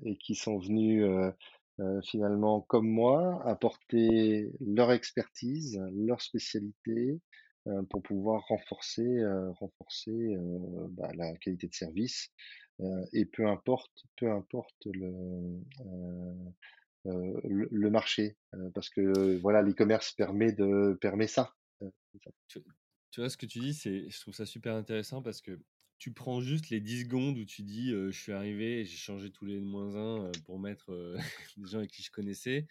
et 0.04 0.16
qui 0.18 0.34
sont 0.34 0.58
venus 0.58 1.04
finalement 2.04 2.60
comme 2.62 2.88
moi 2.88 3.42
apporter 3.44 4.50
leur 4.60 4.92
expertise, 4.92 5.80
leur 5.92 6.20
spécialité 6.20 7.20
pour 7.90 8.02
pouvoir 8.02 8.44
renforcer 8.48 9.24
renforcer 9.58 10.36
bah, 10.90 11.10
la 11.14 11.34
qualité 11.36 11.68
de 11.68 11.74
service 11.74 12.30
et 13.12 13.24
peu 13.24 13.46
importe 13.46 14.04
peu 14.16 14.30
importe 14.30 14.86
le 14.86 15.60
le, 17.04 17.90
marché 17.90 18.36
parce 18.74 18.88
que 18.90 19.38
voilà 19.38 19.62
l'e-commerce 19.62 20.12
permet 20.12 20.52
de 20.52 20.98
permet 21.00 21.28
ça. 21.28 21.52
Tu 23.10 23.20
vois 23.20 23.30
ce 23.30 23.36
que 23.36 23.46
tu 23.46 23.58
dis, 23.60 23.74
c'est 23.74 24.08
je 24.08 24.20
trouve 24.20 24.34
ça 24.34 24.46
super 24.46 24.74
intéressant 24.74 25.22
parce 25.22 25.40
que 25.40 25.58
tu 25.98 26.12
prends 26.12 26.40
juste 26.40 26.68
les 26.70 26.80
10 26.80 27.04
secondes 27.04 27.38
où 27.38 27.44
tu 27.44 27.62
dis 27.62 27.90
je 27.90 28.10
suis 28.10 28.32
arrivé, 28.32 28.84
j'ai 28.84 28.96
changé 28.96 29.30
tous 29.30 29.46
les 29.46 29.60
moins 29.60 30.26
1 30.26 30.32
pour 30.44 30.58
mettre 30.58 31.16
des 31.56 31.68
gens 31.68 31.78
avec 31.78 31.90
qui 31.90 32.02
je 32.02 32.10
connaissais. 32.10 32.66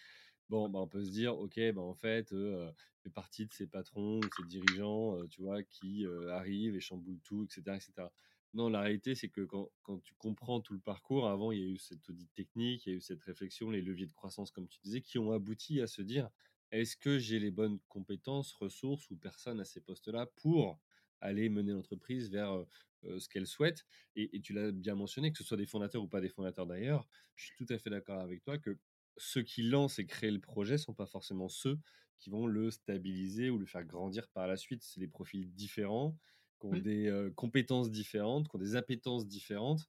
Bon, 0.50 0.70
bah, 0.70 0.80
on 0.80 0.88
peut 0.88 1.04
se 1.04 1.10
dire, 1.10 1.38
ok, 1.38 1.60
bah, 1.74 1.82
en 1.82 1.96
fait, 1.96 2.32
euh, 2.34 2.72
fait 3.02 3.10
partie 3.10 3.48
de 3.48 3.54
ces 3.54 3.66
patrons 3.66 4.20
ou 4.20 4.30
ces 4.38 4.44
dirigeants, 4.48 5.26
tu 5.28 5.42
vois, 5.42 5.64
qui 5.64 6.06
arrivent 6.32 6.76
et 6.76 6.82
chamboulent 6.82 7.22
tout, 7.24 7.44
etc., 7.46 7.78
etc. 7.78 8.10
Non, 8.56 8.70
la 8.70 8.80
réalité, 8.80 9.16
c'est 9.16 9.28
que 9.28 9.42
quand, 9.42 9.70
quand, 9.84 10.00
tu 10.00 10.14
comprends 10.16 10.62
tout 10.62 10.74
le 10.74 10.80
parcours, 10.80 11.28
avant, 11.28 11.52
il 11.52 11.60
y 11.60 11.64
a 11.64 11.68
eu 11.68 11.78
cette 11.78 12.08
audit 12.08 12.34
technique, 12.34 12.86
il 12.86 12.90
y 12.90 12.94
a 12.94 12.96
eu 12.96 13.02
cette 13.02 13.22
réflexion, 13.22 13.70
les 13.70 13.82
leviers 13.82 14.06
de 14.06 14.14
croissance, 14.14 14.50
comme 14.50 14.70
tu 14.70 14.80
disais, 14.82 15.02
qui 15.02 15.20
ont 15.20 15.34
abouti 15.34 15.82
à 15.82 15.88
se 15.88 16.02
dire, 16.02 16.30
est-ce 16.76 16.98
que 16.98 17.18
j'ai 17.20 17.40
les 17.40 17.52
bonnes 17.52 17.80
compétences, 17.90 18.54
ressources 18.54 19.10
ou 19.12 19.18
personnes 19.18 19.60
à 19.60 19.66
ces 19.66 19.82
postes-là 19.82 20.28
pour 20.36 20.80
aller 21.22 21.50
mener 21.50 21.72
l'entreprise 21.74 22.30
vers 22.30 22.66
ce 23.04 23.30
qu'elle 23.30 23.48
souhaite? 23.48 23.86
Et, 24.16 24.42
tu 24.42 24.54
l'as 24.54 24.72
bien 24.72 24.96
mentionné, 24.96 25.32
que 25.32 25.38
ce 25.38 25.44
soit 25.44 25.58
des 25.58 25.66
fondateurs 25.66 26.04
ou 26.04 26.08
pas 26.08 26.22
des 26.22 26.30
fondateurs 26.30 26.66
d'ailleurs, 26.68 27.08
je 27.36 27.46
suis 27.46 27.56
tout 27.56 27.72
à 27.74 27.78
fait 27.78 27.90
d'accord 27.90 28.20
avec 28.20 28.44
toi 28.44 28.58
que 28.58 28.80
ceux 29.18 29.44
qui 29.44 29.64
lancent 29.64 30.00
et 30.00 30.06
créent 30.06 30.32
le 30.32 30.42
projet 30.42 30.78
sont 30.78 30.94
pas 30.94 31.06
forcément 31.06 31.48
ceux 31.50 31.80
qui 32.20 32.30
vont 32.30 32.48
le 32.48 32.72
stabiliser 32.72 33.50
ou 33.50 33.58
le 33.58 33.66
faire 33.66 33.84
grandir 33.86 34.28
par 34.30 34.48
la 34.48 34.58
suite. 34.58 34.84
C'est 34.84 35.00
des 35.00 35.08
profils 35.08 35.54
différents, 35.54 36.18
qui 36.60 36.68
ont 36.68 36.78
des 36.78 37.30
compétences 37.36 37.92
différentes, 37.92 38.50
qui 38.50 38.56
ont 38.56 38.60
des 38.60 38.76
appétences 38.76 39.28
différentes. 39.28 39.88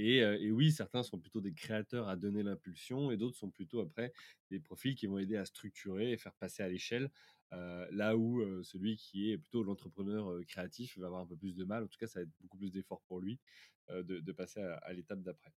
Et, 0.00 0.18
et, 0.18 0.52
oui, 0.52 0.70
certains 0.70 1.02
sont 1.02 1.18
plutôt 1.18 1.40
des 1.40 1.52
créateurs 1.52 2.08
à 2.08 2.14
donner 2.14 2.44
l'impulsion 2.44 3.10
et 3.10 3.16
d'autres 3.16 3.36
sont 3.36 3.50
plutôt 3.50 3.80
après 3.80 4.12
des 4.48 4.60
profils 4.60 4.94
qui 4.94 5.08
vont 5.08 5.18
aider 5.18 5.36
à 5.36 5.44
structurer 5.44 6.12
et 6.12 6.16
faire 6.16 6.34
passer 6.34 6.62
à 6.62 6.68
l'échelle 6.68 7.10
là 7.50 8.16
où 8.16 8.40
celui 8.62 8.96
qui 8.96 9.32
est 9.32 9.38
plutôt 9.38 9.64
l'entrepreneur 9.64 10.38
créatif 10.46 10.96
va 10.98 11.06
avoir 11.06 11.22
un 11.22 11.26
peu 11.26 11.36
plus 11.36 11.56
de 11.56 11.64
mal. 11.64 11.82
En 11.82 11.88
tout 11.88 11.98
cas, 11.98 12.06
ça 12.06 12.20
va 12.20 12.24
être 12.24 12.32
beaucoup 12.40 12.58
plus 12.58 12.70
d'effort 12.70 13.02
pour 13.08 13.20
lui 13.20 13.40
de, 13.88 14.32
passer 14.32 14.60
à, 14.60 14.92
l'étape 14.92 15.20
d'après. 15.20 15.52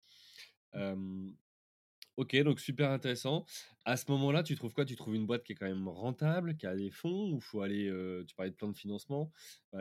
Ok, 2.19 2.37
donc 2.43 2.59
super 2.59 2.91
intéressant. 2.91 3.45
À 3.85 3.97
ce 3.97 4.11
moment-là, 4.11 4.43
tu 4.43 4.57
trouves 4.57 4.73
quoi? 4.73 4.85
Tu 4.85 4.97
trouves 4.97 5.15
une 5.15 5.27
boîte 5.27 5.45
qui 5.45 5.53
est 5.53 5.55
quand 5.55 5.69
même 5.69 5.87
rentable, 5.87 6.57
qui 6.57 6.67
a 6.67 6.75
des 6.75 6.91
fonds, 6.91 7.33
ou 7.33 7.41
faut 7.41 7.63
aller, 7.63 7.93
tu 8.27 8.35
parlais 8.35 8.51
de 8.51 8.57
plan 8.57 8.69
de 8.69 8.77
financement. 8.77 9.31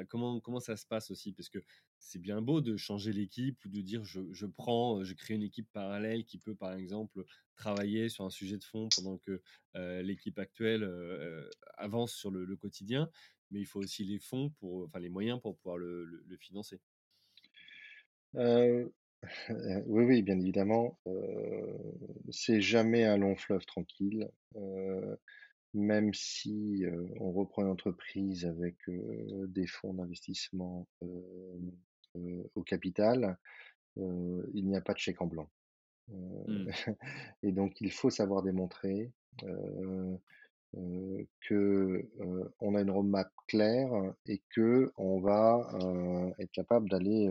comment, 0.07 0.39
comment 0.39 0.59
ça 0.59 0.77
se 0.77 0.85
passe 0.85 1.09
aussi? 1.09 1.33
Parce 1.33 1.49
que 1.49 1.57
c'est 1.99 2.19
bien 2.19 2.41
beau 2.41 2.61
de 2.61 2.77
changer 2.77 3.11
l'équipe 3.11 3.63
ou 3.65 3.69
de 3.69 3.81
dire 3.81 4.03
je, 4.03 4.21
je, 4.31 4.45
prends, 4.45 5.03
je 5.03 5.13
crée 5.13 5.33
une 5.33 5.43
équipe 5.43 5.67
parallèle 5.73 6.25
qui 6.25 6.37
peut 6.37 6.55
par 6.55 6.73
exemple 6.73 7.25
travailler 7.55 8.09
sur 8.09 8.23
un 8.23 8.29
sujet 8.29 8.57
de 8.57 8.63
fond 8.63 8.87
pendant 8.95 9.17
que 9.17 9.41
l'équipe 10.01 10.39
actuelle 10.39 10.89
avance 11.77 12.13
sur 12.13 12.31
le, 12.31 12.55
quotidien. 12.55 13.09
Mais 13.51 13.59
il 13.59 13.65
faut 13.65 13.79
aussi 13.79 14.03
les 14.03 14.19
fonds, 14.19 14.49
pour, 14.59 14.85
enfin 14.85 14.99
les 14.99 15.09
moyens 15.09 15.39
pour 15.41 15.57
pouvoir 15.57 15.77
le, 15.77 16.23
financer. 16.39 16.79
oui, 19.49 20.03
oui, 20.03 20.21
bien 20.21 20.39
évidemment. 20.39 20.99
c'est 22.29 22.61
jamais 22.61 23.03
un 23.03 23.17
long 23.17 23.35
fleuve 23.35 23.65
tranquille. 23.65 24.29
même 25.73 26.13
si 26.13 26.85
on 27.19 27.31
reprend 27.31 27.63
une 27.63 27.69
entreprise 27.69 28.45
avec 28.45 28.77
des 28.87 29.67
fonds 29.67 29.93
d'investissement 29.93 30.87
au 32.55 32.63
capital, 32.63 33.37
il 33.95 34.67
n'y 34.67 34.75
a 34.75 34.81
pas 34.81 34.93
de 34.93 34.99
chèque 34.99 35.21
en 35.21 35.27
blanc. 35.27 35.49
Mmh. 36.09 36.69
et 37.43 37.51
donc 37.51 37.81
il 37.81 37.91
faut 37.91 38.09
savoir 38.09 38.41
démontrer 38.41 39.11
que 41.41 42.09
on 42.59 42.75
a 42.75 42.81
une 42.81 42.91
roadmap 42.91 43.31
claire 43.47 43.91
et 44.25 44.41
que 44.49 44.91
on 44.97 45.19
va 45.19 45.67
être 46.39 46.51
capable 46.51 46.89
d'aller 46.89 47.29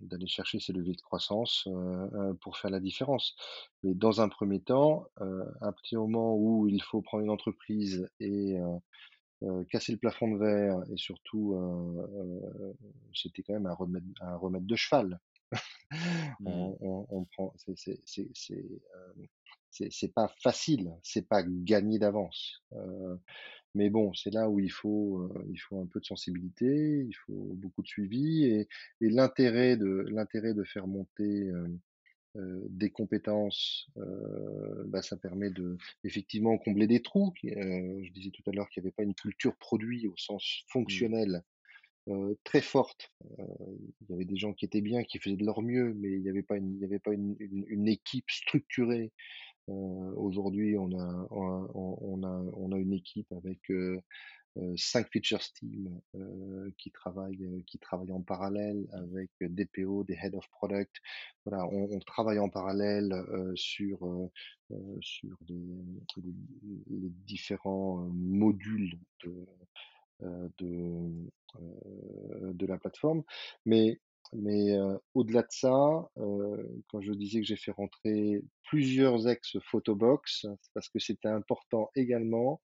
d'aller 0.00 0.26
chercher 0.26 0.60
ces 0.60 0.72
leviers 0.72 0.94
de 0.94 1.00
croissance 1.00 1.68
pour 2.40 2.56
faire 2.56 2.70
la 2.70 2.80
différence. 2.80 3.36
Mais 3.82 3.94
dans 3.94 4.20
un 4.20 4.28
premier 4.28 4.60
temps, 4.60 5.06
à 5.60 5.72
petit 5.72 5.96
moment 5.96 6.36
où 6.36 6.68
il 6.68 6.82
faut 6.82 7.02
prendre 7.02 7.24
une 7.24 7.30
entreprise 7.30 8.08
et 8.20 8.56
casser 9.70 9.92
le 9.92 9.98
plafond 9.98 10.30
de 10.32 10.38
verre 10.38 10.82
et 10.90 10.96
surtout 10.96 11.54
c'était 13.14 13.42
quand 13.42 13.54
même 13.54 13.66
un 13.66 13.74
remède, 13.74 14.04
un 14.20 14.36
remède 14.36 14.66
de 14.66 14.76
cheval. 14.76 15.18
on, 15.52 15.56
mmh. 16.40 16.76
on, 16.80 17.06
on, 17.10 17.24
prend, 17.24 17.54
c'est 17.56 17.76
c'est 19.70 20.12
pas 20.12 20.28
facile, 20.42 20.92
c'est 21.02 21.26
pas 21.28 21.42
gagné 21.42 21.98
d'avance. 21.98 22.62
Euh, 22.72 23.16
mais 23.74 23.90
bon, 23.90 24.12
c'est 24.14 24.30
là 24.30 24.48
où 24.48 24.58
il 24.60 24.70
faut, 24.70 25.20
euh, 25.20 25.46
il 25.50 25.58
faut 25.58 25.80
un 25.80 25.86
peu 25.86 26.00
de 26.00 26.04
sensibilité, 26.04 27.04
il 27.06 27.14
faut 27.26 27.52
beaucoup 27.54 27.82
de 27.82 27.88
suivi 27.88 28.44
et, 28.44 28.68
et 29.00 29.10
l'intérêt 29.10 29.76
de 29.76 30.06
l'intérêt 30.10 30.54
de 30.54 30.64
faire 30.64 30.86
monter 30.86 31.50
euh, 32.38 32.40
euh 32.40 32.66
des 32.70 32.90
compétences, 32.90 33.88
euh, 33.96 34.84
bah, 34.86 35.02
ça 35.02 35.16
permet 35.16 35.50
de 35.50 35.76
effectivement 36.04 36.56
combler 36.58 36.86
des 36.86 37.02
trous. 37.02 37.32
je 37.42 38.12
disais 38.12 38.30
tout 38.30 38.42
à 38.46 38.52
l'heure 38.52 38.68
qu'il 38.68 38.82
n'y 38.82 38.86
avait 38.86 38.94
pas 38.94 39.02
une 39.02 39.14
culture 39.14 39.56
produit 39.56 40.06
au 40.06 40.16
sens 40.16 40.42
mmh. 40.42 40.72
fonctionnel. 40.72 41.42
très 42.44 42.62
forte. 42.62 43.12
il 43.38 44.10
y 44.10 44.14
avait 44.14 44.24
des 44.24 44.38
gens 44.38 44.54
qui 44.54 44.64
étaient 44.64 44.80
bien, 44.80 45.02
qui 45.04 45.18
faisaient 45.18 45.36
de 45.36 45.44
leur 45.44 45.60
mieux, 45.60 45.94
mais 45.94 46.12
il 46.12 46.22
n'y 46.22 46.30
avait 46.30 46.42
pas 46.42 46.56
une, 46.56 46.74
il 46.76 46.80
y 46.80 46.84
avait 46.84 46.98
pas 46.98 47.12
une, 47.12 47.36
une, 47.38 47.64
une 47.68 47.88
équipe 47.88 48.30
structurée 48.30 49.12
euh, 49.68 50.12
aujourd'hui, 50.16 50.76
on 50.78 50.90
a, 50.98 51.26
on, 51.30 52.22
a, 52.22 52.42
on 52.54 52.72
a 52.72 52.78
une 52.78 52.92
équipe 52.92 53.30
avec 53.32 53.70
euh, 53.70 53.96
euh, 53.96 54.00
cinq 54.76 55.08
features 55.12 55.52
team 55.54 56.00
qui 56.78 56.90
travaillent 56.90 57.64
qui 57.66 57.78
travaillent 57.78 58.12
en 58.12 58.22
parallèle 58.22 58.86
avec 58.92 59.30
des 59.40 59.66
PO, 59.66 60.04
des 60.04 60.18
head 60.22 60.34
of 60.34 60.48
product. 60.50 60.96
Voilà, 61.44 61.66
on, 61.66 61.98
travaille 62.00 62.38
en 62.38 62.48
parallèle 62.48 63.12
sur 63.54 63.98
sur 65.00 65.36
les, 65.48 67.10
différents 67.26 68.08
modules 68.12 68.98
de 69.24 69.46
de, 70.58 71.30
de 72.52 72.66
la 72.66 72.78
plateforme. 72.78 73.22
Mais 73.64 74.00
mais 74.32 74.76
au-delà 75.14 75.42
de 75.42 75.50
ça, 75.50 76.10
quand 76.88 77.00
je 77.00 77.12
disais 77.12 77.40
que 77.40 77.46
j'ai 77.46 77.56
fait 77.56 77.70
rentrer 77.70 78.42
plusieurs 78.64 79.26
ex-photobox, 79.26 80.46
c'est 80.60 80.72
parce 80.74 80.88
que 80.88 80.98
c'était 80.98 81.28
important 81.28 81.90
également 81.94 82.60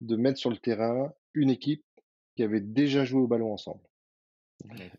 de 0.00 0.16
mettre 0.16 0.38
sur 0.38 0.50
le 0.50 0.56
terrain 0.56 1.12
une 1.34 1.50
équipe 1.50 1.84
qui 2.36 2.42
avait 2.42 2.60
déjà 2.60 3.04
joué 3.04 3.20
au 3.20 3.26
ballon 3.26 3.52
ensemble. 3.52 3.82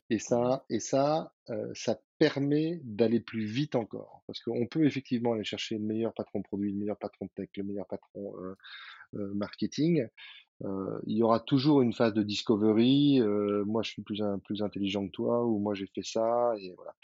Et 0.10 0.20
ça, 0.20 0.66
et 0.70 0.80
ça, 0.80 1.34
ça 1.74 2.00
permet 2.20 2.80
d'aller 2.84 3.20
plus 3.20 3.46
vite 3.46 3.76
encore, 3.76 4.24
parce 4.28 4.40
qu'on 4.40 4.68
peut 4.68 4.86
effectivement 4.86 5.34
aller 5.34 5.44
chercher 5.44 5.78
le 5.80 5.84
meilleur 5.84 6.14
patron 6.14 6.44
produit, 6.44 6.72
le 6.72 6.78
meilleur 6.78 6.98
patron 6.98 7.28
tech, 7.36 7.50
le 7.58 7.64
meilleur 7.64 7.88
patron 7.88 8.34
marketing, 9.14 10.08
euh, 10.66 11.00
il 11.06 11.18
y 11.18 11.24
aura 11.24 11.40
toujours 11.40 11.82
une 11.82 11.94
phase 11.94 12.14
de 12.14 12.24
discovery. 12.24 13.22
Euh, 13.22 13.64
moi, 13.66 13.84
je 13.84 13.92
suis 13.92 14.02
plus, 14.02 14.22
plus 14.44 14.64
intelligent 14.64 15.06
que 15.06 15.12
toi, 15.12 15.46
ou 15.46 15.60
moi, 15.60 15.76
j'ai 15.76 15.88
fait 15.88 16.04
ça, 16.04 16.54
et 16.60 16.74
voilà. 16.76 16.96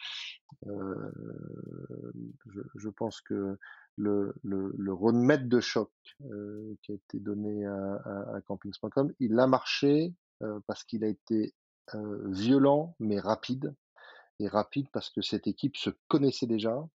Euh, 0.68 1.12
je, 2.52 2.62
je, 2.76 2.90
pense 2.90 3.22
que 3.22 3.58
le, 3.96 4.34
le, 4.44 4.74
le 4.78 4.94
remède 4.94 5.50
de 5.50 5.60
choc 5.60 5.92
euh, 6.32 6.76
qui 6.82 6.92
a 6.92 6.96
été 6.96 7.20
donné 7.20 7.66
à, 7.66 7.96
à, 8.06 8.36
à 8.36 8.42
campings.com, 8.42 9.14
il 9.20 9.38
a 9.40 9.48
marché 9.48 10.14
euh, 10.42 10.60
parce 10.68 10.84
qu'il 10.84 11.04
a 11.04 11.08
été 11.08 11.54
violent 12.30 12.96
mais 13.00 13.20
rapide. 13.20 13.76
Et 14.40 14.48
rapide 14.48 14.88
parce 14.94 15.10
que 15.10 15.22
cette 15.22 15.48
équipe 15.48 15.76
se 15.76 15.90
connaissait 16.08 16.48
déjà 16.48 16.88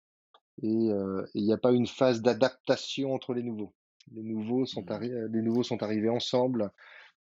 et 0.62 0.90
il 1.34 1.44
n'y 1.44 1.52
a 1.52 1.58
pas 1.58 1.72
une 1.72 1.88
phase 1.88 2.22
d'adaptation 2.22 3.12
entre 3.12 3.34
les 3.34 3.42
nouveaux. 3.42 3.74
Les 4.12 4.22
nouveaux 4.22 4.66
sont, 4.66 4.82
mmh. 4.82 5.32
les 5.32 5.42
nouveaux 5.42 5.62
sont 5.62 5.82
arrivés 5.82 6.08
ensemble 6.08 6.70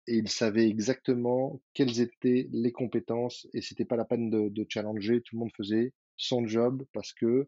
et 0.07 0.17
ils 0.17 0.29
savaient 0.29 0.67
exactement 0.67 1.61
quelles 1.73 2.01
étaient 2.01 2.47
les 2.51 2.71
compétences 2.71 3.47
et 3.53 3.61
c'était 3.61 3.85
pas 3.85 3.95
la 3.95 4.05
peine 4.05 4.29
de, 4.29 4.49
de, 4.49 4.65
challenger. 4.67 5.21
Tout 5.21 5.35
le 5.35 5.39
monde 5.39 5.51
faisait 5.55 5.93
son 6.17 6.45
job 6.45 6.83
parce 6.93 7.13
que 7.13 7.47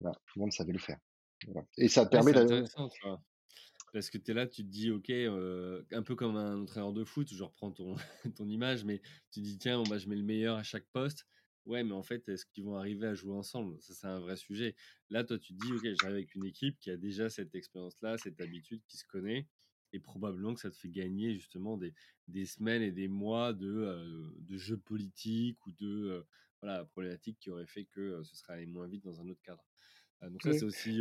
voilà, 0.00 0.16
tout 0.26 0.38
le 0.38 0.40
monde 0.40 0.52
savait 0.52 0.72
le 0.72 0.78
faire. 0.78 0.98
Et 1.76 1.88
ça 1.88 2.06
permet 2.06 2.32
Parce 3.92 4.10
que 4.10 4.18
tu 4.18 4.30
es 4.30 4.34
là, 4.34 4.46
tu 4.46 4.62
te 4.62 4.68
dis: 4.68 4.90
«OK», 4.90 5.10
heu, 5.10 5.86
un 5.92 6.02
peu 6.02 6.14
comme 6.14 6.36
un 6.36 6.62
entraîneur 6.62 6.92
de 6.92 7.04
foot, 7.04 7.28
je 7.32 7.42
reprends 7.42 7.70
ton 7.70 7.96
ton 8.36 8.48
image, 8.48 8.84
mais 8.84 9.00
tu 9.30 9.40
dis: 9.40 9.58
«Tiens, 9.58 9.78
bon, 9.78 9.84
bah, 9.88 9.98
je 9.98 10.08
mets 10.08 10.16
le 10.16 10.22
meilleur 10.22 10.56
à 10.56 10.62
chaque 10.62 10.86
poste». 10.92 11.26
Ouais, 11.70 11.84
mais 11.84 11.92
en 11.92 12.02
fait, 12.02 12.28
est-ce 12.28 12.46
qu'ils 12.46 12.64
vont 12.64 12.76
arriver 12.76 13.06
à 13.06 13.14
jouer 13.14 13.32
ensemble? 13.34 13.80
Ça, 13.80 13.94
c'est 13.94 14.06
un 14.06 14.18
vrai 14.20 14.36
sujet. 14.36 14.74
Là, 15.08 15.24
toi, 15.24 15.38
tu 15.38 15.52
te 15.54 15.58
dis: 15.58 15.74
«OK, 15.74 15.84
j'arrive 15.94 16.16
avec 16.16 16.34
une 16.34 16.44
équipe 16.44 16.78
qui 16.80 16.90
a 16.90 16.96
déjà 16.96 17.30
cette 17.30 17.54
expérience-là, 17.54 18.18
cette 18.18 18.40
habitude, 18.40 18.82
qui 18.86 18.96
se 18.98 19.04
connaît» 19.04 19.48
et 19.92 19.98
probablement 20.00 20.54
que 20.54 20.60
ça 20.60 20.70
te 20.70 20.76
fait 20.76 20.88
gagner 20.90 21.34
justement 21.34 21.76
des 21.76 21.94
des 22.28 22.46
semaines 22.46 22.80
et 22.82 22.92
des 22.92 23.08
mois 23.08 23.52
de, 23.52 23.66
heu, 23.68 24.36
de 24.38 24.56
jeux 24.56 24.78
politiques 24.78 25.66
ou 25.66 25.72
de, 25.72 25.86
heu, 25.88 26.26
voilà, 26.62 26.84
problématiques 26.84 27.38
qui 27.40 27.50
auraient 27.50 27.66
fait 27.66 27.86
que, 27.86 28.22
ce 28.22 28.36
serait 28.36 28.52
allé 28.54 28.66
moins 28.66 28.86
vite 28.88 29.02
dans 29.04 29.20
un 29.20 29.28
autre 29.28 29.42
cadre. 29.42 29.68
Donc 30.22 30.42
ça, 30.44 30.52
c'est 30.54 30.64
aussi, 30.66 31.00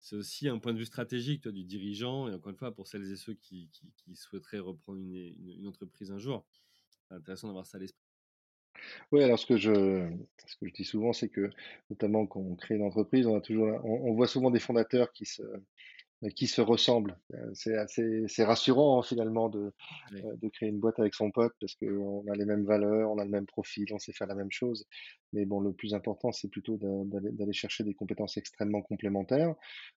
c'est 0.00 0.16
aussi 0.16 0.48
un 0.48 0.58
point 0.60 0.72
de 0.74 0.78
vue 0.78 0.86
stratégique, 0.86 1.42
toi, 1.42 1.52
du 1.52 1.64
dirigeant 1.64 2.28
et 2.28 2.34
encore 2.34 2.50
une 2.52 2.58
fois, 2.58 2.74
pour 2.74 2.88
celles 2.88 3.10
et 3.12 3.16
ceux 3.16 3.34
qui 3.34 3.70
qui 3.70 3.92
qui 3.96 4.16
souhaiteraient 4.16 4.60
reprendre 4.60 5.00
une 5.00 5.14
une 5.16 5.50
une 5.50 5.66
entreprise 5.68 6.12
un 6.12 6.18
jour, 6.18 6.46
c'est 7.08 7.14
intéressant 7.16 7.48
d'avoir 7.48 7.66
ça 7.66 7.78
à 7.78 7.80
l'esprit. 7.80 7.99
Oui, 9.12 9.22
alors 9.22 9.38
ce 9.38 9.46
que 9.46 9.56
je 9.56 10.08
ce 10.46 10.56
que 10.56 10.66
je 10.66 10.72
dis 10.72 10.84
souvent, 10.84 11.12
c'est 11.12 11.28
que, 11.28 11.50
notamment 11.90 12.26
quand 12.26 12.40
on 12.40 12.54
crée 12.56 12.74
une 12.76 12.82
entreprise, 12.84 13.26
on 13.26 13.36
a 13.36 13.40
toujours 13.40 13.68
on 13.84 14.08
on 14.10 14.14
voit 14.14 14.26
souvent 14.26 14.50
des 14.50 14.60
fondateurs 14.60 15.12
qui 15.12 15.26
se 15.26 15.42
qui 16.36 16.48
se 16.48 16.60
ressemblent. 16.60 17.18
Heu, 17.34 17.50
c'est 17.54 17.76
assez 17.76 18.24
c'est 18.28 18.44
rassurant, 18.44 18.98
hein, 19.00 19.02
finalement 19.02 19.48
de, 19.50 19.72
heu, 20.14 20.36
de 20.42 20.48
créer 20.48 20.68
une 20.70 20.80
boîte 20.80 20.98
avec 21.00 21.14
son 21.14 21.30
pote 21.30 21.54
parce 21.60 21.74
qu'on 21.76 22.26
a 22.28 22.34
les 22.36 22.44
mêmes 22.46 22.64
valeurs, 22.64 23.10
on 23.12 23.18
a 23.18 23.24
le 23.24 23.30
même 23.30 23.46
profil, 23.46 23.86
on 23.92 23.98
sait 23.98 24.12
faire 24.12 24.26
la 24.28 24.34
même 24.36 24.52
chose. 24.52 24.86
Mais 25.32 25.46
bon, 25.46 25.60
le 25.60 25.72
plus 25.72 25.94
important, 25.94 26.32
c'est 26.32 26.48
plutôt 26.50 26.78
d'aller 26.78 27.52
chercher 27.54 27.84
des 27.84 27.94
compétences 27.94 28.36
extrêmement 28.38 28.82
complémentaires. 28.82 29.54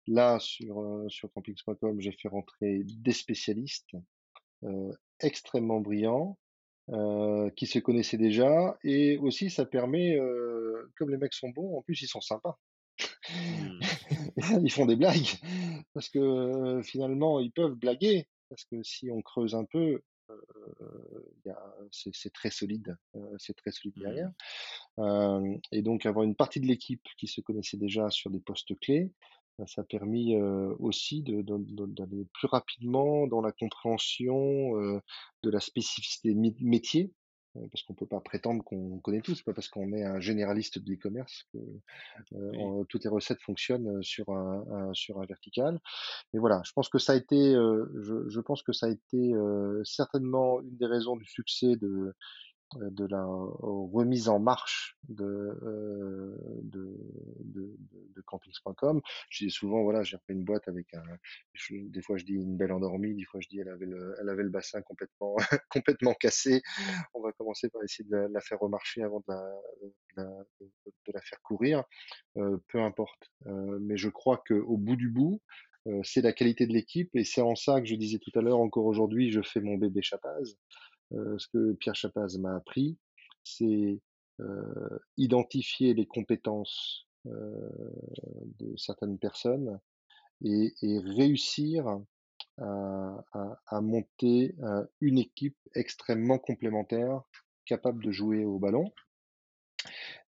Là, 0.09 0.39
sur, 0.41 1.05
sur 1.09 1.33
campings.com, 1.33 2.01
j'ai 2.01 2.13
fait 2.13 2.29
rentrer 2.29 2.83
des 2.85 3.13
spécialistes, 3.13 3.91
extrêmement 5.21 5.81
brillants, 5.81 6.39
heu, 6.91 7.51
qui 7.57 7.67
se 7.67 7.79
connaissaient 7.79 8.19
déjà 8.19 8.77
et 8.85 9.19
aussi 9.19 9.51
ça 9.51 9.65
permet, 9.65 10.17
heu, 10.17 10.91
comme 10.97 11.11
les 11.11 11.17
mecs 11.19 11.35
sont 11.35 11.51
bons, 11.51 11.77
en 11.77 11.83
plus 11.83 12.01
ils 12.03 12.09
sont 12.09 12.21
sympas. 12.21 12.59
Mmh. 13.31 13.81
Ils 14.65 14.71
font 14.71 14.87
des 14.87 14.97
blagues 14.97 15.29
parce 15.95 16.09
que, 16.09 16.19
heu, 16.19 16.83
finalement 16.83 17.41
ils 17.41 17.53
peuvent 17.53 17.75
blaguer, 17.75 18.29
parce 18.49 18.65
que 18.65 18.83
si 18.83 19.11
on 19.11 19.23
creuse 19.23 19.55
un 19.55 19.65
peu, 19.65 20.03
c'est 21.91 22.33
très 22.33 22.51
solide, 22.51 22.97
c'est 23.39 23.57
très 23.57 23.73
solide 23.73 23.95
derrière. 23.99 24.31
Mmh. 24.99 25.57
Et 25.73 25.83
donc 25.83 26.07
avoir 26.07 26.25
une 26.25 26.37
partie 26.37 26.61
de 26.61 26.67
l'équipe 26.67 27.07
qui 27.19 27.27
se 27.27 27.41
connaissait 27.41 27.79
déjà 27.79 28.11
sur 28.11 28.31
des 28.31 28.41
postes 28.41 28.79
clés, 28.81 29.11
bah, 29.59 29.67
ça 29.67 29.83
a 29.83 29.85
permis, 29.85 30.35
heu, 30.37 30.75
aussi 30.79 31.23
de 31.23 31.43
de 31.43 31.57
de 31.59 31.87
d'aller 31.87 32.27
plus 32.35 32.49
rapidement 32.49 33.27
dans 33.27 33.41
la 33.43 33.53
compréhension, 33.53 34.77
heu, 34.81 35.01
de 35.43 35.51
la 35.51 35.61
spécificité 35.61 36.35
mé 36.35 36.55
métier, 36.61 37.15
heu, 37.57 37.69
parce 37.71 37.83
qu'on 37.85 37.95
peut 37.95 38.07
pas 38.07 38.21
prétendre 38.21 38.65
qu'on 38.65 38.99
connaît 39.01 39.23
tout. 39.23 39.35
C'est 39.35 39.45
pas 39.45 39.55
parce 39.55 39.69
qu'on 39.69 39.93
est 39.93 40.05
un 40.05 40.21
généraliste 40.21 40.79
de 40.79 40.91
l'e-commerce 40.91 41.45
que, 41.53 41.59
heu, 42.35 42.53
Oui. 42.53 42.73
on 42.73 42.85
toutes 42.85 43.05
les 43.05 43.11
recettes 43.11 43.41
fonctionnent, 43.43 43.89
heu, 43.99 44.03
sur 44.03 44.31
un 44.31 44.65
un 44.91 44.95
sur 44.95 45.21
un 45.21 45.27
vertical. 45.27 45.81
Mais 46.35 46.41
voilà, 46.41 46.63
je 46.67 46.73
pense 46.73 46.89
que 46.91 46.99
ça 46.99 47.15
a 47.15 47.17
été, 47.17 47.55
heu, 47.55 47.91
je 48.03 48.29
je 48.29 48.41
pense 48.41 48.63
que 48.63 48.73
ça 48.73 48.87
a 48.87 48.91
été, 48.91 49.35
heu, 49.35 49.83
certainement 49.85 50.61
une 50.63 50.77
des 50.77 50.87
raisons 50.87 51.17
du 51.17 51.27
succès 51.27 51.77
de, 51.77 52.15
de 52.81 53.07
la 53.07 53.25
remise 53.25 54.29
en 54.29 54.39
marche 54.41 54.97
de, 55.09 55.25
heu, 55.25 56.37
de 56.63 56.97
de 57.45 57.77
de 57.93 58.09
de 58.15 58.21
campings.com. 58.27 59.01
Je 59.31 59.45
dis 59.45 59.51
souvent, 59.51 59.83
voilà, 59.83 60.03
j'ai 60.03 60.17
repris 60.17 60.35
une 60.35 60.45
boîte 60.45 60.69
avec 60.69 60.93
un 60.95 61.03
je 61.55 61.75
des 61.89 62.03
fois 62.03 62.17
je 62.17 62.25
dis 62.25 62.35
une 62.35 62.57
belle 62.57 62.73
endormie, 62.73 63.15
des 63.15 63.25
fois 63.25 63.41
je 63.41 63.49
dis 63.49 63.59
elle 63.61 63.69
avait 63.69 63.87
le 63.87 64.15
elle 64.21 64.29
avait 64.29 64.43
le 64.43 64.51
bassin 64.51 64.83
complètement 64.83 65.37
complètement 65.71 66.15
cassé. 66.15 66.63
On 67.15 67.21
va 67.23 67.33
commencer 67.33 67.69
par 67.71 67.83
essayer 67.83 68.09
de 68.09 68.17
la 68.17 68.41
faire 68.41 68.59
remarcher 68.61 69.03
avant 69.03 69.21
de 69.21 69.25
la 69.29 69.43
la 70.17 70.25
de 70.61 71.13
la 71.13 71.21
faire 71.23 71.41
courir, 71.43 71.85
heu, 72.37 72.63
peu 72.69 72.81
importe. 72.83 73.31
Heu, 73.47 73.79
mais 73.81 73.97
je 73.97 74.09
crois 74.09 74.43
qu'au 74.47 74.77
bout 74.77 74.97
du 74.97 75.09
bout, 75.11 75.41
heu, 75.89 76.01
c'est 76.05 76.23
la 76.23 76.33
qualité 76.33 76.67
de 76.67 76.73
l'équipe 76.73 77.11
et 77.17 77.25
c'est 77.25 77.41
en 77.43 77.55
ça 77.57 77.81
que 77.81 77.87
je 77.87 77.95
disais 77.97 78.19
tout 78.19 78.37
à 78.39 78.43
l'heure, 78.43 78.61
encore 78.61 78.87
aujourd'hui, 78.87 79.31
je 79.31 79.43
fais 79.43 79.61
mon 79.61 79.77
bébé 79.77 80.03
Chapaz. 80.03 80.57
Heu, 81.15 81.39
ce 81.39 81.49
que 81.49 81.73
Pierre 81.75 81.95
Chapaz 81.95 82.39
m'a 82.39 82.57
appris, 82.57 82.97
c'est, 83.45 84.01
heu, 84.41 85.01
identifier 85.17 85.95
les 85.95 86.07
compétences, 86.07 87.07
heu, 87.27 87.71
de 88.59 88.77
certaines 88.77 89.19
personnes 89.19 89.79
et 90.45 90.75
réussir 90.83 91.87
à 92.59 93.81
monter, 93.81 94.57
une 95.01 95.19
équipe 95.19 95.57
extrêmement 95.75 96.39
complémentaire, 96.39 97.23
capable 97.65 98.03
de 98.03 98.11
jouer 98.11 98.45
au 98.45 98.59
ballon. 98.59 98.93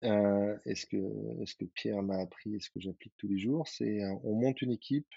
Et 0.04 0.76
ce 0.76 0.86
que 0.86 1.66
Pierre 1.76 2.04
m'a 2.04 2.20
appris 2.20 2.56
et 2.56 2.60
ce 2.60 2.70
que 2.70 2.82
j'applique 2.82 3.14
tous 3.18 3.30
les 3.30 3.40
jours, 3.40 3.68
c'est, 3.68 4.04
on 4.24 4.36
monte 4.36 4.62
une 4.62 4.72
équipe, 4.72 5.08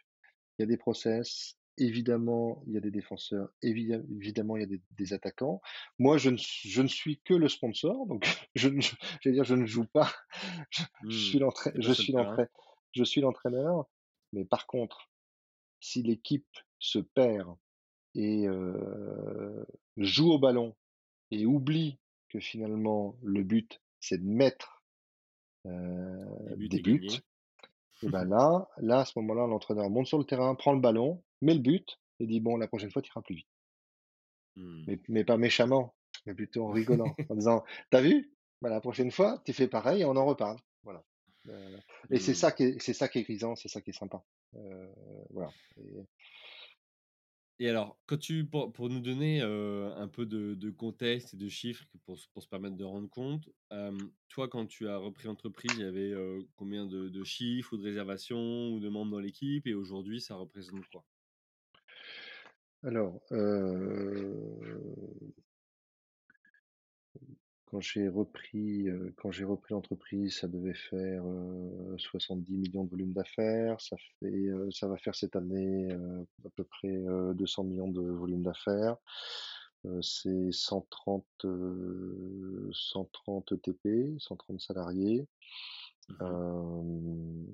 il 0.58 0.62
y 0.62 0.64
a 0.64 0.66
des 0.66 0.76
process, 0.76 1.56
évidemment, 1.78 2.62
il 2.66 2.74
y 2.74 2.76
a 2.76 2.80
des 2.80 2.90
défenseurs, 2.90 3.50
évidem 3.62 4.06
évidemment, 4.20 4.56
il 4.56 4.60
y 4.60 4.64
a 4.64 4.66
des 4.66 4.82
des 4.92 5.12
attaquants. 5.12 5.60
Moi, 5.98 6.18
je 6.18 6.30
ne 6.30 6.36
je 6.38 6.82
ne 6.82 6.88
suis 6.88 7.20
que 7.22 7.34
le 7.34 7.48
sponsor, 7.48 8.06
donc 8.06 8.26
je 8.54 8.68
ne 8.68 8.80
je 8.80 9.30
dire, 9.30 9.44
je 9.44 9.54
ne 9.54 9.66
joue 9.66 9.86
pas, 9.86 10.12
je 10.70 10.84
Mmh. 11.00 11.16
suis 11.18 11.38
l'entraî 11.38 11.72
Tu 11.74 11.92
pas 12.12 12.38
je 12.92 13.04
suis 13.04 13.20
l'entraîneur. 13.20 13.88
Mais 14.32 14.44
par 14.44 14.66
contre, 14.66 15.10
si 15.80 16.02
l'équipe 16.02 16.48
se 16.78 16.98
perd 17.00 17.56
et 18.14 18.46
heu, 18.48 19.66
joue 19.98 20.32
au 20.32 20.38
ballon 20.40 20.76
et 21.32 21.46
oublie 21.46 22.00
que 22.30 22.40
finalement 22.40 23.18
le 23.22 23.44
but, 23.44 23.80
c'est 24.00 24.18
de 24.18 24.28
mettre, 24.28 24.84
Les 26.46 26.54
heu, 26.54 26.56
buts 26.56 26.70
des 26.70 26.78
et 26.78 26.80
buts 26.80 27.04
et 28.02 28.08
ben 28.08 28.24
là 28.24 28.68
là, 28.78 29.00
à 29.00 29.04
ce 29.04 29.18
moment-là, 29.18 29.46
l'entraîneur 29.48 29.90
monte 29.90 30.06
sur 30.06 30.18
le 30.18 30.24
terrain, 30.24 30.54
prend 30.54 30.72
le 30.72 30.80
ballon, 30.80 31.24
met 31.44 31.54
le 31.54 31.60
but 31.60 32.00
et 32.20 32.26
dit: 32.26 32.40
«Bon, 32.40 32.56
la 32.56 32.68
prochaine 32.68 32.90
fois, 32.90 33.02
tu 33.02 33.10
iras 33.10 33.22
plus 33.22 33.36
vite». 33.36 33.48
Mmh. 34.56 34.86
Mais 34.86 34.98
mais 35.08 35.24
pas 35.24 35.36
méchamment, 35.36 35.94
mais 36.26 36.34
plutôt 36.34 36.66
en 36.66 36.70
rigolant, 36.72 37.18
en 37.28 37.34
disant: 37.34 37.64
«Tu 37.90 37.96
as 37.96 38.00
vu? 38.02 38.34
Bah, 38.62 38.70
la 38.70 38.80
prochaine 38.80 39.10
fois, 39.10 39.42
tu 39.44 39.52
fais 39.52 39.68
pareil 39.68 40.02
et 40.02 40.04
on 40.04 40.16
en 40.16 40.24
reparle». 40.26 40.58
Voilà, 40.82 41.04
et 42.10 42.18
c'est 42.18 42.34
Mmh. 42.34 42.42
ça 42.42 42.52
qui 42.52 42.64
est 42.64 42.78
c'est 42.80 42.94
ça 42.94 43.08
qui 43.08 43.18
est 43.18 43.22
grisant, 43.22 43.56
c'est 43.56 43.68
ça 43.68 43.80
qui 43.80 43.90
est 43.90 43.92
sympa. 43.92 44.22
Heu, 44.54 44.92
voilà 45.30 45.54
et 45.76 46.06
Et 47.60 47.68
alors, 47.68 48.00
quand 48.06 48.16
tu 48.18 48.46
pour 48.46 48.72
pour 48.72 48.88
nous 48.88 49.00
donner, 49.00 49.40
un 49.40 50.08
peu 50.08 50.26
de 50.26 50.54
de 50.54 50.70
contexte 50.70 51.34
et 51.34 51.36
de 51.36 51.48
chiffres 51.48 51.84
pour 52.04 52.18
se 52.18 52.28
pour 52.28 52.42
se 52.42 52.48
permettre 52.48 52.76
de 52.76 52.84
rendre 52.84 53.08
compte, 53.08 53.48
toi, 54.28 54.48
quand 54.48 54.66
tu 54.66 54.88
as 54.88 54.96
repris 54.98 55.26
l'entreprise, 55.28 55.78
il 55.78 55.82
y 55.82 55.84
avait, 55.84 56.12
combien 56.56 56.86
de 56.86 57.08
de 57.08 57.24
chiffres 57.24 57.74
ou 57.74 57.76
de 57.78 57.84
réservations 57.84 58.70
ou 58.72 58.80
de 58.80 58.88
membres 58.88 59.12
dans 59.12 59.20
l'équipe 59.20 59.66
et 59.66 59.74
aujourd'hui, 59.74 60.20
ça 60.20 60.34
représente 60.36 60.86
quoi? 60.88 61.04
Alors, 62.84 63.20
heu, 63.32 64.30
quand 67.66 67.80
j'ai 67.80 68.08
repris, 68.08 68.88
heu, 68.88 69.12
quand 69.16 69.30
j'ai 69.32 69.44
repris 69.44 69.74
l'entreprise, 69.74 70.38
ça 70.38 70.48
devait 70.48 70.74
faire, 70.74 71.24
heu, 71.26 71.94
70 71.98 72.56
000 72.60 72.72
000 72.72 72.84
de 72.84 72.90
volume 72.90 73.12
d'affaires. 73.12 73.80
Ça 73.80 73.96
fait, 74.20 74.48
ça 74.72 74.86
va 74.88 74.96
faire 74.96 75.14
cette 75.14 75.36
année, 75.36 75.90
à 76.44 76.48
peu 76.56 76.64
près, 76.64 76.88
heu, 76.88 77.34
200 77.34 77.64
000 77.64 77.92
000 77.92 77.92
de 77.92 78.02
volume 78.02 78.42
d'affaires. 78.42 78.96
C'est 80.02 80.50
130, 80.52 81.26
heu, 81.44 82.70
130 82.72 83.52
ETP, 83.52 84.18
130 84.18 84.60
salariés. 84.60 85.26
Mmh 86.20 87.44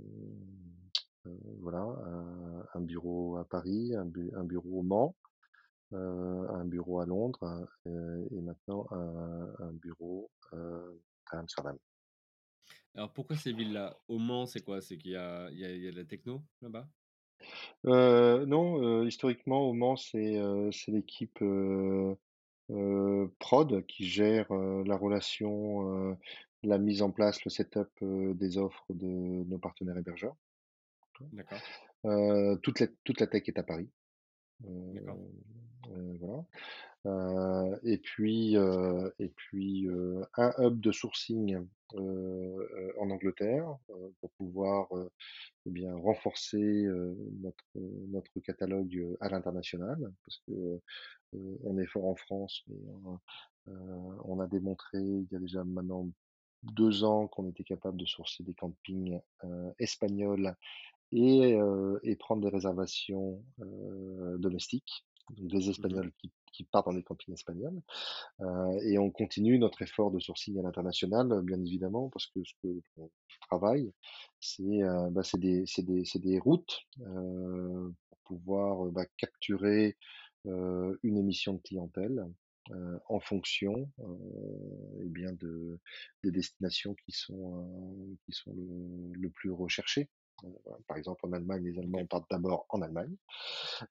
voilà, 1.60 1.86
un 2.74 2.80
bureau 2.80 3.36
à 3.38 3.44
Paris, 3.44 3.94
un 3.96 4.04
bu 4.06 4.30
un 4.36 4.44
bureau 4.44 4.80
au 4.80 4.82
Mans, 4.82 5.16
heu, 5.94 5.98
un 6.50 6.64
bureau 6.66 7.00
à 7.00 7.06
Londres, 7.06 7.68
heu 7.86 8.28
et 8.32 8.40
maintenant 8.42 8.86
un 8.92 9.54
un 9.60 9.72
bureau, 9.74 10.30
heu, 10.54 11.02
à 11.32 11.38
Amsterdam. 11.40 11.78
Alors 12.94 13.12
pourquoi 13.12 13.36
ces 13.36 13.52
villes-là? 13.52 13.98
Au 14.08 14.18
Mans, 14.18 14.46
c'est 14.46 14.62
quoi? 14.62 14.80
C'est 14.80 14.98
qu'il 14.98 15.12
y 15.12 15.16
a 15.16 15.50
il 15.50 15.58
y 15.58 15.62
y 15.62 15.88
a 15.88 15.90
de 15.92 15.96
la 15.96 16.04
techno 16.04 16.42
là-bas? 16.60 16.88
Heu, 17.84 18.44
non, 18.46 19.02
historiquement 19.06 19.62
au 19.68 19.72
Mans, 19.72 19.96
c'est, 19.96 20.38
l'équipe, 20.88 21.38
prod 23.38 23.86
qui 23.86 24.04
gère, 24.08 24.52
la 24.52 24.96
relation, 24.96 26.16
la 26.62 26.78
mise 26.78 27.02
en 27.02 27.10
place, 27.10 27.44
le 27.44 27.50
setup, 27.50 27.88
des 28.02 28.58
offres 28.58 28.84
de 28.90 29.06
nos 29.06 29.58
partenaires 29.58 29.98
hébergeurs. 29.98 30.36
D'accord, 31.32 31.64
toute 32.02 32.80
la 32.80 32.86
toute 33.04 33.20
la 33.20 33.26
tech 33.26 33.42
est 33.46 33.58
à 33.58 33.62
Paris, 33.62 33.90
voilà. 36.20 36.44
Et 37.84 37.98
puis, 37.98 38.54
et 38.54 39.28
puis, 39.36 39.88
un 40.36 40.52
hub 40.58 40.80
de 40.80 40.92
sourcing, 40.92 41.58
en 41.94 43.10
Angleterre 43.10 43.76
pour 44.20 44.30
pouvoir 44.38 44.88
eh 45.66 45.70
bien 45.70 45.94
renforcer 45.96 46.86
notre 47.40 47.64
notre 47.74 48.38
catalogue 48.40 49.16
à 49.20 49.28
l'international 49.28 49.98
parce 50.24 50.38
que 50.46 50.80
on 51.64 51.78
est 51.78 51.86
fort 51.86 52.06
en 52.06 52.14
France, 52.14 52.62
mais 52.68 52.78
on 54.24 54.40
a 54.40 54.46
démontré 54.46 54.98
il 54.98 55.26
y 55.32 55.36
a 55.36 55.40
déjà 55.40 55.64
maintenant 55.64 56.08
deux 56.62 57.02
ans 57.04 57.26
qu'on 57.26 57.48
était 57.48 57.64
capable 57.64 57.96
de 57.96 58.06
sourcer 58.06 58.44
des 58.44 58.54
campings 58.54 59.18
espagnols 59.78 60.54
et, 61.12 61.58
et 62.02 62.16
prendre 62.16 62.42
des 62.42 62.48
réservations 62.48 63.42
domestiques, 64.38 65.04
donc 65.30 65.48
des 65.50 65.68
Mmh 65.76 65.84
mh. 65.86 65.94
Espagnols 65.94 66.12
qui, 66.18 66.32
qui 66.52 66.64
partent 66.64 66.86
dans 66.86 66.94
des 66.94 67.02
campings 67.04 67.34
espagnols. 67.34 67.80
Euh, 68.40 68.80
et 68.82 68.98
on 68.98 69.10
continue 69.10 69.58
notre 69.58 69.82
effort 69.82 70.10
de 70.10 70.18
sourcing 70.20 70.58
à 70.58 70.62
l'international, 70.62 71.42
bien 71.42 71.60
évidemment, 71.60 72.08
parce 72.10 72.26
que 72.26 72.42
ce 72.44 72.52
que 72.62 72.68
on 72.96 73.10
travaille, 73.48 73.92
c'est 74.40 74.82
euh, 74.82 75.10
bah, 75.10 75.22
des, 75.34 75.64
des, 75.78 76.04
des 76.16 76.38
routes 76.38 76.80
euh, 77.02 77.90
pour 78.08 78.18
pouvoir 78.24 78.86
euh, 78.86 78.90
bah, 78.90 79.06
capturer 79.16 79.96
euh, 80.46 80.96
une 81.02 81.18
émission 81.18 81.54
de 81.54 81.60
clientèle 81.62 82.26
euh, 82.72 82.98
en 83.08 83.20
fonction 83.20 83.90
euh, 84.00 85.00
eh 85.04 85.08
bien 85.08 85.32
de, 85.32 85.78
des 86.24 86.30
destinations 86.30 86.94
qui 86.94 87.12
sont, 87.12 87.58
euh, 87.60 88.14
qui 88.26 88.32
sont 88.32 88.52
le, 88.54 89.12
le 89.12 89.30
plus 89.30 89.50
recherchées. 89.50 90.08
Euh. 90.44 90.48
Par 90.86 90.96
exemple, 90.96 91.26
en 91.26 91.32
Allemagne, 91.32 91.64
les 91.64 91.78
Allemands 91.78 92.06
partent 92.06 92.30
d'abord 92.30 92.66
en 92.68 92.82
Allemagne, 92.82 93.14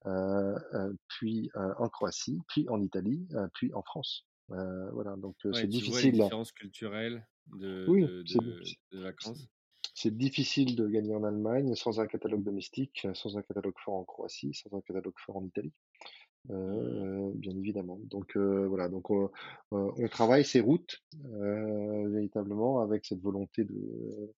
euh, 0.05 0.57
euh, 0.73 0.93
puis 1.07 1.49
en 1.55 1.87
Croatie, 1.89 2.39
puis 2.47 2.67
en 2.69 2.81
Italie, 2.81 3.27
puis 3.53 3.73
en 3.73 3.81
France. 3.83 4.25
Voilà, 4.47 5.15
donc 5.17 5.35
c'est 5.41 5.49
tu 5.49 5.49
vois 5.49 5.61
les 5.61 5.67
difficile. 5.67 6.11
différences 6.13 6.51
culturelles 6.51 7.27
de 7.47 7.85
Oui, 7.87 8.01
de 8.01 8.23
c'est 8.25 8.39
de 8.39 8.61
de 8.91 9.03
vacances? 9.03 9.47
c'est 9.93 10.15
difficile 10.15 10.75
de 10.75 10.87
gagner 10.87 11.13
en 11.15 11.23
Allemagne 11.23 11.75
sans 11.75 11.99
un 11.99 12.07
catalogue 12.07 12.43
domestique, 12.43 13.05
sans 13.13 13.37
un 13.37 13.41
catalogue 13.41 13.77
fort 13.83 13.95
en 13.95 14.03
Croatie, 14.05 14.53
sans 14.53 14.75
un 14.77 14.81
catalogue 14.81 15.13
fort 15.25 15.37
en 15.37 15.45
Italie, 15.45 15.73
Mmh. 16.47 16.53
euh, 16.53 17.31
bien 17.35 17.55
évidemment. 17.55 17.99
Donc 18.05 18.35
euh, 18.37 18.65
voilà, 18.67 18.87
donc 18.89 19.09
on, 19.09 19.25
euh, 19.73 19.91
on 19.97 20.07
travaille 20.07 20.45
ces 20.45 20.61
routes 20.61 20.99
véritablement 21.21 22.79
avec 22.81 23.05
cette 23.05 23.21
volonté 23.21 23.65
de 23.65 24.33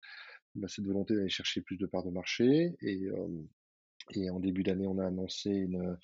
bah, 0.56 0.68
cette 0.68 0.86
volonté 0.86 1.16
d'aller 1.16 1.30
chercher 1.30 1.62
plus 1.62 1.78
de 1.78 1.86
parts 1.86 2.04
de 2.04 2.12
marché 2.12 2.76
et 2.82 3.06
euh, 3.08 3.28
et 4.12 4.30
en 4.32 4.40
début 4.40 4.64
d'année, 4.64 4.88
on 4.88 4.98
a 4.98 5.06
annoncé 5.06 5.52
une, 5.52 5.96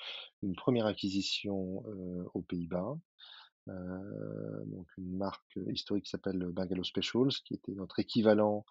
une 0.43 0.55
première 0.55 0.85
acquisition 0.85 1.83
euh, 1.87 2.23
aux 2.35 2.43
Pays-Bas, 2.43 2.99
euh, 3.67 4.65
donc 4.65 4.85
une 4.99 5.17
marque 5.17 5.57
historique 5.71 6.05
qui 6.05 6.11
s'appelle 6.11 6.37
Bungalow 6.51 6.83
Specials, 6.83 7.31
qui 7.43 7.55
était 7.55 7.71
notre 7.71 7.99
équivalent 7.99 8.63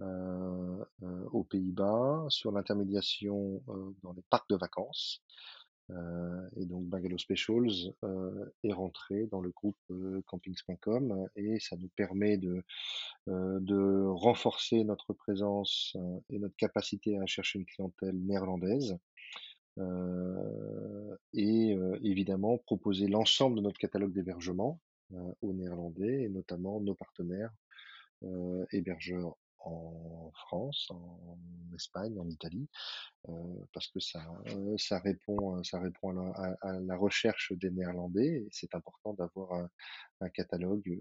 aux 0.00 1.44
Pays-Bas 1.44 2.24
sur 2.28 2.50
l'intermédiation 2.50 3.62
dans 4.02 4.12
les 4.14 4.22
parcs 4.30 4.48
de 4.48 4.56
vacances. 4.56 5.22
Euh, 5.90 6.48
et 6.56 6.64
donc 6.64 6.84
Bungalow 6.84 7.18
Specials 7.18 7.92
euh, 8.04 8.46
est 8.62 8.72
rentré 8.72 9.26
dans 9.26 9.40
le 9.40 9.50
groupe 9.50 9.76
euh, 9.90 10.22
campings.com 10.26 11.26
et 11.36 11.58
ça 11.60 11.76
nous 11.76 11.88
permet 11.96 12.36
de, 12.36 12.62
de 13.26 14.06
renforcer 14.06 14.84
notre 14.84 15.12
présence 15.12 15.96
et 16.30 16.38
notre 16.38 16.56
capacité 16.56 17.18
à 17.18 17.26
chercher 17.26 17.58
une 17.58 17.66
clientèle 17.66 18.16
néerlandaise 18.16 18.96
et 21.32 21.76
évidemment 22.02 22.58
proposer 22.58 23.08
l'ensemble 23.08 23.56
de 23.56 23.62
notre 23.62 23.78
catalogue 23.78 24.12
d'hébergement 24.12 24.78
aux 25.40 25.52
Néerlandais 25.54 26.24
et 26.24 26.28
notamment 26.28 26.78
nos 26.80 26.94
partenaires 26.94 27.52
hébergeurs 28.70 29.36
en 29.64 30.30
France, 30.34 30.90
en 30.90 31.38
Espagne, 31.74 32.18
en 32.18 32.28
Italie, 32.28 32.68
parce 33.72 33.88
que 33.88 34.00
ça, 34.00 34.20
ça 34.78 34.98
répond, 34.98 35.62
ça 35.64 35.80
répond 35.80 36.32
à 36.34 36.80
la, 36.80 36.96
recherche 36.96 37.52
des 37.52 37.70
Néerlandais 37.70 38.46
c'est 38.50 38.74
important 38.74 39.14
d'avoir 39.14 39.68
un, 40.20 40.28
catalogue 40.30 40.98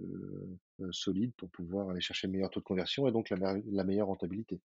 solide 0.92 1.34
pour 1.38 1.50
pouvoir 1.52 1.90
aller 1.90 2.02
chercher 2.02 2.28
le 2.28 2.34
meilleur 2.34 2.50
taux 2.50 2.60
de 2.60 2.66
conversion 2.66 3.08
et 3.08 3.12
donc 3.12 3.30
la, 3.30 3.38
me- 3.38 3.64
la 3.72 3.84
meilleure 3.84 4.08
rentabilité. 4.08 4.60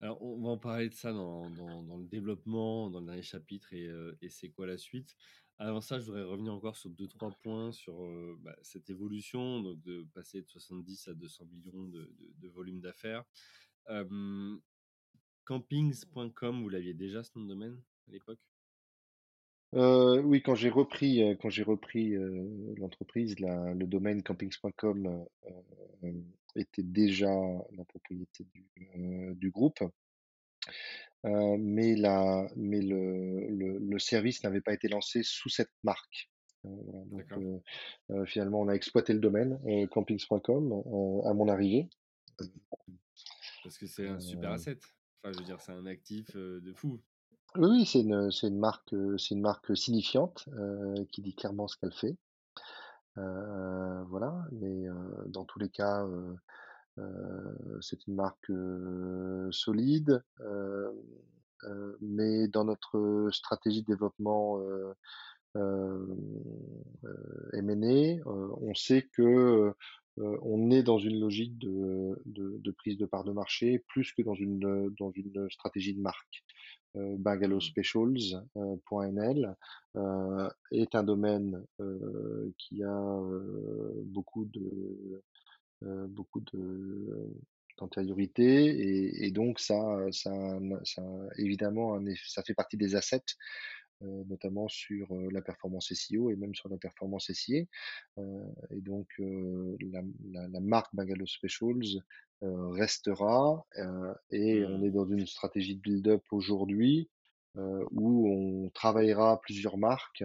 Alors, 0.00 0.22
on 0.22 0.40
va 0.42 0.50
en 0.50 0.58
parler 0.58 0.88
de 0.88 0.94
ça 0.94 1.12
dans, 1.12 1.48
dans, 1.50 1.96
le 1.96 2.04
développement, 2.04 2.90
dans 2.90 3.00
le 3.00 3.06
dernier 3.06 3.22
chapitre 3.22 3.72
et, 3.72 3.88
et 4.20 4.28
c'est 4.28 4.50
quoi 4.50 4.66
la 4.66 4.78
suite? 4.78 5.16
Avant 5.58 5.80
ça, 5.80 6.00
je 6.00 6.06
voudrais 6.06 6.24
revenir 6.24 6.52
encore 6.52 6.76
sur 6.76 6.90
deux, 6.90 7.06
trois 7.06 7.30
points 7.30 7.70
sur 7.70 7.94
bah, 8.40 8.56
cette 8.62 8.90
évolution, 8.90 9.60
donc 9.60 9.80
de 9.82 10.04
passer 10.12 10.42
de 10.42 10.48
70 10.48 11.08
à 11.08 11.14
200 11.14 11.46
millions 11.46 11.84
de, 11.84 12.12
de, 12.38 12.48
volume 12.48 12.80
d'affaires. 12.80 13.24
Campings.com, 15.44 16.62
vous 16.62 16.68
l'aviez 16.68 16.94
déjà 16.94 17.22
ce 17.22 17.38
nom 17.38 17.44
de 17.44 17.50
domaine 17.50 17.80
à 18.08 18.12
l'époque? 18.12 18.40
Oui, 19.74 20.42
quand 20.42 20.54
j'ai 20.54 20.70
repris, 20.70 21.22
l'entreprise, 22.76 23.38
le 23.38 23.84
domaine 23.86 24.22
campings.com 24.22 25.26
était 26.56 26.82
déjà 26.82 27.32
la 27.72 27.84
propriété 27.84 28.46
du 28.94 29.50
groupe, 29.50 29.82
Euh, 31.24 31.56
mais 31.58 31.96
la, 31.96 32.46
mais 32.54 32.82
le, 32.82 33.48
le, 33.48 33.78
le 33.78 33.98
service 33.98 34.42
n'avait 34.44 34.60
pas 34.60 34.74
été 34.74 34.88
lancé 34.88 35.22
sous 35.22 35.48
cette 35.48 35.72
marque. 35.82 36.30
Euh, 36.66 36.68
voilà, 36.82 37.04
donc 37.36 37.62
euh, 38.10 38.24
finalement, 38.26 38.60
on 38.60 38.68
a 38.68 38.74
exploité 38.74 39.12
le 39.12 39.20
domaine 39.20 39.58
campings.com 39.88 40.72
à 41.24 41.34
mon 41.34 41.48
arrivée. 41.48 41.88
Parce 43.62 43.78
que 43.78 43.86
c'est 43.86 44.08
un 44.08 44.20
super 44.20 44.52
asset. 44.52 44.78
Enfin, 45.22 45.32
je 45.32 45.38
veux 45.38 45.44
dire, 45.44 45.60
c'est 45.60 45.72
un 45.72 45.86
actif 45.86 46.36
de 46.36 46.72
fou. 46.74 47.00
oui, 47.56 47.86
c'est 47.86 48.00
une, 48.00 48.30
c'est 48.30 48.48
une 48.48 48.58
marque, 48.58 48.94
c'est 49.16 49.34
une 49.34 49.40
marque 49.40 49.74
signifiante 49.76 50.48
qui 51.10 51.22
dit 51.22 51.34
clairement 51.34 51.68
ce 51.68 51.78
qu'elle 51.78 51.92
fait. 51.92 52.16
Voilà, 53.16 54.46
mais 54.52 54.84
dans 55.26 55.46
tous 55.46 55.58
les 55.58 55.70
cas, 55.70 56.06
c'est 57.80 58.06
une 58.06 58.14
marque 58.14 58.50
euh, 58.50 59.48
solide. 59.52 60.22
euh, 60.40 60.90
euh, 61.64 61.96
mais 62.00 62.48
dans 62.48 62.64
notre 62.64 63.28
stratégie 63.32 63.82
de 63.82 63.86
développement 63.86 64.60
euh, 64.60 64.92
euh, 65.56 66.06
euh, 67.04 67.50
M&A, 67.54 68.20
euh, 68.28 68.48
on 68.60 68.74
sait 68.74 69.08
que 69.12 69.72
euh, 70.18 70.38
on 70.42 70.70
est 70.70 70.82
dans 70.82 70.98
une 70.98 71.18
logique 71.20 71.58
de, 71.58 72.20
de, 72.26 72.58
de 72.58 72.70
prise 72.72 72.98
de 72.98 73.06
part 73.06 73.24
de 73.24 73.32
marché 73.32 73.84
plus 73.88 74.12
que 74.12 74.22
dans 74.22 74.34
une 74.34 74.94
dans 74.98 75.10
une 75.12 75.48
stratégie 75.50 75.94
de 75.94 76.00
marque. 76.00 76.44
Euh, 76.96 77.16
Bungalow 77.18 77.58
Hmm. 77.58 77.60
Specials, 77.60 78.42
euh, 78.56 78.76
.nl, 78.92 79.56
euh, 79.96 80.48
est 80.70 80.94
un 80.94 81.02
domaine 81.02 81.64
euh, 81.80 82.52
qui 82.58 82.84
a 82.84 82.88
euh, 83.20 83.92
beaucoup 84.06 84.44
de 84.44 84.60
euh, 84.60 85.22
beaucoup 86.08 86.40
de 86.40 87.28
d'antériorité 87.78 88.66
et, 88.66 89.26
et 89.26 89.30
donc 89.32 89.58
ça, 89.58 90.06
ça, 90.12 90.30
ça 90.84 91.02
évidemment 91.38 91.94
un 91.96 92.04
ça 92.26 92.42
fait 92.44 92.54
partie 92.54 92.76
des 92.76 92.94
assets 92.94 93.24
euh, 94.02 94.24
notamment 94.26 94.68
sur 94.68 95.12
euh, 95.14 95.28
la 95.32 95.40
performance 95.42 95.92
SEO 95.92 96.30
et 96.30 96.36
même 96.36 96.54
sur 96.54 96.68
la 96.68 96.76
performance 96.78 97.30
SIA. 97.32 97.64
Euh, 98.18 98.44
et 98.70 98.80
donc 98.80 99.08
euh, 99.20 99.76
la, 99.80 100.02
la, 100.30 100.48
la 100.48 100.60
marque 100.60 100.94
Bungalow 100.94 101.26
Specials 101.26 102.02
euh, 102.42 102.68
restera 102.70 103.66
euh, 103.78 104.14
et 104.30 104.64
on 104.66 104.82
Hmm. 104.82 104.84
est 104.84 104.90
dans 104.90 105.06
une 105.06 105.26
stratégie 105.26 105.76
de 105.76 105.80
build-up 105.80 106.22
aujourd'hui 106.32 107.10
euh, 107.56 107.84
où 107.92 108.28
on 108.28 108.70
travaillera 108.70 109.40
plusieurs 109.40 109.78
marques 109.78 110.24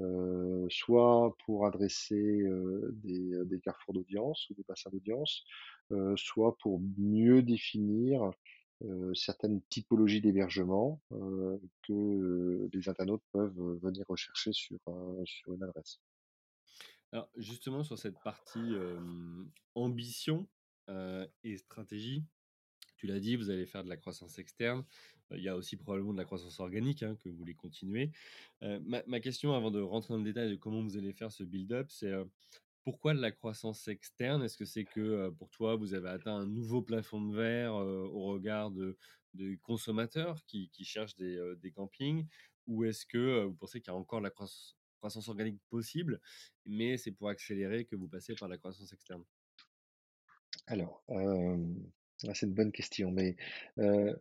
euh, 0.00 0.66
soit 0.70 1.36
pour 1.44 1.66
adresser 1.66 2.42
euh, 2.42 2.90
des, 3.02 3.44
des 3.44 3.60
carrefours 3.60 3.94
d'audience 3.94 4.48
ou 4.50 4.54
des 4.54 4.64
bassins 4.66 4.90
d'audience, 4.90 5.44
euh, 5.92 6.14
soit 6.16 6.56
pour 6.58 6.80
mieux 6.98 7.42
définir 7.42 8.30
euh, 8.82 9.12
certaines 9.14 9.60
typologies 9.68 10.20
d'hébergement 10.20 11.00
euh, 11.12 11.58
que 11.82 11.92
euh, 11.92 12.70
les 12.72 12.88
internautes 12.88 13.22
peuvent 13.32 13.60
euh, 13.60 13.78
venir 13.82 14.04
rechercher 14.08 14.52
sur, 14.52 14.78
euh, 14.88 15.22
sur 15.26 15.52
une 15.52 15.62
adresse. 15.62 16.00
Alors, 17.12 17.28
justement, 17.36 17.82
sur 17.82 17.98
cette 17.98 18.18
partie 18.22 18.74
euh, 18.74 18.98
ambition 19.74 20.48
euh, 20.88 21.26
et 21.44 21.56
stratégie, 21.56 22.24
tu 23.00 23.06
l'as 23.06 23.18
dit, 23.18 23.34
vous 23.34 23.48
allez 23.48 23.64
faire 23.64 23.82
de 23.82 23.88
la 23.88 23.96
croissance 23.96 24.38
externe. 24.38 24.84
Euh, 25.32 25.38
Il 25.38 25.42
y 25.42 25.48
a 25.48 25.56
aussi 25.56 25.76
probablement 25.76 26.12
de 26.12 26.18
la 26.18 26.26
croissance 26.26 26.60
organique 26.60 27.02
hein, 27.02 27.16
que 27.16 27.30
vous 27.30 27.36
voulez 27.36 27.54
continuer. 27.54 28.10
Euh, 28.62 28.78
ma, 28.84 29.20
question, 29.20 29.54
avant 29.54 29.70
de 29.70 29.80
rentrer 29.80 30.12
dans 30.12 30.18
le 30.18 30.24
détail 30.24 30.50
de 30.50 30.56
comment 30.56 30.82
vous 30.82 30.98
allez 30.98 31.14
faire 31.14 31.32
ce 31.32 31.42
build-up, 31.42 31.86
c'est 31.90 32.12
euh, 32.12 32.26
pourquoi 32.84 33.14
de 33.14 33.20
la 33.20 33.30
croissance 33.30 33.88
externe? 33.88 34.42
Est-ce 34.42 34.58
que 34.58 34.66
c'est 34.66 34.84
que 34.84 35.30
pour 35.30 35.48
toi, 35.48 35.76
vous 35.76 35.94
avez 35.94 36.10
atteint 36.10 36.36
un 36.36 36.46
nouveau 36.46 36.82
plafond 36.82 37.22
de 37.26 37.34
verre 37.34 37.74
au 37.74 38.24
regard 38.32 38.70
de, 38.70 38.96
consommateurs 39.62 40.44
qui, 40.46 40.70
cherchent 40.82 41.16
des, 41.16 41.72
campings? 41.74 42.26
Ou 42.66 42.84
est-ce 42.84 43.06
que 43.06 43.44
vous 43.44 43.54
pensez 43.54 43.80
qu'il 43.80 43.92
y 43.92 43.96
a 43.96 43.98
encore 43.98 44.20
de 44.20 44.24
la 44.24 44.30
croissance, 44.30 45.28
organique 45.28 45.60
possible, 45.68 46.20
mais 46.64 46.96
c'est 46.96 47.12
pour 47.12 47.28
accélérer 47.28 47.84
que 47.84 47.96
vous 47.96 48.08
passez 48.08 48.34
par 48.34 48.48
la 48.48 48.56
croissance 48.56 48.92
externe? 48.94 49.24
Alors, 50.66 51.04
c'est 52.34 52.46
une 52.46 52.54
bonne 52.54 52.72
question, 52.72 53.10
mais 53.10 53.36
heu, 53.78 54.18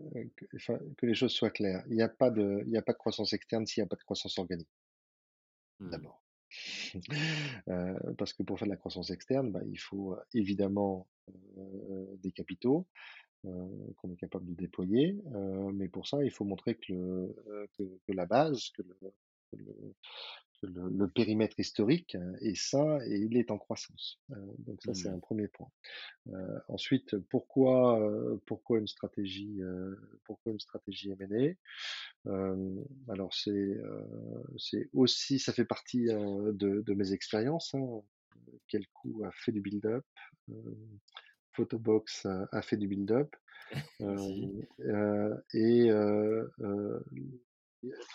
que 0.97 1.05
les 1.05 1.13
choses 1.15 1.31
soient 1.33 1.49
claires. 1.51 1.83
Il 1.89 1.95
y 1.97 2.01
a 2.01 2.09
pas 2.09 2.31
de 2.31 2.63
il 2.67 2.71
y 2.73 2.77
a 2.77 2.81
pas 2.81 2.93
de 2.93 2.97
croissance 2.97 3.33
externe 3.33 3.65
s'il 3.65 3.81
y 3.81 3.85
a 3.85 3.87
pas 3.87 3.95
de 3.95 4.03
croissance 4.03 4.37
organique, 4.37 4.69
Mmh. 5.79 6.03
d'abord. 6.03 6.23
Heu, 7.67 7.95
parce 8.17 8.33
que 8.33 8.43
pour 8.43 8.59
faire 8.59 8.67
de 8.67 8.71
la 8.73 8.77
croissance 8.77 9.09
externe, 9.11 9.51
bah, 9.51 9.61
il 9.65 9.79
faut, 9.79 10.13
heu, 10.13 10.19
évidemment, 10.33 11.07
des 12.17 12.31
capitaux, 12.31 12.87
qu'on 13.43 14.11
est 14.11 14.17
capable 14.17 14.45
de 14.45 14.53
déployer, 14.53 15.15
mais 15.73 15.87
pour 15.89 16.07
ça, 16.07 16.23
il 16.23 16.31
faut 16.31 16.45
montrer 16.45 16.75
que 16.75 16.93
le, 16.93 17.35
que 17.77 17.83
que 18.05 18.11
la 18.11 18.25
base, 18.25 18.69
que 18.75 18.81
le 18.83 19.95
le 20.61 20.89
le 20.89 21.07
périmètre 21.09 21.59
historique 21.59 22.15
euh, 22.15 22.35
est 22.41 22.55
sain 22.55 22.99
et 23.05 23.17
il 23.17 23.37
est 23.37 23.51
en 23.51 23.57
croissance. 23.57 24.19
Heu, 24.31 24.35
donc 24.59 24.81
ça, 24.83 24.93
c'est 24.93 25.09
Mmh. 25.09 25.09
un 25.09 25.19
premier 25.19 25.47
point. 25.47 25.69
Heu, 26.29 26.59
ensuite, 26.69 27.17
pourquoi, 27.29 27.99
heu, 28.01 28.41
pourquoi 28.47 28.79
une 28.79 28.87
stratégie, 28.87 29.59
pourquoi 30.25 30.53
une 30.53 30.59
stratégie 30.61 31.11
M&A? 31.11 31.55
Alors 33.07 33.33
c'est, 33.33 33.77
c'est 34.57 34.89
aussi 34.93 35.39
ça 35.39 35.53
fait 35.53 35.65
partie, 35.65 36.05
de 36.05 36.81
de 36.81 36.93
mes 36.93 37.13
expériences, 37.13 37.73
hein. 37.75 38.01
Quel 38.67 38.87
coup 38.89 39.23
a 39.25 39.31
fait 39.33 39.51
du 39.51 39.61
build-up, 39.61 40.05
Photobox 41.53 42.25
a 42.25 42.47
a 42.51 42.61
fait 42.63 42.77
du 42.77 42.87
build-up, 42.87 43.35
et 45.53 45.89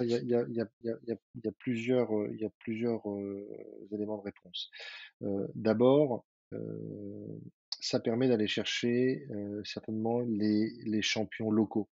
il 0.00 0.06
y 0.10 0.14
a 0.14 0.20
y 0.22 0.34
y 1.08 1.12
y 1.44 1.50
plusieurs, 1.58 2.12
heu, 2.16 2.30
il 2.34 2.40
y 2.40 2.44
a 2.44 2.50
plusieurs, 2.58 3.08
heu, 3.08 3.48
éléments 3.92 4.18
de 4.18 4.22
réponse. 4.22 4.70
Heu, 5.22 5.48
d'abord, 5.54 6.26
ça 7.80 8.00
permet 8.00 8.26
d'aller 8.28 8.46
chercher, 8.48 9.26
certainement 9.64 10.20
les 10.20 10.70
les 10.84 11.02
champions 11.02 11.50
locaux, 11.52 11.88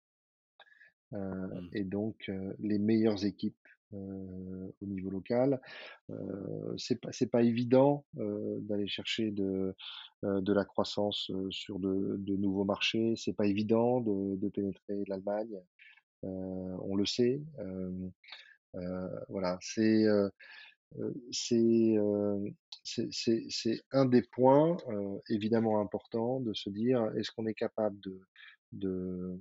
Mmh. 1.51 1.69
et 1.73 1.83
donc 1.83 2.31
les 2.59 2.79
meilleures 2.79 3.25
équipes, 3.25 3.55
au 3.91 4.85
niveau 4.85 5.09
local. 5.09 5.59
C'est 6.77 7.01
pas 7.01 7.09
pas 7.31 7.43
évident, 7.43 8.05
d'aller 8.13 8.87
chercher 8.87 9.31
de, 9.31 9.75
de 10.23 10.53
la 10.53 10.65
croissance, 10.65 11.31
sur 11.51 11.79
de 11.79 12.15
de 12.17 12.35
nouveaux 12.35 12.65
marchés. 12.65 13.13
C'est 13.15 13.33
pas 13.35 13.47
évident 13.47 14.01
de 14.01 14.35
de 14.37 14.49
pénétrer 14.49 15.03
l'Allemagne, 15.07 15.59
on 16.23 16.95
le 16.95 17.05
sait. 17.05 17.41
Voilà, 19.29 19.57
c'est, 19.61 20.05
un 23.91 24.05
des 24.05 24.21
points, 24.21 24.77
évidemment 25.29 25.81
importants 25.81 26.39
de 26.39 26.53
se 26.53 26.69
dire: 26.69 27.11
«Est-ce 27.17 27.31
qu'on 27.31 27.47
est 27.47 27.53
capable 27.53 27.99
de 28.71 29.39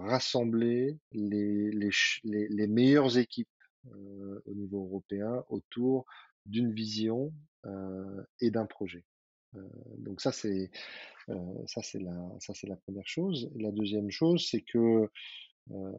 rassembler 0.00 0.98
les 1.12 2.66
meilleures 2.68 3.18
équipes, 3.18 3.48
au 3.84 4.54
niveau 4.54 4.84
européen 4.84 5.44
autour 5.48 6.06
d'une 6.46 6.72
vision, 6.72 7.32
et 8.40 8.50
d'un 8.50 8.66
projet?» 8.66 9.04
donc 9.98 10.20
ça 10.22 10.32
c'est 10.32 10.70
la 11.98 12.76
première 12.76 13.06
chose. 13.06 13.50
La 13.56 13.70
deuxième 13.70 14.10
chose, 14.10 14.48
c'est 14.50 14.62
que, 14.62 15.10
heu, 15.70 15.92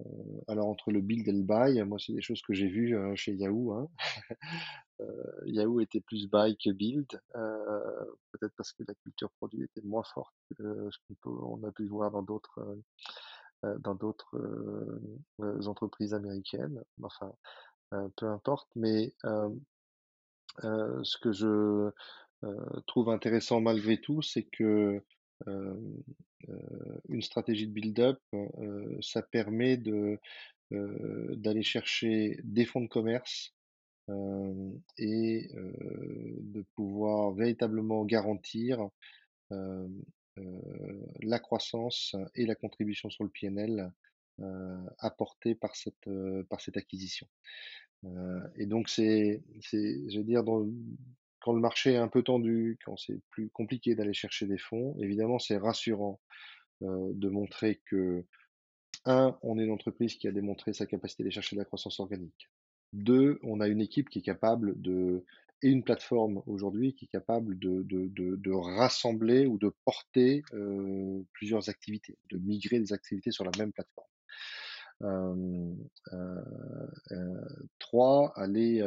alors 0.48 0.68
entre 0.68 0.92
le 0.92 1.02
build 1.02 1.28
et 1.28 1.32
le 1.32 1.44
buy, 1.44 1.82
moi 1.84 1.98
c'est 2.00 2.14
des 2.14 2.22
choses 2.22 2.42
que 2.42 2.54
j'ai 2.54 2.68
vues, 2.68 2.96
heu, 2.96 3.16
chez 3.16 3.34
Yahoo, 3.34 3.72
hein. 3.74 3.90
Yahoo 5.46 5.80
était 5.82 6.02
plus 6.02 6.28
buy 6.30 6.56
que 6.58 6.72
build, 6.72 7.08
euh, 7.36 8.06
peut-être 8.32 8.54
parce 8.56 8.72
que 8.74 8.84
la 8.88 8.94
culture 8.96 9.30
produit 9.32 9.64
était 9.64 9.82
moins 9.86 10.04
forte 10.14 10.34
que 10.58 10.90
ce 10.92 10.98
qu'on 11.08 11.16
peut, 11.22 11.44
on 11.46 11.64
a 11.68 11.72
pu 11.72 11.86
voir 11.88 12.12
dans 12.12 12.22
d'autres 12.24 12.60
euh, 12.60 12.82
euh, 13.66 13.78
dans 13.80 13.96
d'autres 13.96 14.38
euh, 14.38 15.02
euh, 15.42 15.68
entreprises 15.68 16.14
américaines. 16.14 16.84
Enfin, 17.02 17.34
euh, 17.94 18.10
peu 18.18 18.28
importe. 18.28 18.70
Mais 18.76 19.14
euh, 19.26 19.50
euh, 20.64 21.04
ce 21.04 21.18
que 21.18 21.32
je 21.32 21.48
euh, 22.44 22.82
trouve 22.88 23.10
intéressant 23.10 23.62
malgré 23.62 23.98
tout, 24.00 24.22
c'est 24.22 24.44
que 24.44 24.64
euh, 24.64 25.00
euh, 25.00 25.00
une 25.48 27.22
stratégie 27.22 27.68
de 27.68 27.74
build-up, 27.74 28.20
ça 29.02 29.22
permet 29.22 29.78
de 29.78 30.20
d'aller 30.72 31.64
chercher 31.64 32.40
des 32.44 32.66
fonds 32.66 32.82
de 32.82 32.88
commerce 32.88 33.54
et 34.98 35.50
de 35.54 36.66
pouvoir 36.76 37.34
véritablement 37.34 38.06
garantir 38.06 38.90
la 41.22 41.40
croissance 41.40 42.16
et 42.36 42.46
la 42.46 42.56
contribution 42.56 43.10
sur 43.10 43.24
le 43.24 43.30
PNL 43.30 43.92
apportée 44.98 45.56
par 45.56 45.76
cette, 45.76 46.10
par 46.50 46.60
cette 46.60 46.78
acquisition. 46.78 47.28
Et 48.58 48.66
donc 48.66 48.90
c'est, 48.90 49.44
c'est, 49.62 50.10
je 50.10 50.18
veux 50.18 50.24
dire, 50.24 50.44
dans, 50.44 50.66
quand 51.44 51.54
le 51.54 51.60
marché 51.60 51.92
est 51.92 51.98
un 51.98 52.08
peu 52.08 52.24
tendu, 52.24 52.80
quand 52.86 52.98
c'est 52.98 53.20
plus 53.30 53.50
compliqué 53.50 53.96
d'aller 53.96 54.14
chercher 54.14 54.48
des 54.48 54.58
fonds, 54.58 54.96
évidemment 55.00 55.40
c'est 55.40 55.58
rassurant 55.58 56.20
de 56.82 57.30
montrer 57.30 57.82
que 57.86 58.26
un, 59.06 59.38
on 59.42 59.60
est 59.60 59.64
une 59.64 59.72
entreprise 59.72 60.16
qui 60.16 60.28
a 60.28 60.32
démontré 60.32 60.72
sa 60.74 60.86
capacité 60.86 61.24
d'aller 61.24 61.32
chercher 61.32 61.58
de 61.58 61.62
la 61.62 61.66
croissance 61.66 62.00
organique. 62.00 62.50
Deux, 62.94 63.40
on 63.44 63.60
a 63.60 63.68
une 63.68 63.82
équipe 63.82 64.10
qui 64.10 64.20
est 64.20 64.24
capable 64.24 64.82
de, 64.82 65.26
et 65.62 65.70
une 65.70 65.84
plateforme 65.84 66.42
aujourd'hui 66.46 66.94
qui 66.94 67.06
est 67.06 67.10
capable 67.10 67.58
de, 67.60 67.84
de, 67.84 68.08
de, 68.08 68.36
de 68.36 68.52
rassembler 68.52 69.46
ou 69.46 69.58
de 69.58 69.74
porter 69.86 70.44
plusieurs 71.34 71.70
activités, 71.70 72.18
de 72.32 72.38
migrer 72.38 72.80
des 72.80 72.94
activités 72.94 73.32
sur 73.32 73.44
la 73.44 73.52
même 73.58 73.72
plateforme. 73.74 74.08
Euh, 75.02 75.74
trois, 77.80 78.32
aller, 78.36 78.82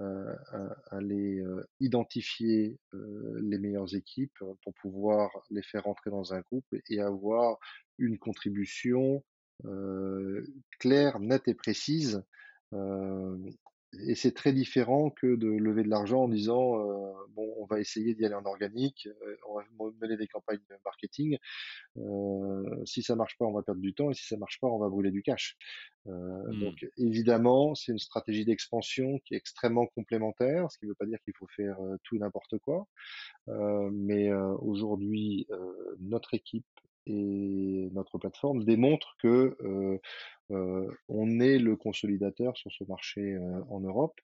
euh, 0.00 0.34
euh, 0.54 0.68
aller 0.90 1.38
euh, 1.38 1.68
identifier 1.78 2.80
euh, 2.94 3.38
les 3.42 3.58
meilleures 3.58 3.94
équipes 3.94 4.36
pour 4.62 4.74
pouvoir 4.74 5.30
les 5.50 5.62
faire 5.62 5.84
rentrer 5.84 6.10
dans 6.10 6.34
un 6.34 6.40
groupe 6.40 6.66
et 6.88 7.00
avoir 7.00 7.58
une 7.98 8.18
contribution 8.18 9.22
claire, 10.80 11.20
nette 11.20 11.46
et 11.46 11.54
précise. 11.54 12.24
Et 14.06 14.14
c'est 14.14 14.32
très 14.32 14.52
différent 14.52 15.10
que 15.10 15.36
de 15.36 15.48
lever 15.48 15.82
de 15.82 15.88
l'argent 15.88 16.24
en 16.24 16.28
disant 16.28 16.78
euh, 16.78 17.12
bon, 17.30 17.54
on 17.58 17.66
va 17.66 17.80
essayer 17.80 18.14
d'y 18.14 18.24
aller 18.24 18.34
en 18.34 18.44
organique, 18.44 19.06
euh, 19.06 19.36
on 19.48 19.54
va 19.54 19.90
mener 20.00 20.16
des 20.16 20.26
campagnes 20.26 20.60
de 20.70 20.76
marketing. 20.84 21.38
Euh, 21.98 22.84
si 22.84 23.02
ça 23.02 23.16
marche 23.16 23.36
pas, 23.38 23.44
on 23.44 23.52
va 23.52 23.62
perdre 23.62 23.80
du 23.80 23.94
temps, 23.94 24.10
et 24.10 24.14
si 24.14 24.26
ça 24.26 24.36
marche 24.36 24.58
pas, 24.60 24.68
on 24.68 24.78
va 24.78 24.88
brûler 24.88 25.10
du 25.10 25.22
cash. 25.22 25.56
Mmh. 26.06 26.60
donc 26.60 26.86
évidemment, 26.98 27.74
c'est 27.74 27.92
une 27.92 27.98
stratégie 27.98 28.44
d'expansion 28.44 29.20
qui 29.24 29.32
est 29.32 29.38
extrêmement 29.38 29.86
complémentaire, 29.86 30.70
ce 30.70 30.78
qui 30.78 30.84
ne 30.84 30.90
veut 30.90 30.94
pas 30.96 31.06
dire 31.06 31.18
qu'il 31.24 31.32
faut 31.34 31.46
faire 31.56 31.78
tout 32.02 32.16
et 32.16 32.18
n'importe 32.18 32.58
quoi. 32.58 32.86
Mais 33.46 34.30
aujourd'hui, 34.34 35.46
notre 36.00 36.34
équipe 36.34 36.66
et 37.06 37.90
notre 37.92 38.18
plateforme 38.18 38.64
démontrent 38.64 39.16
que 39.20 39.56
on 40.50 41.40
est 41.40 41.58
le 41.58 41.76
consolidateur 41.76 42.56
sur 42.56 42.72
ce 42.72 42.84
marché 42.84 43.38
en 43.68 43.80
Europe. 43.80 44.20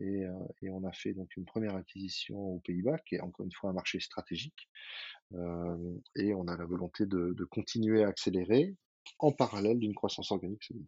Et, 0.00 0.24
et, 0.62 0.70
on 0.70 0.84
a 0.84 0.92
fait 0.92 1.12
donc 1.12 1.36
une 1.36 1.44
première 1.44 1.74
acquisition 1.74 2.38
aux 2.38 2.60
Pays-Bas, 2.60 2.98
qui 3.00 3.16
est 3.16 3.20
encore 3.20 3.44
une 3.44 3.52
fois 3.52 3.70
un 3.70 3.72
marché 3.72 3.98
stratégique. 3.98 4.68
Et 5.32 6.34
on 6.34 6.46
a 6.46 6.56
la 6.56 6.64
volonté 6.64 7.04
de, 7.04 7.34
de, 7.36 7.44
continuer 7.44 8.04
à 8.04 8.08
accélérer 8.08 8.76
en 9.18 9.32
parallèle 9.32 9.78
d'une 9.78 9.94
croissance 9.94 10.30
organique 10.30 10.62
solide. 10.62 10.86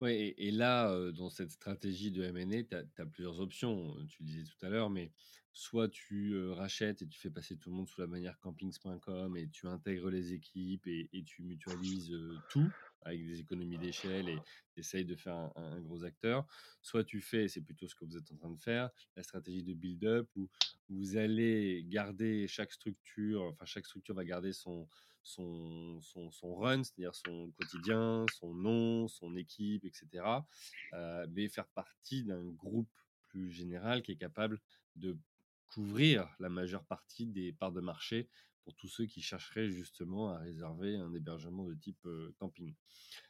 Ouais, 0.00 0.34
et, 0.36 0.50
là, 0.50 1.12
dans 1.12 1.30
cette 1.30 1.50
stratégie 1.50 2.10
de 2.10 2.22
M&A, 2.24 2.62
tu 2.64 2.74
as, 2.74 3.06
plusieurs 3.06 3.40
options. 3.40 3.94
Tu 4.08 4.22
le 4.22 4.26
disais 4.26 4.44
tout 4.44 4.66
à 4.66 4.68
l'heure, 4.68 4.90
mais 4.90 5.12
soit 5.54 5.88
tu 5.88 6.36
rachètes 6.50 7.00
et 7.02 7.06
tu 7.06 7.18
fais 7.18 7.30
passer 7.30 7.56
tout 7.56 7.70
le 7.70 7.76
monde 7.76 7.88
sous 7.88 8.00
la 8.00 8.08
manière 8.08 8.38
campings.com 8.40 9.36
et 9.36 9.48
tu 9.48 9.68
intègres 9.68 10.10
les 10.10 10.32
équipes 10.32 10.86
et, 10.88 11.08
tu 11.24 11.42
mutualises 11.42 12.12
tout 12.50 12.68
avec 13.02 13.24
des 13.24 13.40
économies 13.40 13.78
d'échelle 13.78 14.28
et 14.28 14.38
essayes 14.76 15.04
de 15.04 15.14
faire 15.14 15.52
un, 15.56 15.80
gros 15.80 16.04
acteur. 16.04 16.46
Soit 16.82 17.04
tu 17.04 17.20
fais, 17.20 17.48
c'est 17.48 17.60
plutôt 17.60 17.86
ce 17.86 17.94
que 17.94 18.04
vous 18.04 18.16
êtes 18.16 18.30
en 18.32 18.36
train 18.36 18.50
de 18.50 18.58
faire, 18.58 18.90
la 19.16 19.22
stratégie 19.22 19.62
de 19.62 19.74
build-up 19.74 20.28
où 20.36 20.48
vous 20.88 21.16
allez 21.16 21.84
garder 21.88 22.48
chaque 22.48 22.72
structure, 22.72 23.44
enfin 23.44 23.64
chaque 23.64 23.86
structure 23.86 24.14
va 24.14 24.24
garder 24.24 24.52
son, 24.52 24.88
son, 25.24 26.00
son, 26.02 26.30
son 26.30 26.54
run, 26.54 26.84
c'est-à-dire 26.84 27.14
son 27.14 27.50
quotidien, 27.52 28.28
son 28.28 28.54
nom, 28.54 29.08
son 29.08 29.36
équipe, 29.36 29.84
etc. 29.84 30.46
Euh, 30.92 31.26
mais 31.30 31.48
faire 31.48 31.68
partie 31.68 32.24
d'un 32.24 32.44
groupe 32.50 32.90
plus 33.28 33.50
général 33.50 34.02
qui 34.02 34.12
est 34.12 34.16
capable 34.16 34.60
de 34.96 35.18
couvrir 35.66 36.34
la 36.38 36.48
majeure 36.48 36.84
partie 36.86 37.26
des 37.26 37.52
parts 37.52 37.72
de 37.72 37.80
marché 37.80 38.28
pour 38.62 38.74
tous 38.76 38.88
ceux 38.88 39.06
qui 39.06 39.22
chercheraient 39.22 39.70
justement 39.70 40.30
à 40.30 40.38
réserver 40.38 40.96
un 40.96 41.12
hébergement 41.12 41.64
de 41.66 41.74
type 41.74 42.06
euh, 42.06 42.32
camping. 42.38 42.74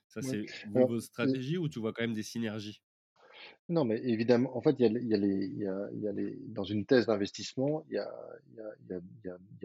Ça, 0.09 0.22
Ouais. 0.22 0.34
c'est 0.34 0.53
vos, 0.64 0.84
vos 0.86 1.01
stratégies 1.01 1.59
ou 1.59 1.68
tu 1.68 1.80
vois 1.80 1.92
quand 1.92 2.03
même 2.03 2.14
des 2.14 2.22
synergies? 2.22 2.82
Non, 3.68 3.84
mais 3.84 3.99
évidemment, 4.05 4.57
en 4.57 4.62
fait, 4.62 4.76
il 4.78 4.82
y 4.82 4.84
a, 4.84 4.88
il 4.88 5.07
y 5.09 5.14
a 5.14 5.16
les, 5.16 5.47
il 5.47 5.59
y 5.59 5.66
a, 5.66 5.88
il 5.92 6.01
y 6.01 6.09
a 6.09 6.12
les, 6.12 6.36
dans 6.49 6.64
une 6.64 6.84
thèse 6.86 7.07
d'investissement, 7.07 7.84
il 7.88 7.95
y 7.95 7.99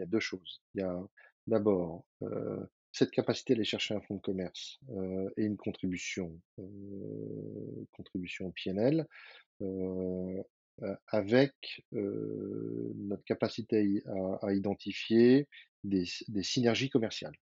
a 0.02 0.06
deux 0.06 0.20
choses. 0.20 0.62
Il 0.74 0.80
y 0.80 0.84
a 0.84 1.00
d'abord 1.46 2.04
euh, 2.22 2.64
cette 2.92 3.10
capacité 3.10 3.52
à 3.52 3.56
aller 3.56 3.64
chercher 3.64 3.94
un 3.94 4.00
fonds 4.00 4.16
de 4.16 4.20
commerce 4.20 4.80
euh, 4.90 5.30
et 5.36 5.44
une 5.44 5.56
contribution, 5.56 6.40
euh, 6.58 7.86
contribution 7.92 8.46
au 8.48 8.52
PNL, 8.52 9.06
avec 11.08 11.84
euh, 11.92 12.92
notre 12.96 13.24
capacité 13.24 14.02
à, 14.06 14.46
à 14.46 14.54
identifier 14.54 15.48
des, 15.84 16.04
des 16.28 16.42
synergies 16.42 16.90
commerciales. 16.90 17.36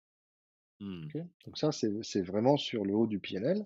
Ok? 1.04 1.22
Donc 1.46 1.58
ça, 1.58 1.72
c'est 1.72 1.90
c'est 2.02 2.22
vraiment 2.22 2.56
sur 2.56 2.84
le 2.84 2.94
haut 2.94 3.06
du 3.06 3.18
PNL. 3.18 3.64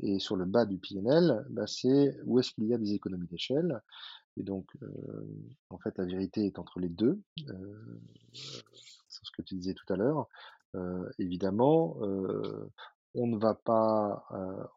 Et 0.00 0.18
sur 0.18 0.36
le 0.36 0.46
bas 0.46 0.66
du 0.66 0.78
PNL, 0.78 1.44
bah, 1.50 1.66
c'est 1.66 2.16
où 2.24 2.38
est-ce 2.38 2.52
qu'il 2.52 2.66
y 2.66 2.74
a 2.74 2.78
des 2.78 2.94
économies 2.94 3.28
d'échelle. 3.28 3.80
Et 4.36 4.42
donc, 4.42 4.66
euh, 4.82 4.88
en 5.70 5.78
fait, 5.78 5.96
la 5.98 6.06
vérité 6.06 6.46
est 6.46 6.58
entre 6.58 6.80
les 6.80 6.88
deux. 6.88 7.20
Euh, 7.48 8.00
ce 9.22 9.30
que 9.32 9.42
tu 9.42 9.54
disais 9.54 9.74
tout 9.74 9.92
à 9.92 9.96
l'heure. 9.96 10.28
Évidemment, 11.18 11.96
on 13.14 13.26
ne 13.26 13.36
va 13.38 13.54
pas, 13.54 14.24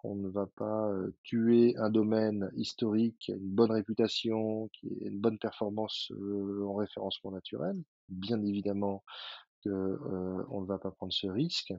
on 0.04 0.16
ne 0.16 0.28
va 0.30 0.48
pas 0.48 0.92
tuer 1.24 1.76
un 1.78 1.90
domaine 1.90 2.52
historique 2.56 3.18
qui 3.20 3.32
a 3.32 3.36
une 3.36 3.50
bonne 3.50 3.72
réputation, 3.72 4.70
qui 4.74 4.88
a 5.04 5.08
une 5.08 5.20
bonne 5.20 5.38
performance 5.38 6.12
en 6.66 6.74
référencement 6.74 7.32
naturel. 7.32 7.78
Bien 8.10 8.42
évidemment 8.42 9.04
que 9.64 10.00
on 10.50 10.62
ne 10.62 10.66
va 10.66 10.80
pas 10.80 10.92
prendre 10.92 11.14
ce 11.14 11.28
risque. 11.28 11.74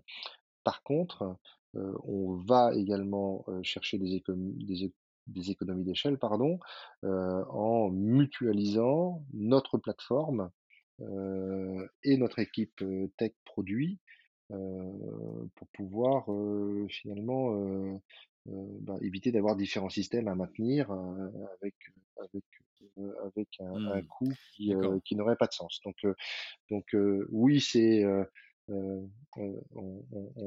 Par 0.63 0.83
contre, 0.83 1.37
on 1.75 2.37
va 2.47 2.73
également 2.75 3.45
chercher 3.63 3.99
des, 3.99 4.15
économies, 4.15 4.93
des, 5.27 5.51
économies 5.51 5.85
d'échelle 5.85 6.19
pardon, 6.19 6.61
en 7.03 7.91
mutualisant 7.91 9.25
notre 9.33 9.77
plateforme 9.79 10.51
et 12.03 12.17
notre 12.17 12.39
équipe 12.39 12.83
euh, 12.83 13.09
tech 13.19 13.33
produit 13.45 14.01
euh, 14.53 15.47
pour 15.57 15.69
pouvoir 15.69 16.31
euh, 16.33 16.87
finalement 16.89 17.55
euh, 17.57 17.95
euh, 18.49 18.79
bah, 18.83 18.97
éviter 19.03 19.33
d'avoir 19.33 19.57
différents 19.57 19.89
systèmes 19.91 20.29
à 20.29 20.35
maintenir 20.35 20.91
euh, 20.91 21.29
avec, 21.61 21.75
avec, 22.19 22.45
euh, 22.99 23.13
avec 23.27 23.49
un, 23.61 23.79
un 23.99 24.03
Hmm. 24.03 24.07
coût 24.09 24.37
qui, 24.53 24.75
euh, 24.75 24.99
qui 25.05 25.17
n'aurait 25.17 25.37
pas 25.37 25.47
de 25.47 25.53
sens. 25.53 25.81
Donc, 25.85 25.97
euh, 26.05 26.15
donc 26.71 26.95
euh, 26.95 27.27
oui, 27.31 27.61
c'est 27.61 28.05
euh, 28.05 28.25
euh, 28.71 29.01
on, 29.37 29.65
on- 29.75 30.05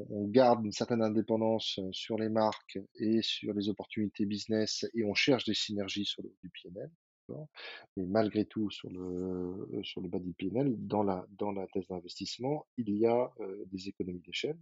on- 0.09 0.27
garde 0.29 0.65
une 0.65 0.71
certaine 0.71 1.01
indépendance 1.03 1.79
euh, 1.79 1.89
sur 1.91 2.17
les 2.17 2.29
marques 2.29 2.79
et 2.99 3.21
sur 3.21 3.53
les 3.53 3.69
opportunités 3.69 4.25
business 4.25 4.85
et 4.95 5.03
on 5.05 5.13
cherche 5.13 5.45
des 5.45 5.53
synergies 5.53 6.05
sur 6.05 6.23
le 6.23 6.29
du 6.43 6.49
PNL. 6.49 6.91
D'accord 7.27 7.47
Mais 7.95 8.05
malgré 8.05 8.45
tout, 8.45 8.69
sur 8.69 8.89
le 8.89 8.99
euh, 8.99 9.83
sur 9.83 10.01
le 10.01 10.09
bas 10.09 10.19
du 10.19 10.33
PNL, 10.33 10.75
dans 10.77 11.03
la 11.03 11.25
dans 11.37 11.51
la 11.51 11.67
thèse 11.67 11.87
d'investissement, 11.87 12.65
il 12.77 12.89
y 12.97 13.05
a 13.05 13.31
euh, 13.39 13.65
des 13.71 13.89
économies 13.89 14.21
d'échelle. 14.21 14.57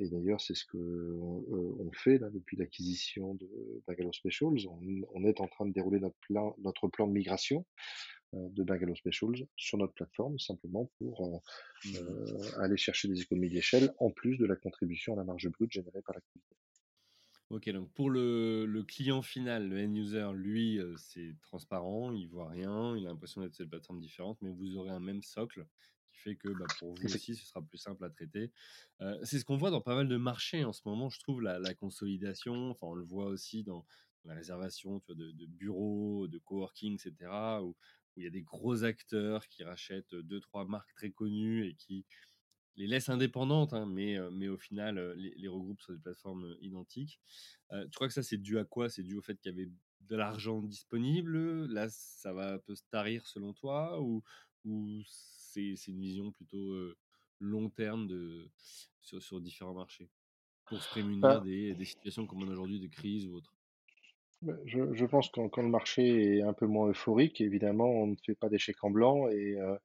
Et, 0.00 0.08
d'ailleurs, 0.08 0.40
c'est 0.40 0.56
ce 0.56 0.64
que 0.64 0.78
euh, 0.78 1.76
on 1.78 1.92
fait 1.92 2.18
là 2.18 2.28
depuis 2.30 2.56
l'acquisition 2.56 3.34
de 3.34 3.48
Bungalow 3.86 4.12
Specials. 4.12 4.66
On, 5.14 5.24
est 5.24 5.40
en 5.40 5.46
train 5.46 5.64
de 5.64 5.72
dérouler 5.72 6.00
notre 6.00 6.18
plan 6.26 6.56
notre 6.58 6.88
plan 6.88 7.06
de 7.06 7.12
migration 7.12 7.64
euh, 8.34 8.48
de 8.50 8.62
Bungalow 8.62 8.94
Specials 8.94 9.46
sur 9.56 9.78
notre 9.78 9.92
plateforme, 9.92 10.38
simplement 10.38 10.88
pour 10.98 11.26
euh, 11.26 11.96
euh, 11.96 12.60
aller 12.60 12.76
chercher 12.76 13.08
des 13.08 13.20
économies 13.20 13.50
d'échelle 13.50 13.92
en 13.98 14.10
plus 14.10 14.36
de 14.36 14.46
la 14.46 14.54
contribution 14.54 15.14
à 15.14 15.16
la 15.16 15.24
marge 15.24 15.48
brute 15.48 15.72
générée 15.72 16.02
par 16.02 16.14
l'activité. 16.14 16.56
Ok, 17.50 17.68
donc 17.70 17.92
pour 17.94 18.10
le, 18.10 18.64
le 18.64 18.84
client 18.84 19.22
final, 19.22 19.68
le 19.68 19.84
end 19.84 19.92
user, 19.92 20.30
lui, 20.34 20.78
euh, 20.78 20.94
c'est 20.96 21.34
transparent, 21.42 22.12
il 22.12 22.28
voit 22.28 22.48
rien, 22.48 22.96
il 22.96 23.04
a 23.06 23.10
l'impression 23.10 23.40
d'être 23.40 23.54
sur 23.54 23.64
une 23.64 23.70
plateforme 23.70 23.98
différente, 24.00 24.38
mais 24.40 24.50
vous 24.50 24.76
aurez 24.76 24.90
un 24.90 25.00
même 25.00 25.20
socle 25.20 25.66
qui 26.12 26.20
fait 26.20 26.36
que 26.36 26.48
bah, 26.48 26.66
pour 26.78 26.94
vous 26.94 27.04
aussi, 27.12 27.34
ce 27.34 27.44
sera 27.44 27.60
plus 27.60 27.78
simple 27.78 28.04
à 28.04 28.10
traiter. 28.10 28.52
Euh, 29.00 29.18
c'est 29.24 29.40
ce 29.40 29.44
qu'on 29.44 29.56
voit 29.56 29.72
dans 29.72 29.80
pas 29.80 29.96
mal 29.96 30.06
de 30.06 30.16
marchés 30.16 30.64
en 30.64 30.72
ce 30.72 30.82
moment, 30.84 31.10
je 31.10 31.18
trouve, 31.18 31.42
la, 31.42 31.58
la 31.58 31.74
consolidation. 31.74 32.70
Enfin, 32.70 32.86
on 32.86 32.94
le 32.94 33.02
voit 33.04 33.26
aussi 33.26 33.64
dans 33.64 33.84
la 34.24 34.34
réservation 34.34 35.00
tu 35.00 35.06
vois, 35.06 35.16
de, 35.16 35.32
de 35.32 35.46
bureaux, 35.46 36.28
de 36.28 36.38
coworking, 36.38 36.94
etc., 36.94 37.32
où, 37.62 37.70
où 37.70 38.20
il 38.20 38.22
y 38.22 38.28
a 38.28 38.30
des 38.30 38.42
gros 38.42 38.84
acteurs 38.84 39.48
qui 39.48 39.64
rachètent 39.64 40.14
deux, 40.14 40.38
trois 40.38 40.66
marques 40.66 40.94
très 40.94 41.10
connues 41.10 41.66
et 41.66 41.74
qui 41.74 42.06
les 42.80 42.86
laisse 42.86 43.08
indépendantes, 43.08 43.72
hein, 43.74 43.86
mais, 43.86 44.18
mais 44.32 44.48
au 44.48 44.56
final, 44.58 45.12
les, 45.16 45.34
les 45.36 45.48
regroupe 45.48 45.80
sur 45.80 45.92
des 45.94 46.00
plateformes 46.00 46.56
identiques. 46.60 47.20
Euh, 47.72 47.84
tu 47.84 47.90
crois 47.92 48.08
que 48.08 48.14
ça, 48.14 48.22
c'est 48.22 48.38
dû 48.38 48.58
à 48.58 48.64
quoi? 48.64 48.88
C'est 48.88 49.02
dû 49.02 49.16
au 49.16 49.22
fait 49.22 49.36
qu'il 49.38 49.52
y 49.52 49.54
avait 49.54 49.70
de 50.00 50.16
l'argent 50.16 50.60
disponible? 50.62 51.66
Là, 51.66 51.88
ça 51.90 52.32
va 52.32 52.54
un 52.54 52.58
peu 52.58 52.74
se 52.74 52.82
tarir 52.90 53.26
selon 53.26 53.52
toi 53.52 54.00
Ou, 54.00 54.22
ou 54.64 55.02
c'est 55.06 55.74
c'est 55.76 55.90
une 55.92 56.00
vision 56.00 56.32
plutôt 56.32 56.72
euh, 56.72 56.96
long 57.40 57.70
terme 57.70 58.06
de, 58.08 58.50
sur, 59.02 59.22
sur 59.22 59.40
différents 59.40 59.74
marchés? 59.74 60.10
Pour 60.68 60.82
se 60.82 60.88
prémunir 60.88 61.40
Bah, 61.40 61.42
des, 61.42 61.74
des 61.74 61.84
situations 61.84 62.26
comme 62.26 62.42
on 62.42 62.48
a 62.48 62.52
aujourd'hui, 62.52 62.80
de 62.80 62.88
crise 62.88 63.26
ou 63.26 63.34
autre. 63.34 63.54
Bah, 64.42 64.54
je, 64.64 64.94
je 64.94 65.04
pense 65.04 65.28
que 65.30 65.46
quand 65.48 65.62
le 65.62 65.68
marché 65.68 66.38
est 66.38 66.42
un 66.42 66.54
peu 66.54 66.66
moins 66.66 66.88
euphorique, 66.88 67.40
évidemment, 67.42 67.90
on 67.90 68.06
ne 68.06 68.16
fait 68.24 68.34
pas 68.34 68.48
des 68.48 68.58
chèques 68.58 68.82
en 68.84 68.90
blanc 68.90 69.28
et, 69.28 69.60
euh, 69.60 69.76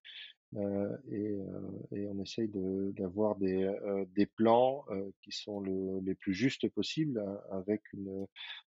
euh, 0.56 0.98
et, 1.12 1.32
euh, 1.42 1.72
et 1.92 2.08
on 2.08 2.20
essaye 2.22 2.48
de- 2.50 2.94
d'avoir 2.96 3.36
des, 3.36 3.64
euh, 3.64 4.06
des 4.16 4.26
plans 4.26 4.86
euh, 4.90 5.12
qui 5.22 5.32
sont 5.32 5.60
le- 5.60 6.00
les 6.02 6.16
plus 6.16 6.34
justes 6.34 6.70
possibles 6.70 7.20
hein, 7.20 7.40
avec 7.52 7.82
une, 7.94 8.26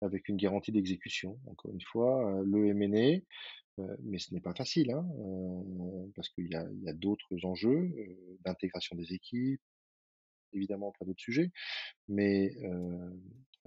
avec 0.01 0.27
une 0.29 0.37
garantie 0.37 0.71
d'exécution. 0.71 1.39
Encore 1.47 1.71
une 1.73 1.81
fois, 1.81 2.39
euh, 2.39 2.43
le 2.45 2.67
M&A, 2.67 3.81
euh, 3.81 3.97
mais 4.03 4.19
ce 4.19 4.33
n'est 4.33 4.41
pas 4.41 4.53
facile, 4.53 4.91
hein, 4.91 5.07
euh, 5.19 6.07
parce 6.15 6.29
qu'il 6.29 6.47
y 6.51 6.55
a, 6.55 6.61
a 6.87 6.93
d'autres 6.93 7.45
enjeux 7.45 7.91
euh, 7.97 8.37
d'intégration 8.45 8.95
des 8.95 9.13
équipes, 9.13 9.61
évidemment 10.53 10.93
pas 10.99 11.05
d'autres 11.05 11.21
sujets, 11.21 11.51
mais 12.07 12.51
euh, 12.63 13.09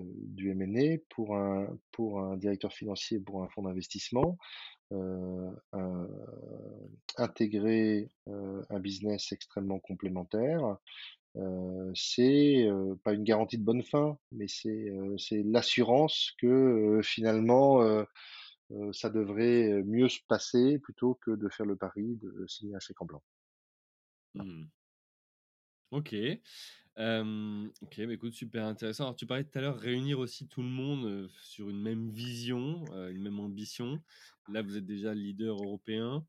euh, 0.00 0.04
du 0.04 0.50
M&A 0.50 0.98
pour 1.10 1.36
un 1.36 1.78
pour 1.92 2.20
un 2.20 2.36
directeur 2.36 2.72
financier 2.72 3.20
pour 3.20 3.42
un 3.44 3.48
fonds 3.50 3.62
d'investissement, 3.62 4.38
un- 4.92 5.56
intégrer 7.18 8.10
un 8.26 8.80
business 8.80 9.32
extrêmement 9.32 9.78
complémentaire, 9.78 10.78
euh, 11.36 11.90
c'est 11.94 12.68
pas 13.02 13.12
une 13.12 13.24
garantie 13.24 13.58
de 13.58 13.64
bonne 13.64 13.82
fin, 13.82 14.18
mais 14.32 14.46
c'est 14.48 15.42
l'assurance 15.44 16.32
que 16.38 17.00
finalement 17.02 18.04
ça 18.92 19.10
devrait 19.10 19.82
mieux 19.84 20.08
se 20.08 20.20
passer 20.28 20.78
plutôt 20.78 21.18
que 21.22 21.32
de 21.32 21.48
faire 21.48 21.66
le 21.66 21.76
pari 21.76 22.16
de 22.22 22.46
signer 22.46 22.76
un 22.76 22.80
chèque 22.80 23.00
en 23.02 23.06
blanc. 23.06 23.22
Hmm. 24.34 24.64
Ok. 25.90 26.14
Ok, 26.96 28.00
bah 28.06 28.12
écoute, 28.12 28.34
super 28.34 28.64
intéressant. 28.64 29.04
Alors, 29.04 29.16
tu 29.16 29.26
parlais 29.26 29.44
tout 29.44 29.58
à 29.58 29.60
l'heure 29.60 29.78
réunir 29.78 30.20
aussi 30.20 30.46
tout 30.46 30.62
le 30.62 30.68
monde 30.68 31.28
sur 31.42 31.68
une 31.68 31.80
même 31.80 32.10
vision, 32.10 32.84
une 33.08 33.22
même 33.22 33.40
ambition. 33.40 34.00
Là, 34.48 34.62
vous 34.62 34.76
êtes 34.76 34.86
déjà 34.86 35.14
leader 35.14 35.56
européen. 35.56 36.24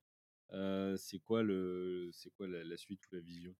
C'est 0.97 1.19
quoi 1.19 1.43
le, 1.43 2.09
c'est 2.13 2.29
quoi 2.31 2.47
la, 2.47 2.77
suite 2.77 3.01
ou 3.11 3.15
la 3.15 3.21
vision? 3.21 3.53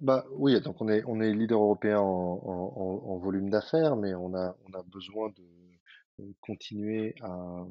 Bah 0.00 0.24
oui, 0.32 0.60
donc 0.60 0.80
on 0.80 0.88
est 0.88 1.04
on 1.06 1.20
est 1.20 1.32
leader 1.32 1.60
européen 1.60 2.00
en, 2.00 2.02
en, 2.04 3.18
volume 3.18 3.48
d'affaires, 3.48 3.96
mais 3.96 4.14
on 4.14 4.34
a 4.34 4.56
on 4.66 4.72
a 4.72 4.82
besoin 4.82 5.30
de 5.30 6.34
continuer 6.40 7.14
à, 7.22 7.64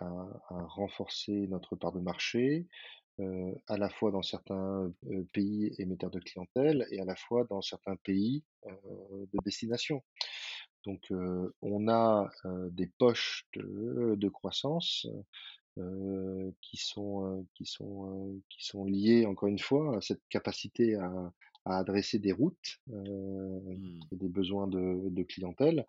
à, 0.00 0.06
renforcer 0.48 1.46
notre 1.48 1.76
part 1.76 1.92
de 1.92 2.00
marché, 2.00 2.66
à 3.68 3.76
la 3.76 3.88
fois 3.88 4.10
dans 4.10 4.22
certains 4.22 4.92
pays 5.32 5.72
émetteurs 5.78 6.10
de 6.10 6.20
clientèle 6.20 6.86
et 6.90 7.00
à 7.00 7.04
la 7.04 7.16
fois 7.16 7.44
dans 7.44 7.60
certains 7.60 7.96
pays 7.96 8.42
de 8.64 9.38
destination. 9.44 10.02
Donc 10.84 11.12
on 11.62 11.88
a 11.88 12.30
des 12.70 12.88
poches 12.98 13.46
de, 13.54 14.14
de 14.16 14.28
croissance 14.28 15.06
euh, 15.78 16.50
qui 16.60 16.76
sont 16.76 17.24
euh, 17.26 17.42
qui 17.54 17.64
sont 17.66 18.32
euh, 18.34 18.40
qui 18.48 18.64
sont 18.64 18.84
liées 18.84 19.26
encore 19.26 19.48
une 19.48 19.58
fois 19.58 19.96
à 19.96 20.00
cette 20.00 20.22
capacité 20.28 20.94
à, 20.96 21.32
à 21.64 21.78
adresser 21.78 22.18
des 22.18 22.32
routes 22.32 22.80
euh, 22.92 23.60
Hmm, 23.76 24.00
et 24.12 24.16
des 24.16 24.28
besoins 24.28 24.66
de, 24.66 25.08
de 25.10 25.22
clientèle 25.22 25.86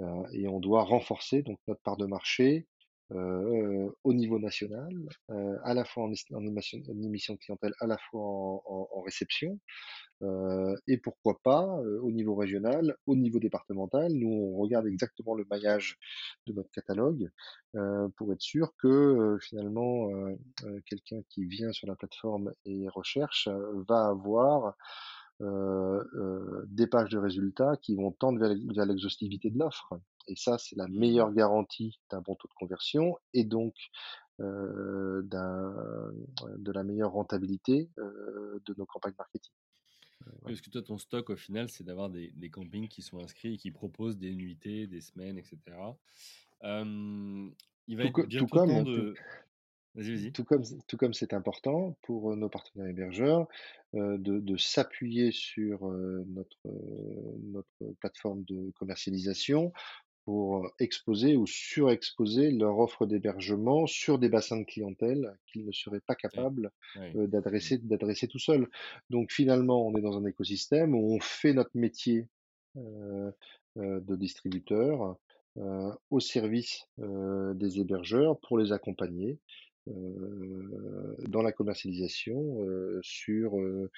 euh, 0.00 0.24
et 0.32 0.48
on 0.48 0.60
doit 0.60 0.84
renforcer 0.84 1.42
donc 1.42 1.58
notre 1.68 1.82
part 1.82 1.96
de 1.96 2.06
marché 2.06 2.66
euh, 3.12 3.90
au 4.02 4.14
niveau 4.14 4.38
national, 4.38 4.92
euh, 5.30 5.58
à 5.62 5.74
la 5.74 5.84
fois 5.84 6.04
en, 6.04 6.08
émission, 6.08 6.78
de 7.34 7.38
clientèle, 7.38 7.74
à 7.80 7.86
la 7.86 7.98
fois 7.98 8.22
en, 8.22 9.02
réception, 9.02 9.58
euh, 10.22 10.74
et 10.86 10.96
pourquoi 10.96 11.38
pas 11.42 11.66
euh, 11.80 12.00
au 12.00 12.10
niveau 12.10 12.34
régional, 12.34 12.96
au 13.06 13.14
niveau 13.14 13.38
départemental. 13.38 14.12
Nous, 14.12 14.28
on 14.28 14.56
regarde 14.56 14.86
exactement 14.86 15.34
le 15.34 15.44
maillage 15.50 15.98
de 16.46 16.54
notre 16.54 16.70
catalogue 16.70 17.30
euh, 17.74 18.08
pour 18.16 18.32
être 18.32 18.40
sûr 18.40 18.72
que 18.78 18.88
euh, 18.88 19.38
finalement, 19.38 20.08
quelqu'un 20.86 21.20
qui 21.28 21.44
vient 21.44 21.72
sur 21.72 21.86
la 21.86 21.96
plateforme 21.96 22.52
et 22.64 22.88
recherche 22.88 23.48
va 23.88 24.06
avoir 24.06 24.74
des 25.40 26.86
pages 26.86 27.10
de 27.10 27.18
résultats 27.18 27.76
qui 27.82 27.94
vont 27.94 28.12
tendre 28.12 28.38
vers, 28.38 28.86
l'exhaustivité 28.86 29.50
de 29.50 29.58
l'offre. 29.58 29.94
Et 30.28 30.36
ça, 30.36 30.58
c'est 30.58 30.76
la 30.76 30.88
Mmh. 30.88 30.98
meilleure 30.98 31.32
garantie 31.32 32.00
d'un 32.10 32.20
bon 32.22 32.34
taux 32.34 32.48
de 32.48 32.54
conversion 32.54 33.16
et 33.34 33.44
donc 33.44 33.74
euh, 34.40 35.22
de 35.22 36.72
la 36.72 36.82
meilleure 36.82 37.12
rentabilité 37.12 37.90
euh, 37.98 38.58
de 38.66 38.74
nos 38.78 38.86
campagnes 38.86 39.14
marketing. 39.18 39.52
Euh, 40.26 40.30
voilà. 40.40 40.54
parce 40.54 40.60
que 40.62 40.70
toi, 40.70 40.82
ton 40.82 40.98
stock, 40.98 41.30
au 41.30 41.36
final, 41.36 41.68
c'est 41.68 41.84
d'avoir 41.84 42.08
des, 42.10 42.30
des 42.34 42.50
campings 42.50 42.88
qui 42.88 43.02
sont 43.02 43.18
inscrits 43.20 43.54
et 43.54 43.58
qui 43.58 43.70
proposent 43.70 44.16
des 44.18 44.34
nuitées, 44.34 44.86
des 44.86 45.00
semaines, 45.00 45.38
etc. 45.38 45.58
Euh, 46.64 47.50
il 47.86 47.96
va 47.96 48.04
Tout, 48.04 48.08
être 48.08 48.12
co- 48.12 48.22
tout 48.22 48.28
bientôt 48.28 48.58
temps 48.58 48.66
comme, 48.66 48.84
tout, 48.86 48.90
de... 48.90 49.14
Vas-y, 49.94 50.10
vas-y. 50.16 50.32
tout 50.32 50.44
comme, 50.44 50.62
tout 50.88 50.96
comme 50.96 51.14
c'est 51.14 51.32
important 51.34 51.96
pour 52.02 52.32
euh, 52.32 52.36
nos 52.36 52.48
partenaires 52.48 52.88
hébergeurs 52.88 53.46
euh, 53.94 54.18
de, 54.18 54.40
de 54.40 54.56
s'appuyer 54.56 55.30
sur 55.32 55.86
euh, 55.88 56.24
notre, 56.28 56.58
euh, 56.66 57.38
notre 57.44 57.94
plateforme 58.00 58.42
de 58.44 58.70
commercialisation 58.72 59.72
pour 60.24 60.70
exposer 60.80 61.36
ou 61.36 61.46
surexposer 61.46 62.50
leur 62.50 62.78
offre 62.78 63.06
d'hébergement 63.06 63.86
sur 63.86 64.18
des 64.18 64.30
bassins 64.30 64.58
de 64.58 64.64
clientèle 64.64 65.36
qu'ils 65.46 65.66
ne 65.66 65.72
seraient 65.72 66.00
pas 66.00 66.14
capables 66.14 66.72
oui. 66.96 67.14
euh, 67.16 67.26
d'adresser 67.26 67.78
d'adresser 67.78 68.26
tout 68.26 68.38
seuls. 68.38 68.68
Donc 69.10 69.30
finalement, 69.30 69.86
on 69.86 69.94
est 69.96 70.00
dans 70.00 70.16
un 70.16 70.24
écosystème 70.24 70.94
où 70.94 71.14
on 71.14 71.20
fait 71.20 71.52
notre 71.52 71.76
métier 71.76 72.26
euh, 72.76 73.30
euh, 73.76 74.00
de 74.00 74.16
distributeur 74.16 75.16
euh, 75.58 75.92
au 76.10 76.20
service 76.20 76.86
euh, 77.00 77.54
des 77.54 77.78
hébergeurs 77.78 78.40
pour 78.40 78.58
les 78.58 78.72
accompagner 78.72 79.38
euh, 79.88 81.16
dans 81.28 81.42
la 81.42 81.52
commercialisation 81.52 82.62
euh, 82.62 82.98
sur 83.02 83.58
euh, 83.60 83.90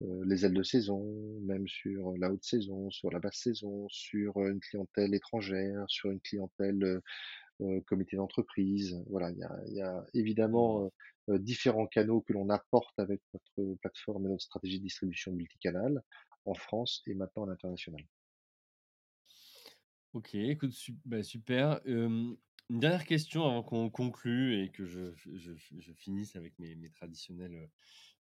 les 0.00 0.44
ailes 0.44 0.54
de 0.54 0.62
saison, 0.62 1.04
même 1.42 1.66
sur 1.68 2.16
la 2.18 2.32
haute 2.32 2.44
saison, 2.44 2.90
sur 2.90 3.10
la 3.10 3.20
basse 3.20 3.38
saison, 3.38 3.86
sur 3.88 4.38
une 4.46 4.60
clientèle 4.60 5.14
étrangère, 5.14 5.84
sur 5.88 6.10
une 6.10 6.20
clientèle 6.20 7.00
comité 7.86 8.16
d'entreprise. 8.16 9.00
Voilà, 9.08 9.30
il 9.30 9.38
y 9.38 9.44
a, 9.44 9.56
il 9.68 9.74
y 9.74 9.80
a 9.82 10.04
Mm. 10.46 10.82
évidemment 10.82 10.90
euh, 11.30 11.38
différents 11.38 11.86
canaux 11.86 12.20
que 12.20 12.32
l'on 12.32 12.48
apporte 12.50 12.98
avec 12.98 13.22
notre 13.32 13.76
plateforme 13.76 14.26
et 14.26 14.28
notre 14.30 14.42
stratégie 14.42 14.78
de 14.78 14.84
distribution 14.84 15.32
multicanal 15.32 16.02
en 16.44 16.54
France 16.54 17.02
et 17.06 17.14
maintenant 17.14 17.44
à 17.44 17.50
l'international. 17.50 18.04
Ok, 20.12 20.34
écoute, 20.34 20.74
bah, 21.06 21.22
super. 21.22 21.80
Euh, 21.86 22.34
une 22.72 22.80
dernière 22.80 23.04
question 23.04 23.44
avant 23.44 23.62
qu'on 23.62 23.90
conclue 23.90 24.62
et 24.62 24.70
que 24.70 24.86
je, 24.86 25.12
finisse 25.94 26.36
avec 26.36 26.58
mes, 26.58 26.90
traditionnelles 26.94 27.68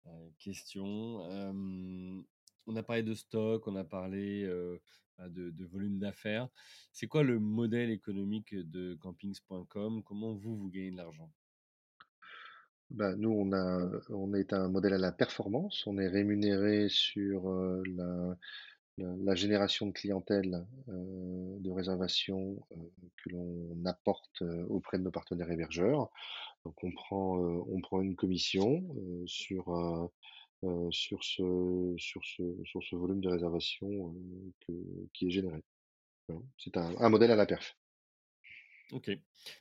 euh, 0.05 0.29
questions. 0.39 1.25
Euh, 1.25 2.21
on 2.65 2.75
a 2.77 2.81
parlé 2.81 3.03
de 3.03 3.13
stock, 3.13 3.67
on 3.67 3.75
a 3.75 3.83
parlé 3.83 4.49
bah, 5.17 5.27
de, 5.27 5.65
volume 5.65 5.99
d'affaires. 5.99 6.47
C'est 6.93 7.07
quoi 7.07 7.23
le 7.23 7.39
modèle 7.39 7.89
économique 7.89 8.55
de 8.55 8.95
campings.com? 8.95 10.01
Comment 10.03 10.33
vous, 10.33 10.55
vous 10.55 10.69
gagnez 10.69 10.91
de 10.91 10.97
l'argent? 10.97 11.29
Ben, 12.89 13.17
nous, 13.17 13.31
on 13.31 13.51
a, 13.51 13.91
on 14.11 14.33
est 14.33 14.53
un 14.53 14.69
modèle 14.69 14.93
à 14.93 14.97
la 14.97 15.11
performance. 15.11 15.85
On 15.87 15.97
est 15.97 16.07
rémunéré 16.07 16.87
sur 16.87 17.49
la, 17.49 18.37
la, 18.97 19.35
génération 19.35 19.87
de 19.87 19.91
clientèle, 19.91 20.65
de 20.87 21.69
réservation 21.71 22.57
que 23.17 23.29
l'on 23.29 23.85
apporte 23.85 24.41
auprès 24.69 24.97
de 24.97 25.03
nos 25.03 25.11
partenaires 25.11 25.51
hébergeurs. 25.51 26.09
Donc, 26.65 26.83
on 26.83 26.91
prend, 26.91 27.37
on 27.37 27.81
prend 27.81 28.01
une 28.01 28.15
commission 28.15 28.83
sur, 29.25 30.09
sur 30.91 31.23
ce, 31.23 31.95
sur 31.97 32.25
ce, 32.25 32.63
sur 32.65 32.83
ce 32.83 32.95
volume 32.95 33.21
de 33.21 33.29
réservation 33.29 34.15
qui 35.13 35.27
est 35.27 35.31
généré. 35.31 35.63
C'est 36.57 36.75
un, 36.77 37.09
modèle 37.09 37.31
à 37.31 37.35
la 37.35 37.45
perf. 37.45 37.77
Ok, 38.91 39.11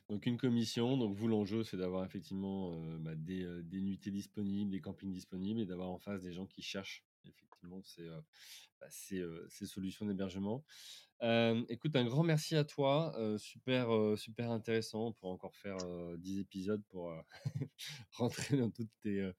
donc 0.09 0.25
une 0.25 0.37
commission. 0.37 0.97
Donc 0.97 1.15
vous, 1.15 1.27
l'enjeu, 1.27 1.63
c'est 1.63 1.77
d'avoir 1.77 2.05
effectivement 2.05 2.77
bah, 2.99 3.15
des, 3.15 3.45
des 3.63 3.81
nuitées 3.81 4.11
disponibles, 4.11 4.71
des 4.71 4.81
campings 4.81 5.11
disponibles 5.11 5.61
et 5.61 5.65
d'avoir 5.65 5.89
en 5.89 5.99
face 5.99 6.21
des 6.21 6.33
gens 6.33 6.45
qui 6.45 6.61
cherchent 6.61 7.03
effectivement 7.25 7.81
ces, 7.83 8.07
bah, 8.79 8.87
ces, 8.89 9.65
solutions 9.65 10.05
d'hébergement. 10.05 10.63
Écoute, 11.69 11.95
un 11.95 12.05
grand 12.05 12.23
merci 12.23 12.55
à 12.55 12.63
toi. 12.63 13.15
super, 13.37 13.89
super 14.17 14.51
intéressant. 14.51 15.07
On 15.07 15.13
pourra 15.13 15.33
encore 15.33 15.55
faire 15.55 15.77
euh, 15.85 16.15
10 16.17 16.39
épisodes 16.39 16.83
pour 16.89 17.11
rentrer 18.13 18.57
dans 18.57 18.69
toutes 18.69 18.91
tes, 19.01 19.31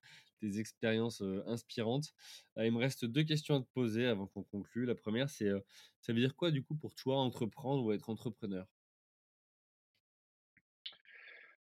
expériences 0.43 1.23
inspirantes. 1.47 2.13
Il 2.57 2.73
me 2.73 2.79
reste 2.79 3.05
deux 3.05 3.25
questions 3.25 3.57
à 3.57 3.61
te 3.61 3.69
poser 3.75 4.07
avant 4.07 4.27
qu'on 4.27 4.45
conclue. 4.45 4.87
La 4.87 4.95
première, 4.95 5.31
c'est 5.31 5.51
ça 6.01 6.13
veut 6.13 6.21
dire 6.21 6.37
quoi 6.37 6.51
du 6.51 6.63
coup 6.63 6.77
pour 6.77 6.95
toi 6.95 7.19
entreprendre 7.19 7.85
ou 7.85 7.93
être 7.93 8.09
entrepreneur? 8.09 8.67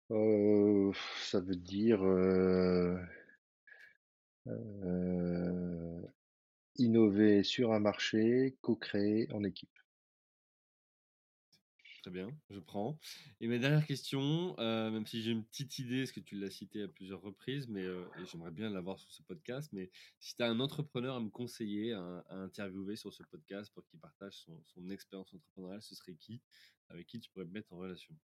Ça 0.10 1.40
veut 1.40 1.56
dire 1.56 2.02
euh, 4.50 6.02
innover 6.78 7.44
sur 7.44 7.74
un 7.74 7.80
marché, 7.80 8.58
co-créer 8.62 9.32
en 9.32 9.44
équipe. 9.44 9.70
Très 12.02 12.12
bien, 12.12 12.30
je 12.50 12.60
prends. 12.60 12.98
Et 13.42 13.48
ma 13.48 13.58
dernière 13.58 13.86
question, 13.86 14.58
euh, 14.60 14.90
même 14.90 15.06
si 15.06 15.22
j'ai 15.22 15.32
une 15.32 15.44
petite 15.44 15.80
idée, 15.80 16.04
parce 16.04 16.14
que 16.14 16.22
tu 16.22 16.40
l'as 16.40 16.50
cité 16.50 16.84
à 16.84 16.88
plusieurs 16.88 17.22
reprises, 17.22 17.68
mais 17.68 17.84
euh, 17.84 18.06
j'aimerais 18.26 18.52
bien 18.52 18.70
l'avoir 18.70 18.98
sur 18.98 19.12
ce 19.12 19.22
podcast, 19.24 19.70
mais 19.74 19.92
si 20.22 20.36
tu 20.38 20.44
as 20.44 20.48
un 20.48 20.62
entrepreneur 20.62 21.16
à 21.16 21.20
me 21.20 21.30
conseiller, 21.30 21.92
à, 21.92 22.24
à 22.30 22.36
interviewer 22.36 22.96
sur 22.96 23.14
ce 23.14 23.24
podcast 23.24 23.74
pour 23.74 23.86
qu'il 23.86 24.00
partage 24.00 24.34
son, 24.34 24.64
son 24.66 24.90
expérience 24.90 25.34
entrepreneuriale, 25.34 25.82
ce 25.82 25.94
serait 25.94 26.16
qui? 26.16 26.42
Avec 26.88 27.06
qui 27.06 27.20
tu 27.20 27.30
pourrais 27.32 27.46
me 27.46 27.52
mettre 27.52 27.74
en 27.74 27.78
relation? 27.78 28.16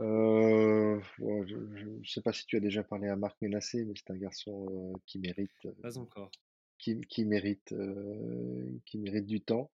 Euh, 0.00 1.00
bon, 1.18 1.46
je 1.46 1.56
ne 1.56 2.04
sais 2.04 2.22
pas 2.22 2.32
si 2.32 2.46
tu 2.46 2.56
as 2.56 2.60
déjà 2.60 2.82
parlé 2.82 3.08
à 3.08 3.16
Marc 3.16 3.40
Ménassé, 3.42 3.84
mais 3.84 3.92
c'est 3.96 4.10
un 4.12 4.16
garçon 4.16 4.66
euh, 4.94 4.98
qui 5.06 5.18
mérite, 5.18 5.50
euh, 5.66 5.72
Pas 5.82 5.98
encore. 5.98 6.30
qui, 6.78 7.00
qui 7.02 7.24
mérite, 7.24 7.72
euh, 7.72 8.78
qui 8.86 8.98
mérite 8.98 9.26
du 9.26 9.40
temps. 9.40 9.70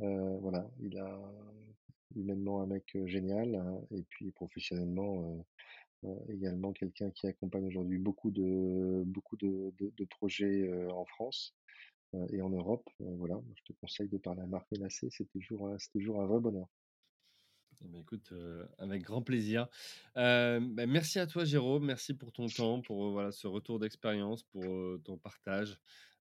Euh, 0.00 0.38
voilà, 0.40 0.70
il 0.80 0.98
a 0.98 1.20
humainement 2.16 2.62
un 2.62 2.66
mec 2.66 2.96
euh, 2.96 3.06
génial 3.06 3.54
hein, 3.54 3.80
et 3.90 4.02
puis 4.10 4.30
professionnellement 4.32 5.44
euh, 6.04 6.08
euh, 6.10 6.32
également 6.34 6.72
quelqu'un 6.72 7.10
qui 7.10 7.26
accompagne 7.26 7.66
aujourd'hui 7.66 7.98
beaucoup 7.98 8.30
de 8.30 9.02
beaucoup 9.06 9.36
de, 9.36 9.72
de- 9.78 9.92
de 9.96 10.04
projets 10.06 10.62
euh, 10.68 10.90
en 10.92 11.04
France 11.06 11.54
euh, 12.14 12.26
et 12.32 12.42
en 12.42 12.50
Europe. 12.50 12.88
Euh, 13.02 13.14
voilà, 13.16 13.40
je 13.56 13.62
te 13.72 13.78
conseille 13.80 14.08
de 14.08 14.18
parler 14.18 14.42
à 14.42 14.46
Marc 14.46 14.66
Ménassé, 14.72 15.08
c'est 15.10 15.28
toujours 15.30 15.68
un- 15.68 15.78
c'est 15.78 15.90
toujours 15.92 16.20
un 16.22 16.26
vrai 16.26 16.40
bonheur. 16.40 16.68
Eh 17.84 17.88
ben, 17.88 18.00
écoute, 18.00 18.30
euh, 18.32 18.64
avec 18.78 19.02
grand 19.02 19.22
plaisir. 19.22 19.66
Euh, 20.16 20.60
ben, 20.60 20.88
merci 20.88 21.18
à 21.18 21.26
toi, 21.26 21.44
Jérôme. 21.44 21.84
Merci 21.84 22.14
pour 22.14 22.32
ton 22.32 22.46
temps, 22.46 22.80
pour 22.80 23.06
euh, 23.06 23.10
voilà, 23.10 23.32
ce 23.32 23.46
retour 23.46 23.78
d'expérience, 23.78 24.44
pour 24.44 24.64
ton 25.04 25.18
partage. 25.18 25.78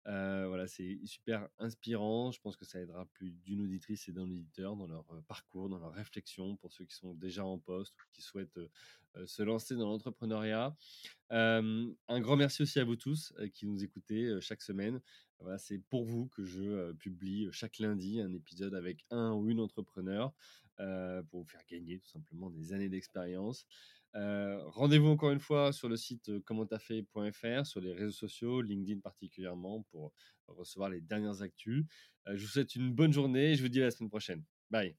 Voilà, 0.07 0.67
c'est 0.67 0.99
super 1.05 1.49
inspirant. 1.59 2.33
Je 2.33 2.41
pense 2.41 2.57
que 2.57 2.65
ça 2.65 2.81
aidera 2.81 3.05
plus 3.13 3.31
d'une 3.31 3.61
auditrice 3.61 4.09
et 4.09 4.13
d'un 4.13 4.23
auditeur 4.23 4.75
dans 4.75 4.87
leur 4.87 5.05
parcours, 5.29 5.69
dans 5.69 5.79
leur 5.79 5.93
réflexion, 5.93 6.57
pour 6.57 6.73
ceux 6.73 6.85
qui 6.85 6.97
sont 6.97 7.15
déjà 7.15 7.45
en 7.45 7.59
poste 7.59 7.95
ou 7.95 8.05
qui 8.13 8.23
souhaitent 8.23 8.59
se 9.27 9.43
lancer 9.43 9.77
dans 9.77 9.87
l'entrepreneuriat. 9.87 10.75
Un 11.29 12.21
grand 12.21 12.37
merci 12.37 12.63
aussi 12.63 12.81
à 12.81 12.85
vous 12.85 12.97
tous 12.97 13.33
qui 13.53 13.67
nous 13.67 13.85
écoutez 13.85 14.37
chaque 14.41 14.63
semaine. 14.63 15.01
Voilà, 15.39 15.59
c'est 15.59 15.79
pour 15.79 16.05
vous 16.05 16.27
que 16.29 16.45
je 16.45 16.93
publie 16.93 17.49
chaque 17.53 17.79
lundi 17.79 18.21
un 18.21 18.33
épisode 18.33 18.75
avec 18.75 19.05
un 19.11 19.33
ou 19.33 19.49
une 19.49 19.61
entrepreneur 19.61 20.33
euh, 20.81 21.22
pour 21.24 21.43
vous 21.43 21.49
faire 21.49 21.62
gagner 21.68 21.99
tout 21.99 22.09
simplement 22.09 22.51
des 22.51 22.72
années 22.72 22.89
d'expérience. 22.89 23.66
Euh, 24.16 24.59
Rendez-vous 24.66 25.09
encore 25.09 25.31
une 25.31 25.41
fois 25.41 25.72
sur 25.72 25.89
le 25.89 25.97
site 25.97 26.31
euh, 26.31 26.41
commenttafait.fr, 26.41 27.66
sur 27.66 27.81
les 27.81 27.93
réseaux 27.93 28.11
sociaux, 28.11 28.61
LinkedIn 28.62 29.01
particulièrement, 29.01 29.83
pour 29.91 30.12
recevoir 30.49 30.91
les 30.91 31.01
dernières 31.01 31.43
actus. 31.43 31.85
Je 32.26 32.43
vous 32.43 32.51
souhaite 32.51 32.74
une 32.74 32.93
bonne 32.93 33.12
journée 33.12 33.53
et 33.53 33.55
je 33.55 33.62
vous 33.62 33.68
dis 33.68 33.81
à 33.81 33.85
la 33.85 33.91
semaine 33.91 34.11
prochaine. 34.11 34.45
Bye. 34.70 34.97